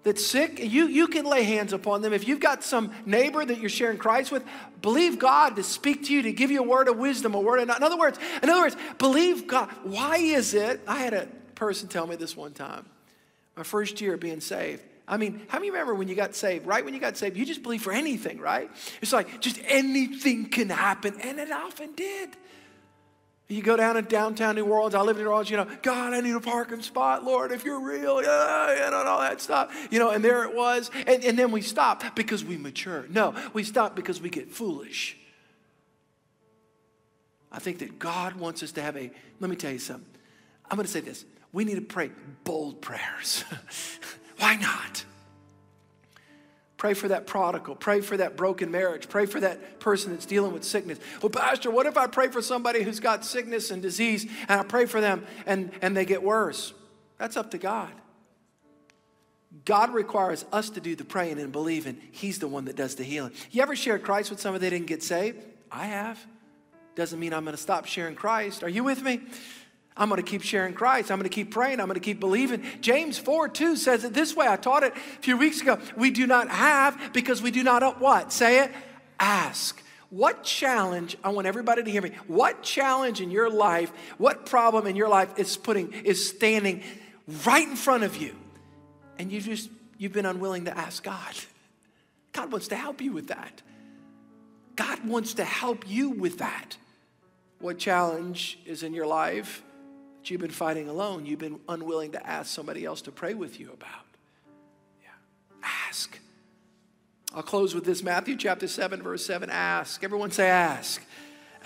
that's 0.04 0.26
sick, 0.26 0.60
you, 0.60 0.88
you 0.88 1.08
can 1.08 1.26
lay 1.26 1.44
hands 1.44 1.72
upon 1.74 2.02
them. 2.02 2.14
If 2.14 2.28
you've 2.28 2.40
got 2.40 2.64
some 2.64 2.94
neighbor 3.06 3.44
that 3.44 3.60
you're 3.60 3.70
sharing 3.70 3.98
Christ 3.98 4.32
with, 4.32 4.44
believe 4.82 5.18
God 5.18 5.56
to 5.56 5.64
speak 5.64 6.06
to 6.06 6.14
you, 6.14 6.24
to 6.24 6.34
give 6.34 6.52
you 6.52 6.60
a 6.60 6.68
word 6.68 6.90
of 6.90 6.98
wisdom, 6.98 7.34
a 7.36 7.40
word 7.40 7.60
of, 7.60 7.70
in 7.76 7.84
other 7.84 7.98
words, 7.98 8.20
in 8.42 8.50
other 8.50 8.62
words, 8.62 8.76
believe 8.98 9.48
God. 9.48 9.70
Why 9.84 10.18
is 10.18 10.54
it? 10.54 10.82
I 10.88 11.00
had 11.00 11.14
a 11.14 11.28
person 11.56 11.88
tell 11.88 12.06
me 12.06 12.18
this 12.18 12.36
one 12.36 12.52
time, 12.52 12.86
my 13.56 13.64
first 13.64 14.02
year 14.02 14.18
being 14.18 14.42
saved. 14.42 14.84
I 15.08 15.18
mean, 15.18 15.42
how 15.48 15.60
many 15.60 15.72
remember 15.72 15.94
when 15.96 16.08
you 16.08 16.16
got 16.16 16.36
saved? 16.36 16.66
Right 16.66 16.84
when 16.84 16.94
you 16.94 17.00
got 17.00 17.18
saved, 17.18 17.36
you 17.36 17.46
just 17.46 17.64
believe 17.64 17.82
for 17.82 17.92
anything, 17.92 18.40
right? 18.40 18.70
It's 19.02 19.14
like 19.14 19.42
just 19.42 19.60
anything 19.66 20.46
can 20.50 20.70
happen, 20.70 21.20
and 21.22 21.40
it 21.40 21.52
often 21.52 21.94
did. 21.94 22.30
You 23.54 23.62
go 23.62 23.78
down 23.78 23.98
in 23.98 24.06
downtown 24.06 24.56
New 24.56 24.66
Orleans, 24.66 24.96
I 24.96 25.02
live 25.02 25.18
in 25.18 25.24
New 25.24 25.30
Orleans, 25.30 25.50
you 25.50 25.58
know, 25.58 25.68
God, 25.84 26.14
I 26.14 26.22
need 26.22 26.34
a 26.34 26.40
parking 26.40 26.82
spot, 26.82 27.24
Lord, 27.24 27.52
if 27.52 27.64
you're 27.64 27.80
real, 27.80 28.22
yeah, 28.24 28.88
and 28.88 28.96
all 28.96 29.22
that 29.22 29.42
stuff. 29.42 29.88
You 29.92 30.00
know, 30.00 30.10
and 30.10 30.24
there 30.24 30.44
it 30.44 30.56
was. 30.56 30.90
And, 31.06 31.24
and 31.24 31.38
then 31.38 31.52
we 31.52 31.62
stop 31.62 32.16
because 32.16 32.44
we 32.44 32.58
mature. 32.58 33.06
No, 33.10 33.36
we 33.54 33.64
stop 33.64 33.96
because 33.96 34.20
we 34.20 34.30
get 34.30 34.50
foolish. 34.50 35.18
I 37.52 37.60
think 37.60 37.80
that 37.80 38.00
God 38.00 38.36
wants 38.36 38.64
us 38.64 38.72
to 38.74 38.82
have 38.82 38.98
a, 38.98 39.12
let 39.40 39.50
me 39.50 39.56
tell 39.56 39.72
you 39.72 39.80
something. 39.80 40.10
I'm 40.72 40.76
going 40.76 40.88
to 40.88 40.92
say 40.92 41.02
this. 41.02 41.24
We 41.52 41.66
need 41.66 41.76
to 41.76 41.82
pray 41.82 42.10
bold 42.44 42.82
prayers. 42.82 43.44
Why 44.40 44.56
not? 44.56 45.06
Pray 46.84 46.94
for 46.94 47.08
that 47.08 47.26
prodigal. 47.26 47.76
Pray 47.76 48.02
for 48.02 48.18
that 48.18 48.36
broken 48.36 48.70
marriage. 48.70 49.08
Pray 49.08 49.26
for 49.26 49.40
that 49.40 49.80
person 49.80 50.12
that's 50.12 50.26
dealing 50.26 50.52
with 50.52 50.66
sickness. 50.66 51.00
Well, 51.22 51.30
Pastor, 51.30 51.72
what 51.72 51.86
if 51.86 51.96
I 51.96 52.08
pray 52.08 52.28
for 52.28 52.42
somebody 52.42 52.84
who's 52.84 53.00
got 53.00 53.24
sickness 53.24 53.72
and 53.72 53.82
disease 53.82 54.30
and 54.50 54.60
I 54.60 54.64
pray 54.64 54.86
for 54.86 55.00
them 55.00 55.26
and, 55.46 55.72
and 55.82 55.96
they 55.96 56.04
get 56.04 56.22
worse? 56.22 56.74
That's 57.18 57.38
up 57.38 57.52
to 57.52 57.58
God. 57.58 57.94
God 59.64 59.94
requires 59.94 60.44
us 60.52 60.72
to 60.72 60.82
do 60.82 60.94
the 60.94 61.06
praying 61.06 61.40
and 61.40 61.54
believing. 61.54 62.02
He's 62.12 62.40
the 62.40 62.50
one 62.50 62.66
that 62.66 62.76
does 62.76 62.96
the 62.96 63.06
healing. 63.06 63.32
You 63.50 63.62
ever 63.62 63.78
shared 63.78 64.04
Christ 64.04 64.30
with 64.30 64.42
somebody 64.42 64.64
they 64.64 64.76
didn't 64.76 64.88
get 64.88 65.04
saved? 65.04 65.42
I 65.72 65.86
have. 65.86 66.20
Doesn't 66.96 67.18
mean 67.18 67.34
I'm 67.34 67.46
going 67.46 67.56
to 67.56 67.64
stop 67.64 67.86
sharing 67.86 68.16
Christ. 68.16 68.62
Are 68.62 68.68
you 68.68 68.84
with 68.84 69.02
me? 69.02 69.22
I'm 69.96 70.10
going 70.10 70.22
to 70.22 70.28
keep 70.28 70.42
sharing 70.42 70.74
Christ. 70.74 71.12
I'm 71.12 71.20
going 71.20 71.30
to 71.30 71.34
keep 71.34 71.52
praying. 71.52 71.80
I'm 71.80 71.86
going 71.86 72.00
to 72.00 72.00
keep 72.00 72.20
believing. 72.20 72.64
James 72.82 73.18
4 73.18 73.50
2 73.50 73.76
says 73.76 74.04
it 74.04 74.14
this 74.14 74.36
way. 74.36 74.48
I 74.48 74.56
taught 74.56 74.84
it 74.84 74.94
a 74.96 75.22
few 75.22 75.38
weeks 75.38 75.62
ago. 75.62 75.80
We 75.96 76.10
do 76.10 76.26
not 76.26 76.50
have 76.50 77.14
because 77.14 77.42
we 77.42 77.52
do 77.52 77.64
not 77.64 78.02
what? 78.02 78.32
Say 78.32 78.64
it? 78.64 78.72
Ask. 79.20 79.82
What 80.10 80.44
challenge, 80.44 81.18
I 81.24 81.30
want 81.30 81.48
everybody 81.48 81.82
to 81.84 81.90
hear 81.90 82.02
me. 82.02 82.12
What 82.28 82.62
challenge 82.62 83.20
in 83.20 83.32
your 83.32 83.50
life, 83.50 83.92
what 84.20 84.46
problem 84.46 84.86
in 84.86 84.96
your 84.96 85.10
life 85.10 85.40
is 85.40 85.58
putting, 85.58 85.92
is 85.92 86.30
standing 86.30 86.84
right 87.46 87.68
in 87.68 87.76
front 87.76 88.04
of 88.04 88.18
you? 88.18 88.36
And 89.18 89.32
you 89.32 89.42
just, 89.42 89.70
you've 89.98 90.14
been 90.14 90.28
unwilling 90.28 90.66
to 90.66 90.78
ask 90.78 91.04
God. 91.04 91.34
God 92.32 92.52
wants 92.52 92.68
to 92.68 92.76
help 92.76 93.02
you 93.02 93.12
with 93.12 93.28
that. 93.28 93.62
God 94.76 95.06
wants 95.06 95.36
to 95.36 95.44
help 95.44 95.90
you 95.90 96.10
with 96.10 96.40
that. 96.40 96.78
What 97.60 97.78
challenge 97.78 98.60
is 98.66 98.84
in 98.84 98.94
your 98.94 99.08
life? 99.08 99.64
That 100.24 100.32
you've 100.32 100.40
been 100.40 100.52
fighting 100.52 100.88
alone, 100.88 101.26
you've 101.26 101.40
been 101.40 101.60
unwilling 101.68 102.14
to 102.14 102.26
ask 102.26 102.50
somebody 102.50 102.86
else 102.86 103.02
to 103.02 103.12
pray 103.12 103.34
with 103.34 103.60
you 103.60 103.72
about. 103.74 104.06
Yeah. 105.02 105.10
Ask. 105.90 106.18
I'll 107.36 107.44
close 107.44 107.76
with 107.76 107.84
this 107.84 108.02
Matthew 108.02 108.38
chapter 108.38 108.70
7, 108.70 109.02
verse 109.02 109.26
7. 109.26 109.50
Ask. 109.50 110.02
Everyone 110.02 110.32
say, 110.32 110.50
ask. 110.50 111.04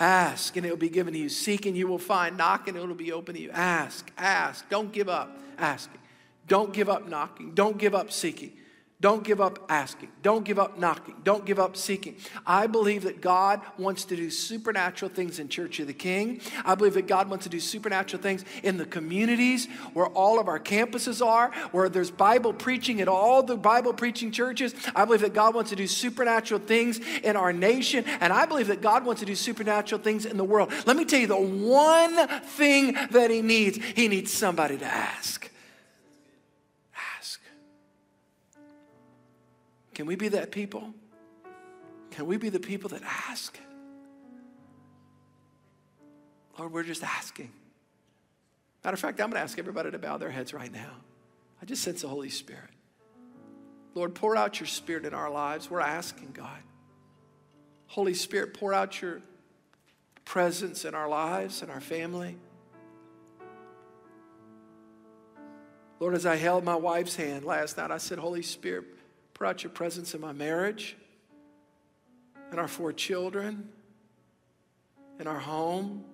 Ask, 0.00 0.56
and 0.56 0.66
it 0.66 0.70
will 0.70 0.76
be 0.76 0.88
given 0.88 1.12
to 1.12 1.18
you. 1.20 1.28
Seek, 1.28 1.66
and 1.66 1.76
you 1.76 1.86
will 1.86 1.98
find. 1.98 2.36
Knock, 2.36 2.66
and 2.66 2.76
it 2.76 2.84
will 2.84 2.96
be 2.96 3.12
open 3.12 3.36
to 3.36 3.40
you. 3.40 3.50
Ask, 3.52 4.10
ask. 4.18 4.68
Don't 4.68 4.90
give 4.92 5.08
up 5.08 5.38
asking. 5.56 6.00
Don't 6.48 6.72
give 6.72 6.88
up 6.88 7.08
knocking. 7.08 7.54
Don't 7.54 7.78
give 7.78 7.94
up 7.94 8.10
seeking. 8.10 8.52
Don't 9.00 9.22
give 9.22 9.40
up 9.40 9.64
asking. 9.68 10.08
Don't 10.22 10.44
give 10.44 10.58
up 10.58 10.76
knocking. 10.76 11.14
Don't 11.22 11.44
give 11.44 11.60
up 11.60 11.76
seeking. 11.76 12.16
I 12.44 12.66
believe 12.66 13.04
that 13.04 13.20
God 13.20 13.60
wants 13.78 14.04
to 14.06 14.16
do 14.16 14.28
supernatural 14.28 15.08
things 15.08 15.38
in 15.38 15.48
Church 15.48 15.78
of 15.78 15.86
the 15.86 15.92
King. 15.92 16.40
I 16.64 16.74
believe 16.74 16.94
that 16.94 17.06
God 17.06 17.30
wants 17.30 17.44
to 17.44 17.48
do 17.48 17.60
supernatural 17.60 18.20
things 18.20 18.44
in 18.64 18.76
the 18.76 18.84
communities 18.84 19.68
where 19.94 20.06
all 20.06 20.40
of 20.40 20.48
our 20.48 20.58
campuses 20.58 21.24
are, 21.24 21.52
where 21.70 21.88
there's 21.88 22.10
Bible 22.10 22.52
preaching 22.52 23.00
at 23.00 23.06
all 23.06 23.44
the 23.44 23.56
Bible 23.56 23.92
preaching 23.92 24.32
churches. 24.32 24.74
I 24.96 25.04
believe 25.04 25.20
that 25.20 25.32
God 25.32 25.54
wants 25.54 25.70
to 25.70 25.76
do 25.76 25.86
supernatural 25.86 26.60
things 26.60 26.98
in 27.22 27.36
our 27.36 27.52
nation. 27.52 28.04
And 28.20 28.32
I 28.32 28.46
believe 28.46 28.66
that 28.66 28.82
God 28.82 29.04
wants 29.04 29.20
to 29.20 29.26
do 29.26 29.36
supernatural 29.36 30.00
things 30.00 30.26
in 30.26 30.36
the 30.36 30.44
world. 30.44 30.72
Let 30.86 30.96
me 30.96 31.04
tell 31.04 31.20
you 31.20 31.28
the 31.28 31.36
one 31.36 32.26
thing 32.40 32.94
that 33.12 33.30
He 33.30 33.42
needs 33.42 33.76
He 33.76 34.08
needs 34.08 34.32
somebody 34.32 34.76
to 34.78 34.86
ask. 34.86 35.37
Can 39.98 40.06
we 40.06 40.14
be 40.14 40.28
that 40.28 40.52
people? 40.52 40.94
Can 42.12 42.26
we 42.26 42.36
be 42.36 42.50
the 42.50 42.60
people 42.60 42.88
that 42.90 43.02
ask? 43.02 43.58
Lord, 46.56 46.72
we're 46.72 46.84
just 46.84 47.02
asking. 47.02 47.50
Matter 48.84 48.94
of 48.94 49.00
fact, 49.00 49.20
I'm 49.20 49.30
going 49.30 49.40
to 49.40 49.42
ask 49.42 49.58
everybody 49.58 49.90
to 49.90 49.98
bow 49.98 50.16
their 50.16 50.30
heads 50.30 50.54
right 50.54 50.72
now. 50.72 50.92
I 51.60 51.64
just 51.64 51.82
sense 51.82 52.02
the 52.02 52.08
Holy 52.08 52.28
Spirit. 52.28 52.70
Lord, 53.96 54.14
pour 54.14 54.36
out 54.36 54.60
your 54.60 54.68
Spirit 54.68 55.04
in 55.04 55.14
our 55.14 55.30
lives. 55.30 55.68
We're 55.68 55.80
asking, 55.80 56.30
God. 56.32 56.62
Holy 57.88 58.14
Spirit, 58.14 58.54
pour 58.54 58.72
out 58.72 59.02
your 59.02 59.20
presence 60.24 60.84
in 60.84 60.94
our 60.94 61.08
lives 61.08 61.60
and 61.60 61.72
our 61.72 61.80
family. 61.80 62.36
Lord, 65.98 66.14
as 66.14 66.24
I 66.24 66.36
held 66.36 66.62
my 66.62 66.76
wife's 66.76 67.16
hand 67.16 67.44
last 67.44 67.78
night, 67.78 67.90
I 67.90 67.98
said, 67.98 68.18
Holy 68.18 68.42
Spirit, 68.42 68.84
Pour 69.38 69.46
out 69.46 69.62
your 69.62 69.70
presence 69.70 70.14
in 70.14 70.20
my 70.20 70.32
marriage, 70.32 70.96
in 72.50 72.58
our 72.58 72.66
four 72.66 72.92
children, 72.92 73.68
in 75.20 75.28
our 75.28 75.38
home, 75.38 76.04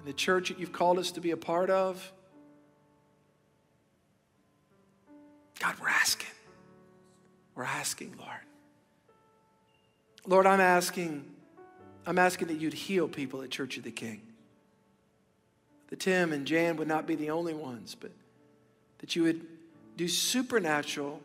in 0.00 0.04
the 0.04 0.12
church 0.12 0.48
that 0.48 0.58
you've 0.58 0.72
called 0.72 0.98
us 0.98 1.12
to 1.12 1.20
be 1.20 1.30
a 1.30 1.36
part 1.36 1.70
of. 1.70 2.12
God, 5.60 5.76
we're 5.80 5.88
asking. 5.88 6.30
We're 7.54 7.62
asking, 7.62 8.16
Lord. 8.18 8.30
Lord, 10.26 10.46
I'm 10.46 10.60
asking, 10.60 11.24
I'm 12.04 12.18
asking 12.18 12.48
that 12.48 12.60
you'd 12.60 12.74
heal 12.74 13.06
people 13.06 13.42
at 13.42 13.50
Church 13.50 13.76
of 13.76 13.84
the 13.84 13.92
King. 13.92 14.22
That 15.88 16.00
Tim 16.00 16.32
and 16.32 16.46
Jan 16.46 16.76
would 16.78 16.88
not 16.88 17.06
be 17.06 17.14
the 17.14 17.30
only 17.30 17.54
ones, 17.54 17.94
but 17.94 18.10
that 18.98 19.14
you 19.14 19.22
would 19.22 19.46
do 19.96 20.08
supernatural 20.08 21.20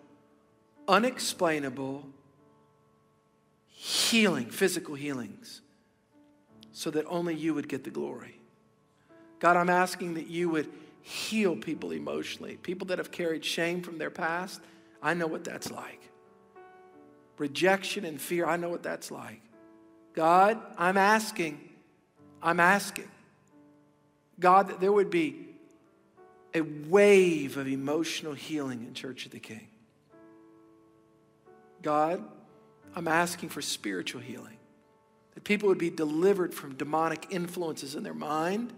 unexplainable 0.87 2.05
healing, 3.67 4.49
physical 4.49 4.95
healings, 4.95 5.61
so 6.71 6.89
that 6.91 7.05
only 7.07 7.35
you 7.35 7.53
would 7.53 7.67
get 7.67 7.83
the 7.83 7.89
glory. 7.89 8.35
God, 9.39 9.57
I'm 9.57 9.69
asking 9.69 10.15
that 10.15 10.27
you 10.27 10.49
would 10.49 10.69
heal 11.01 11.55
people 11.55 11.91
emotionally, 11.91 12.57
people 12.57 12.87
that 12.87 12.97
have 12.97 13.11
carried 13.11 13.45
shame 13.45 13.81
from 13.81 13.97
their 13.97 14.09
past. 14.09 14.59
I 15.01 15.13
know 15.13 15.27
what 15.27 15.43
that's 15.43 15.71
like. 15.71 16.01
Rejection 17.37 18.05
and 18.05 18.19
fear, 18.19 18.45
I 18.45 18.57
know 18.57 18.69
what 18.69 18.81
that's 18.81 19.11
like. 19.11 19.41
God, 20.13 20.59
I'm 20.77 20.97
asking, 20.97 21.59
I'm 22.41 22.59
asking, 22.59 23.09
God, 24.39 24.69
that 24.69 24.79
there 24.79 24.91
would 24.91 25.09
be 25.09 25.47
a 26.53 26.61
wave 26.61 27.57
of 27.57 27.67
emotional 27.67 28.33
healing 28.33 28.85
in 28.87 28.93
Church 28.93 29.25
of 29.25 29.31
the 29.31 29.39
King. 29.39 29.67
God, 31.81 32.23
I'm 32.95 33.07
asking 33.07 33.49
for 33.49 33.61
spiritual 33.61 34.21
healing. 34.21 34.57
That 35.33 35.43
people 35.43 35.69
would 35.69 35.77
be 35.77 35.89
delivered 35.89 36.53
from 36.53 36.75
demonic 36.75 37.27
influences 37.29 37.95
in 37.95 38.03
their 38.03 38.13
mind, 38.13 38.73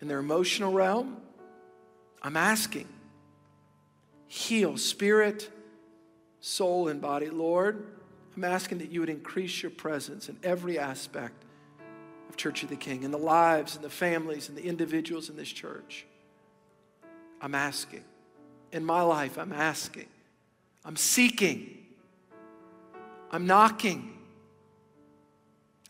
in 0.00 0.08
their 0.08 0.18
emotional 0.18 0.72
realm. 0.72 1.16
I'm 2.22 2.36
asking. 2.36 2.88
Heal 4.28 4.76
spirit, 4.76 5.50
soul, 6.40 6.88
and 6.88 7.00
body. 7.00 7.28
Lord, 7.28 7.84
I'm 8.36 8.44
asking 8.44 8.78
that 8.78 8.90
you 8.90 9.00
would 9.00 9.10
increase 9.10 9.62
your 9.62 9.70
presence 9.70 10.28
in 10.28 10.38
every 10.42 10.78
aspect 10.78 11.44
of 12.28 12.36
Church 12.36 12.62
of 12.62 12.70
the 12.70 12.76
King, 12.76 13.02
in 13.02 13.10
the 13.10 13.18
lives 13.18 13.74
and 13.74 13.84
the 13.84 13.90
families 13.90 14.48
and 14.48 14.56
the 14.56 14.64
individuals 14.64 15.28
in 15.28 15.36
this 15.36 15.50
church. 15.50 16.06
I'm 17.40 17.54
asking. 17.54 18.04
In 18.70 18.84
my 18.84 19.02
life, 19.02 19.36
I'm 19.36 19.52
asking. 19.52 20.06
I'm 20.84 20.96
seeking. 20.96 21.78
I'm 23.30 23.46
knocking. 23.46 24.12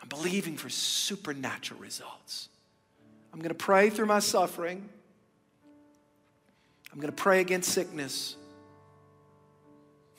I'm 0.01 0.09
believing 0.09 0.57
for 0.57 0.69
supernatural 0.69 1.81
results. 1.81 2.49
I'm 3.33 3.39
going 3.39 3.49
to 3.49 3.55
pray 3.55 3.91
through 3.91 4.07
my 4.07 4.19
suffering. 4.19 4.89
I'm 6.93 6.99
going 6.99 7.13
to 7.13 7.23
pray 7.23 7.41
against 7.41 7.71
sickness. 7.71 8.37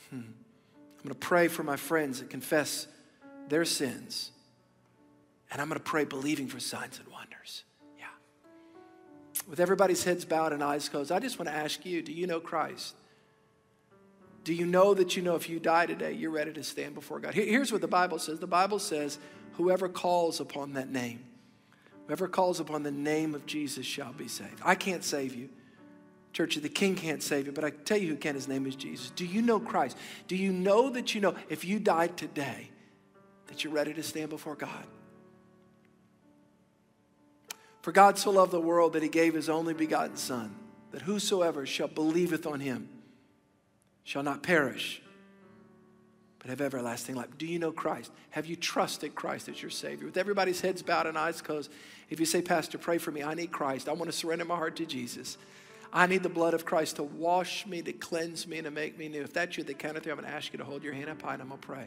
Hmm. 0.09 0.15
I'm 0.17 1.03
going 1.03 1.09
to 1.09 1.15
pray 1.15 1.47
for 1.47 1.63
my 1.63 1.75
friends 1.75 2.19
that 2.19 2.29
confess 2.29 2.87
their 3.49 3.65
sins. 3.65 4.31
And 5.51 5.61
I'm 5.61 5.67
going 5.67 5.79
to 5.79 5.83
pray 5.83 6.05
believing 6.05 6.47
for 6.47 6.59
signs 6.59 6.97
and 6.97 7.07
wonders. 7.09 7.63
Yeah. 7.99 8.05
With 9.47 9.59
everybody's 9.59 10.03
heads 10.03 10.25
bowed 10.25 10.51
and 10.51 10.63
eyes 10.63 10.89
closed, 10.89 11.11
I 11.11 11.19
just 11.19 11.37
want 11.37 11.49
to 11.49 11.55
ask 11.55 11.85
you 11.85 12.01
do 12.01 12.11
you 12.11 12.25
know 12.25 12.39
Christ? 12.39 12.95
Do 14.43 14.53
you 14.53 14.65
know 14.65 14.93
that 14.93 15.15
you 15.15 15.23
know 15.23 15.35
if 15.35 15.49
you 15.49 15.59
die 15.59 15.85
today, 15.85 16.11
you're 16.11 16.31
ready 16.31 16.51
to 16.53 16.63
stand 16.63 16.95
before 16.95 17.19
God? 17.19 17.33
Here's 17.33 17.71
what 17.71 17.81
the 17.81 17.87
Bible 17.87 18.19
says 18.19 18.39
the 18.39 18.47
Bible 18.47 18.79
says, 18.79 19.17
whoever 19.53 19.87
calls 19.87 20.39
upon 20.39 20.73
that 20.73 20.89
name, 20.89 21.23
whoever 22.07 22.27
calls 22.27 22.59
upon 22.59 22.83
the 22.83 22.91
name 22.91 23.35
of 23.35 23.45
Jesus 23.45 23.85
shall 23.85 24.11
be 24.11 24.27
saved. 24.27 24.59
I 24.63 24.75
can't 24.75 25.03
save 25.03 25.33
you. 25.35 25.49
Church 26.33 26.57
of 26.57 26.63
the 26.63 26.69
King 26.69 26.95
can't 26.95 27.21
save 27.21 27.45
you, 27.45 27.51
but 27.51 27.63
I 27.63 27.69
tell 27.69 27.97
you 27.97 28.09
who 28.09 28.15
can. 28.15 28.33
His 28.33 28.47
name 28.47 28.65
is 28.65 28.75
Jesus. 28.75 29.11
Do 29.11 29.23
you 29.23 29.41
know 29.41 29.59
Christ? 29.59 29.95
Do 30.27 30.35
you 30.35 30.51
know 30.51 30.89
that 30.89 31.13
you 31.13 31.21
know 31.21 31.35
if 31.47 31.63
you 31.63 31.79
died 31.79 32.17
today, 32.17 32.71
that 33.47 33.63
you're 33.63 33.71
ready 33.71 33.93
to 33.93 34.03
stand 34.03 34.29
before 34.29 34.55
God? 34.55 34.87
For 37.83 37.91
God 37.91 38.17
so 38.17 38.31
loved 38.31 38.51
the 38.51 38.59
world 38.59 38.93
that 38.93 39.03
he 39.03 39.09
gave 39.09 39.35
his 39.35 39.47
only 39.47 39.73
begotten 39.75 40.17
Son, 40.17 40.55
that 40.91 41.03
whosoever 41.03 41.65
shall 41.65 41.87
believeth 41.87 42.47
on 42.47 42.61
him 42.61 42.89
shall 44.03 44.23
not 44.23 44.43
perish, 44.43 45.01
but 46.39 46.49
have 46.49 46.61
everlasting 46.61 47.15
life. 47.15 47.29
Do 47.37 47.45
you 47.45 47.59
know 47.59 47.71
Christ? 47.71 48.11
Have 48.31 48.45
you 48.45 48.55
trusted 48.55 49.15
Christ 49.15 49.47
as 49.47 49.61
your 49.61 49.71
Savior? 49.71 50.05
With 50.05 50.17
everybody's 50.17 50.61
heads 50.61 50.81
bowed 50.81 51.07
and 51.07 51.17
eyes 51.17 51.41
closed, 51.41 51.71
if 52.09 52.19
you 52.19 52.25
say, 52.25 52.41
Pastor, 52.41 52.77
pray 52.77 52.97
for 52.97 53.11
me, 53.11 53.23
I 53.23 53.33
need 53.33 53.51
Christ. 53.51 53.87
I 53.87 53.93
want 53.93 54.11
to 54.11 54.17
surrender 54.17 54.45
my 54.45 54.55
heart 54.55 54.75
to 54.77 54.85
Jesus. 54.85 55.37
I 55.91 56.07
need 56.07 56.23
the 56.23 56.29
blood 56.29 56.53
of 56.53 56.65
Christ 56.65 56.95
to 56.95 57.03
wash 57.03 57.65
me, 57.67 57.81
to 57.83 57.93
cleanse 57.93 58.47
me, 58.47 58.57
and 58.57 58.65
to 58.65 58.71
make 58.71 58.97
me 58.97 59.07
new. 59.07 59.21
If 59.21 59.33
that's 59.33 59.57
you, 59.57 59.63
the 59.63 59.75
count 59.75 59.95
of 59.95 60.03
three, 60.03 60.11
I'm 60.11 60.17
going 60.17 60.29
to 60.29 60.35
ask 60.35 60.51
you 60.51 60.57
to 60.57 60.65
hold 60.65 60.83
your 60.83 60.93
hand 60.93 61.09
up 61.09 61.21
high 61.21 61.33
and 61.33 61.41
I'm 61.41 61.49
going 61.49 61.61
to 61.61 61.67
pray. 61.67 61.85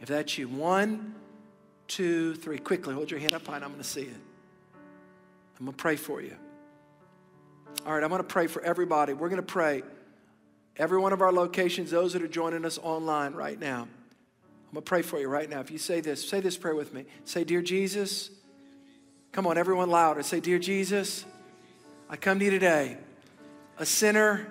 If 0.00 0.08
that's 0.08 0.38
you, 0.38 0.48
one, 0.48 1.14
two, 1.88 2.34
three. 2.36 2.58
Quickly, 2.58 2.94
hold 2.94 3.10
your 3.10 3.20
hand 3.20 3.34
up 3.34 3.46
high 3.46 3.56
and 3.56 3.64
I'm 3.64 3.70
going 3.70 3.82
to 3.82 3.88
see 3.88 4.02
it. 4.02 4.16
I'm 5.58 5.66
going 5.66 5.76
to 5.76 5.82
pray 5.82 5.96
for 5.96 6.22
you. 6.22 6.36
All 7.84 7.94
right, 7.94 8.02
I'm 8.02 8.10
going 8.10 8.22
to 8.22 8.28
pray 8.28 8.46
for 8.46 8.62
everybody. 8.62 9.12
We're 9.12 9.28
going 9.28 9.40
to 9.40 9.46
pray 9.46 9.82
every 10.76 10.98
one 10.98 11.12
of 11.12 11.20
our 11.20 11.32
locations, 11.32 11.90
those 11.90 12.12
that 12.12 12.22
are 12.22 12.28
joining 12.28 12.64
us 12.64 12.78
online 12.78 13.34
right 13.34 13.58
now. 13.58 13.82
I'm 13.82 14.76
going 14.76 14.84
to 14.84 14.88
pray 14.88 15.02
for 15.02 15.20
you 15.20 15.28
right 15.28 15.48
now. 15.48 15.60
If 15.60 15.70
you 15.70 15.78
say 15.78 16.00
this, 16.00 16.26
say 16.26 16.40
this 16.40 16.56
prayer 16.56 16.74
with 16.74 16.94
me. 16.94 17.04
Say, 17.24 17.44
Dear 17.44 17.60
Jesus, 17.60 18.30
come 19.30 19.46
on, 19.46 19.58
everyone 19.58 19.90
louder. 19.90 20.22
Say, 20.22 20.40
Dear 20.40 20.58
Jesus, 20.58 21.26
I 22.08 22.16
come 22.16 22.38
to 22.38 22.44
you 22.44 22.50
today, 22.50 22.96
a 23.78 23.84
sinner 23.84 24.50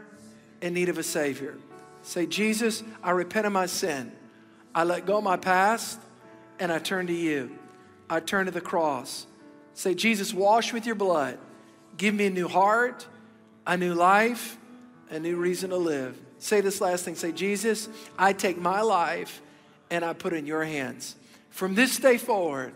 in 0.62 0.74
need 0.74 0.90
of 0.90 0.98
a 0.98 1.04
Savior. 1.04 1.56
Say, 2.04 2.26
Jesus, 2.26 2.84
I 3.04 3.12
repent 3.12 3.48
of 3.48 3.54
my 3.54 3.66
sin. 3.66 4.12
I 4.74 4.84
let 4.84 5.06
go 5.06 5.18
of 5.18 5.24
my 5.24 5.38
past 5.38 6.00
and 6.60 6.72
I 6.72 6.80
turn 6.80 7.08
to 7.08 7.14
you. 7.14 7.58
I 8.10 8.20
turn 8.20 8.46
to 8.46 8.52
the 8.52 8.62
cross. 8.62 9.26
Say, 9.74 9.96
Jesus, 9.96 10.34
wash 10.34 10.74
with 10.74 10.86
your 10.86 10.96
blood. 10.96 11.38
Give 11.98 12.14
me 12.14 12.28
a 12.28 12.30
new 12.30 12.48
heart, 12.48 13.08
a 13.66 13.78
new 13.78 13.94
life, 13.94 14.58
a 15.12 15.20
new 15.20 15.36
reason 15.36 15.70
to 15.70 15.78
live. 15.78 16.20
Say 16.40 16.62
this 16.62 16.82
last 16.82 17.06
thing 17.06 17.16
say, 17.16 17.32
Jesus, 17.32 17.88
I 18.18 18.34
take 18.34 18.58
my 18.58 18.82
life 18.82 19.42
and 19.92 20.04
I 20.04 20.14
put 20.14 20.34
in 20.34 20.46
your 20.48 20.64
hands. 20.64 21.16
From 21.50 21.76
this 21.76 21.98
day 22.00 22.18
forward, 22.18 22.74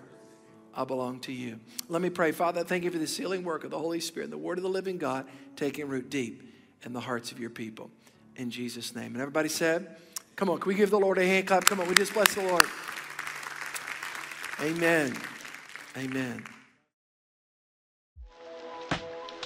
I 0.75 0.83
belong 0.83 1.21
to 1.21 1.31
you. 1.31 1.59
Let 1.87 2.01
me 2.01 2.09
pray. 2.09 2.33
Father, 2.33 2.63
thank 2.63 2.83
you 2.83 2.91
for 2.91 2.97
the 2.97 3.07
sealing 3.07 3.43
work 3.43 3.63
of 3.63 3.71
the 3.71 3.79
Holy 3.79 4.01
Spirit 4.01 4.25
and 4.25 4.33
the 4.33 4.37
word 4.37 4.57
of 4.57 4.63
the 4.63 4.69
living 4.69 4.97
God 4.97 5.25
taking 5.55 5.87
root 5.87 6.09
deep 6.09 6.43
in 6.83 6.91
the 6.91 6.99
hearts 6.99 7.31
of 7.31 7.39
your 7.39 7.49
people. 7.49 7.89
In 8.35 8.51
Jesus' 8.51 8.93
name. 8.93 9.13
And 9.13 9.21
everybody 9.21 9.49
said, 9.49 9.95
Come 10.35 10.49
on, 10.49 10.59
can 10.59 10.67
we 10.67 10.75
give 10.75 10.89
the 10.89 10.99
Lord 10.99 11.17
a 11.17 11.25
hand 11.25 11.47
clap? 11.47 11.63
Come 11.63 11.79
on, 11.79 11.87
we 11.87 11.95
just 11.95 12.13
bless 12.13 12.35
the 12.35 12.43
Lord. 12.43 12.65
Amen. 14.61 15.15
Amen. 15.97 16.43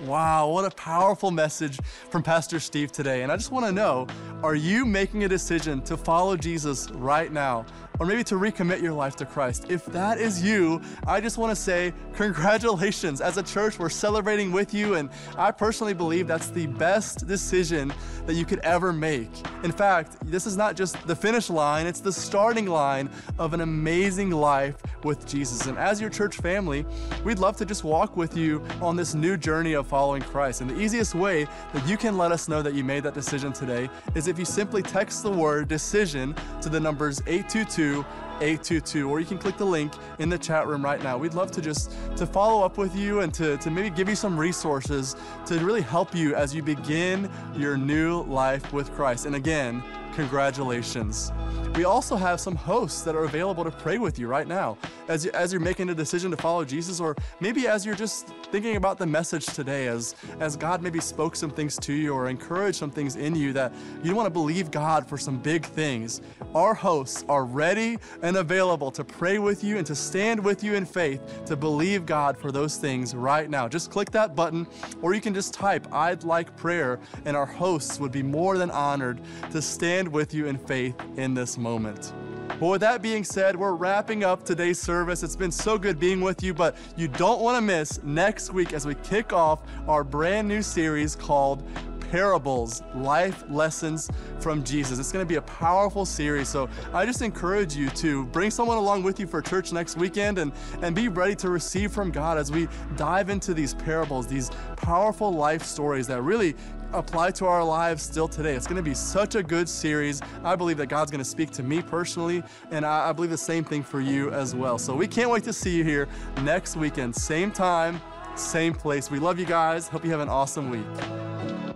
Wow, 0.04 0.48
what 0.48 0.64
a 0.64 0.74
powerful 0.76 1.30
message 1.30 1.78
from 2.10 2.24
Pastor 2.24 2.62
Steve 2.62 2.90
today. 2.90 3.24
And 3.24 3.32
I 3.32 3.36
just 3.36 3.52
want 3.52 3.66
to 3.66 3.72
know 3.72 4.08
are 4.44 4.56
you 4.56 4.86
making 4.86 5.26
a 5.26 5.28
decision 5.28 5.82
to 5.82 5.98
follow 5.98 6.38
Jesus 6.38 6.90
right 6.92 7.32
now? 7.34 7.66
Or 8.00 8.06
maybe 8.06 8.24
to 8.24 8.36
recommit 8.36 8.82
your 8.82 8.94
life 8.94 9.16
to 9.18 9.26
Christ. 9.26 9.66
If 9.70 9.86
that 9.88 10.18
is 10.18 10.42
you, 10.42 10.82
I 11.06 11.20
just 11.20 11.38
want 11.38 11.52
to 11.52 11.56
say 11.56 11.94
congratulations. 12.14 13.20
As 13.22 13.38
a 13.38 13.44
church, 13.44 13.78
we're 13.78 13.90
celebrating 13.90 14.52
with 14.52 14.74
you, 14.74 14.96
and 14.96 15.10
I 15.38 15.52
personally 15.52 15.94
believe 15.94 16.28
that's 16.28 16.50
the 16.50 16.68
best 16.68 17.28
decision 17.28 17.94
that 18.26 18.36
you 18.36 18.46
could 18.46 18.60
ever 18.60 18.94
make. 18.94 19.30
In 19.64 19.72
fact, 19.72 20.18
this 20.26 20.46
is 20.46 20.56
not 20.56 20.76
just 20.76 21.06
the 21.08 21.16
finish 21.16 21.50
line, 21.50 21.88
it's 21.88 22.00
the 22.00 22.14
starting 22.14 22.68
line 22.68 23.10
of 23.38 23.54
an 23.54 23.62
amazing 23.62 24.32
life 24.32 24.76
with 25.04 25.28
Jesus. 25.28 25.66
And 25.66 25.78
as 25.78 26.00
your 26.00 26.10
church 26.10 26.38
family, 26.38 26.86
we'd 27.26 27.40
love 27.40 27.58
to 27.58 27.66
just 27.66 27.84
walk 27.84 28.16
with 28.16 28.38
you 28.38 28.64
on 28.82 28.96
this 28.96 29.14
new 29.14 29.36
journey 29.36 29.74
of 29.74 29.88
following 29.88 30.22
Christ. 30.22 30.62
And 30.62 30.70
the 30.70 30.80
easiest 30.80 31.16
way 31.16 31.46
that 31.74 31.88
you 31.88 31.98
can 31.98 32.18
let 32.18 32.32
us 32.32 32.48
know 32.48 32.62
that 32.62 32.74
you 32.74 32.84
made 32.84 33.04
that 33.04 33.14
decision 33.14 33.52
today 33.52 33.90
is 34.16 34.28
if 34.28 34.40
you 34.40 34.46
simply 34.46 34.82
text 34.82 35.24
the 35.24 35.32
word 35.32 35.68
decision 35.68 36.34
to 36.62 36.70
the 36.70 36.80
numbers 36.80 37.22
822 37.28 37.89
822 37.98 39.10
or 39.10 39.20
you 39.20 39.26
can 39.26 39.38
click 39.38 39.58
the 39.58 39.66
link 39.66 39.94
in 40.20 40.30
the 40.30 40.38
chat 40.38 40.68
room 40.68 40.84
right 40.84 41.02
now. 41.04 41.18
We'd 41.18 41.34
love 41.34 41.52
to 41.52 41.62
just 41.62 41.92
to 42.16 42.26
follow 42.26 42.64
up 42.64 42.78
with 42.78 42.96
you 42.96 43.22
and 43.22 43.34
to, 43.34 43.58
to 43.58 43.70
maybe 43.70 43.90
give 43.90 44.08
you 44.08 44.16
some 44.16 44.40
resources 44.40 45.16
to 45.46 45.60
really 45.60 45.82
help 45.82 46.16
you 46.16 46.36
as 46.36 46.56
you 46.56 46.64
begin 46.64 47.30
your 47.56 47.78
new 47.78 48.24
life 48.24 48.72
with 48.72 48.92
christ. 48.94 49.26
And 49.26 49.36
again 49.36 49.84
congratulations 50.20 51.32
we 51.80 51.86
also 51.86 52.18
have 52.18 52.42
some 52.42 52.58
hosts 52.58 53.04
that 53.04 53.16
are 53.16 53.24
available 53.24 53.64
to 53.64 53.72
pray 53.72 53.98
with 54.00 54.20
you 54.20 54.28
right 54.28 54.50
now 54.50 54.78
as, 55.08 55.24
you, 55.24 55.32
as 55.32 55.54
you're 55.54 55.62
making 55.62 55.90
a 55.90 55.96
decision 55.96 56.30
to 56.30 56.36
follow 56.36 56.66
Jesus, 56.66 57.00
or 57.00 57.16
maybe 57.40 57.68
as 57.68 57.86
you're 57.86 57.96
just 57.96 58.28
thinking 58.52 58.76
about 58.76 58.98
the 58.98 59.06
message 59.06 59.46
today, 59.46 59.88
as, 59.88 60.14
as 60.42 60.58
God 60.58 60.82
maybe 60.82 61.00
spoke 61.00 61.38
some 61.38 61.50
things 61.50 61.78
to 61.78 61.94
you 61.94 62.14
or 62.14 62.28
encouraged 62.28 62.78
some 62.78 62.92
things 62.92 63.16
in 63.16 63.34
you 63.34 63.54
that 63.54 63.74
you 64.04 64.14
want 64.14 64.26
to 64.26 64.30
believe 64.30 64.72
God 64.72 65.08
for 65.08 65.18
some 65.18 65.38
big 65.40 65.66
things. 65.66 66.22
Our 66.54 66.74
hosts 66.74 67.24
are 67.30 67.46
ready 67.46 67.98
and 68.24 68.36
available 68.36 68.92
to 68.92 69.04
pray 69.06 69.40
with 69.40 69.64
you 69.64 69.78
and 69.78 69.88
to 69.88 69.96
stand 69.96 70.44
with 70.44 70.64
you 70.64 70.74
in 70.74 70.86
faith 70.86 71.46
to 71.46 71.56
believe 71.56 72.06
God 72.06 72.38
for 72.38 72.52
those 72.52 72.76
things 72.76 73.16
right 73.16 73.50
now. 73.50 73.70
Just 73.70 73.90
click 73.90 74.12
that 74.12 74.36
button, 74.36 74.68
or 75.02 75.14
you 75.14 75.22
can 75.22 75.34
just 75.34 75.54
type, 75.54 75.88
I'd 75.94 76.26
like 76.26 76.56
prayer, 76.58 77.00
and 77.24 77.38
our 77.38 77.46
hosts 77.46 78.00
would 78.00 78.12
be 78.12 78.24
more 78.24 78.58
than 78.58 78.70
honored 78.70 79.22
to 79.52 79.62
stand 79.62 80.09
with 80.12 80.34
you 80.34 80.48
in 80.48 80.58
faith 80.58 80.96
in 81.18 81.34
this 81.34 81.58
moment. 81.58 82.14
But 82.60 82.68
with 82.68 82.82
that 82.82 83.02
being 83.02 83.24
said, 83.24 83.56
we're 83.56 83.74
wrapping 83.74 84.24
up 84.24 84.44
today's 84.44 84.80
service. 84.80 85.24
It's 85.24 85.36
been 85.36 85.52
so 85.52 85.78
good 85.78 86.00
being 86.00 86.20
with 86.20 86.44
you, 86.44 86.54
but 86.54 86.76
you 86.98 87.08
don't 87.08 87.42
want 87.42 87.56
to 87.56 87.62
miss 87.62 88.02
next 88.04 88.52
week 88.52 88.74
as 88.74 88.86
we 88.86 88.96
kick 88.96 89.32
off 89.32 89.62
our 89.88 90.04
brand 90.04 90.48
new 90.48 90.62
series 90.62 91.16
called 91.16 91.64
parables, 92.12 92.82
life 92.96 93.44
lessons 93.50 94.10
from 94.40 94.64
Jesus. 94.64 95.00
It's 95.00 95.12
going 95.12 95.24
to 95.24 95.30
be 95.30 95.36
a 95.36 95.42
powerful 95.42 96.06
series. 96.06 96.50
So 96.50 96.70
I 96.94 97.06
just 97.06 97.22
encourage 97.22 97.76
you 97.76 97.90
to 97.92 98.26
bring 98.28 98.52
someone 98.52 98.78
along 98.78 99.04
with 99.04 99.20
you 99.20 99.28
for 99.28 99.42
church 99.42 99.72
next 99.72 99.96
weekend 99.96 100.40
and, 100.40 100.52
and 100.82 100.96
be 100.96 101.08
ready 101.08 101.36
to 101.36 101.50
receive 101.50 101.92
from 101.92 102.12
God 102.12 102.38
as 102.38 102.52
we 102.52 102.68
dive 102.98 103.30
into 103.30 103.54
these 103.54 103.74
parables, 103.74 104.28
these 104.28 104.50
powerful 104.76 105.32
life 105.32 105.64
stories 105.64 106.08
that 106.08 106.22
really 106.22 106.56
apply 106.94 107.32
to 107.32 107.46
our 107.46 107.64
lives 107.64 108.04
still 108.04 108.28
today. 108.28 108.56
It's 108.56 108.68
going 108.68 108.78
to 108.78 108.84
be 108.84 108.94
such 108.94 109.36
a 109.36 109.44
good 109.44 109.68
series. 109.70 110.22
I 110.44 110.56
believe 110.56 110.78
that 110.78 110.88
God's 110.88 111.12
going 111.12 111.24
to 111.24 111.30
speak 111.30 111.52
to 111.52 111.64
me 111.64 111.82
personally, 111.82 112.44
and 112.72 112.86
I, 112.86 113.10
I 113.10 113.14
believe 113.14 113.32
the 113.32 113.38
same 113.38 113.64
thing 113.64 113.84
for 113.84 114.02
you 114.02 114.32
as 114.32 114.56
well. 114.56 114.78
So 114.78 114.96
we 114.96 115.08
can't 115.08 115.30
wait 115.30 115.44
to 115.44 115.54
see 115.54 115.76
you 115.76 115.84
here 115.84 116.08
next 116.44 116.76
weekend, 116.76 117.16
same 117.16 117.52
time, 117.52 118.02
same 118.36 118.74
place. 118.74 119.12
We 119.12 119.20
love 119.20 119.40
you 119.40 119.46
guys. 119.46 119.88
Hope 119.88 120.04
you 120.04 120.12
have 120.12 120.22
an 120.22 120.30
awesome 120.30 120.70
week. 120.70 121.69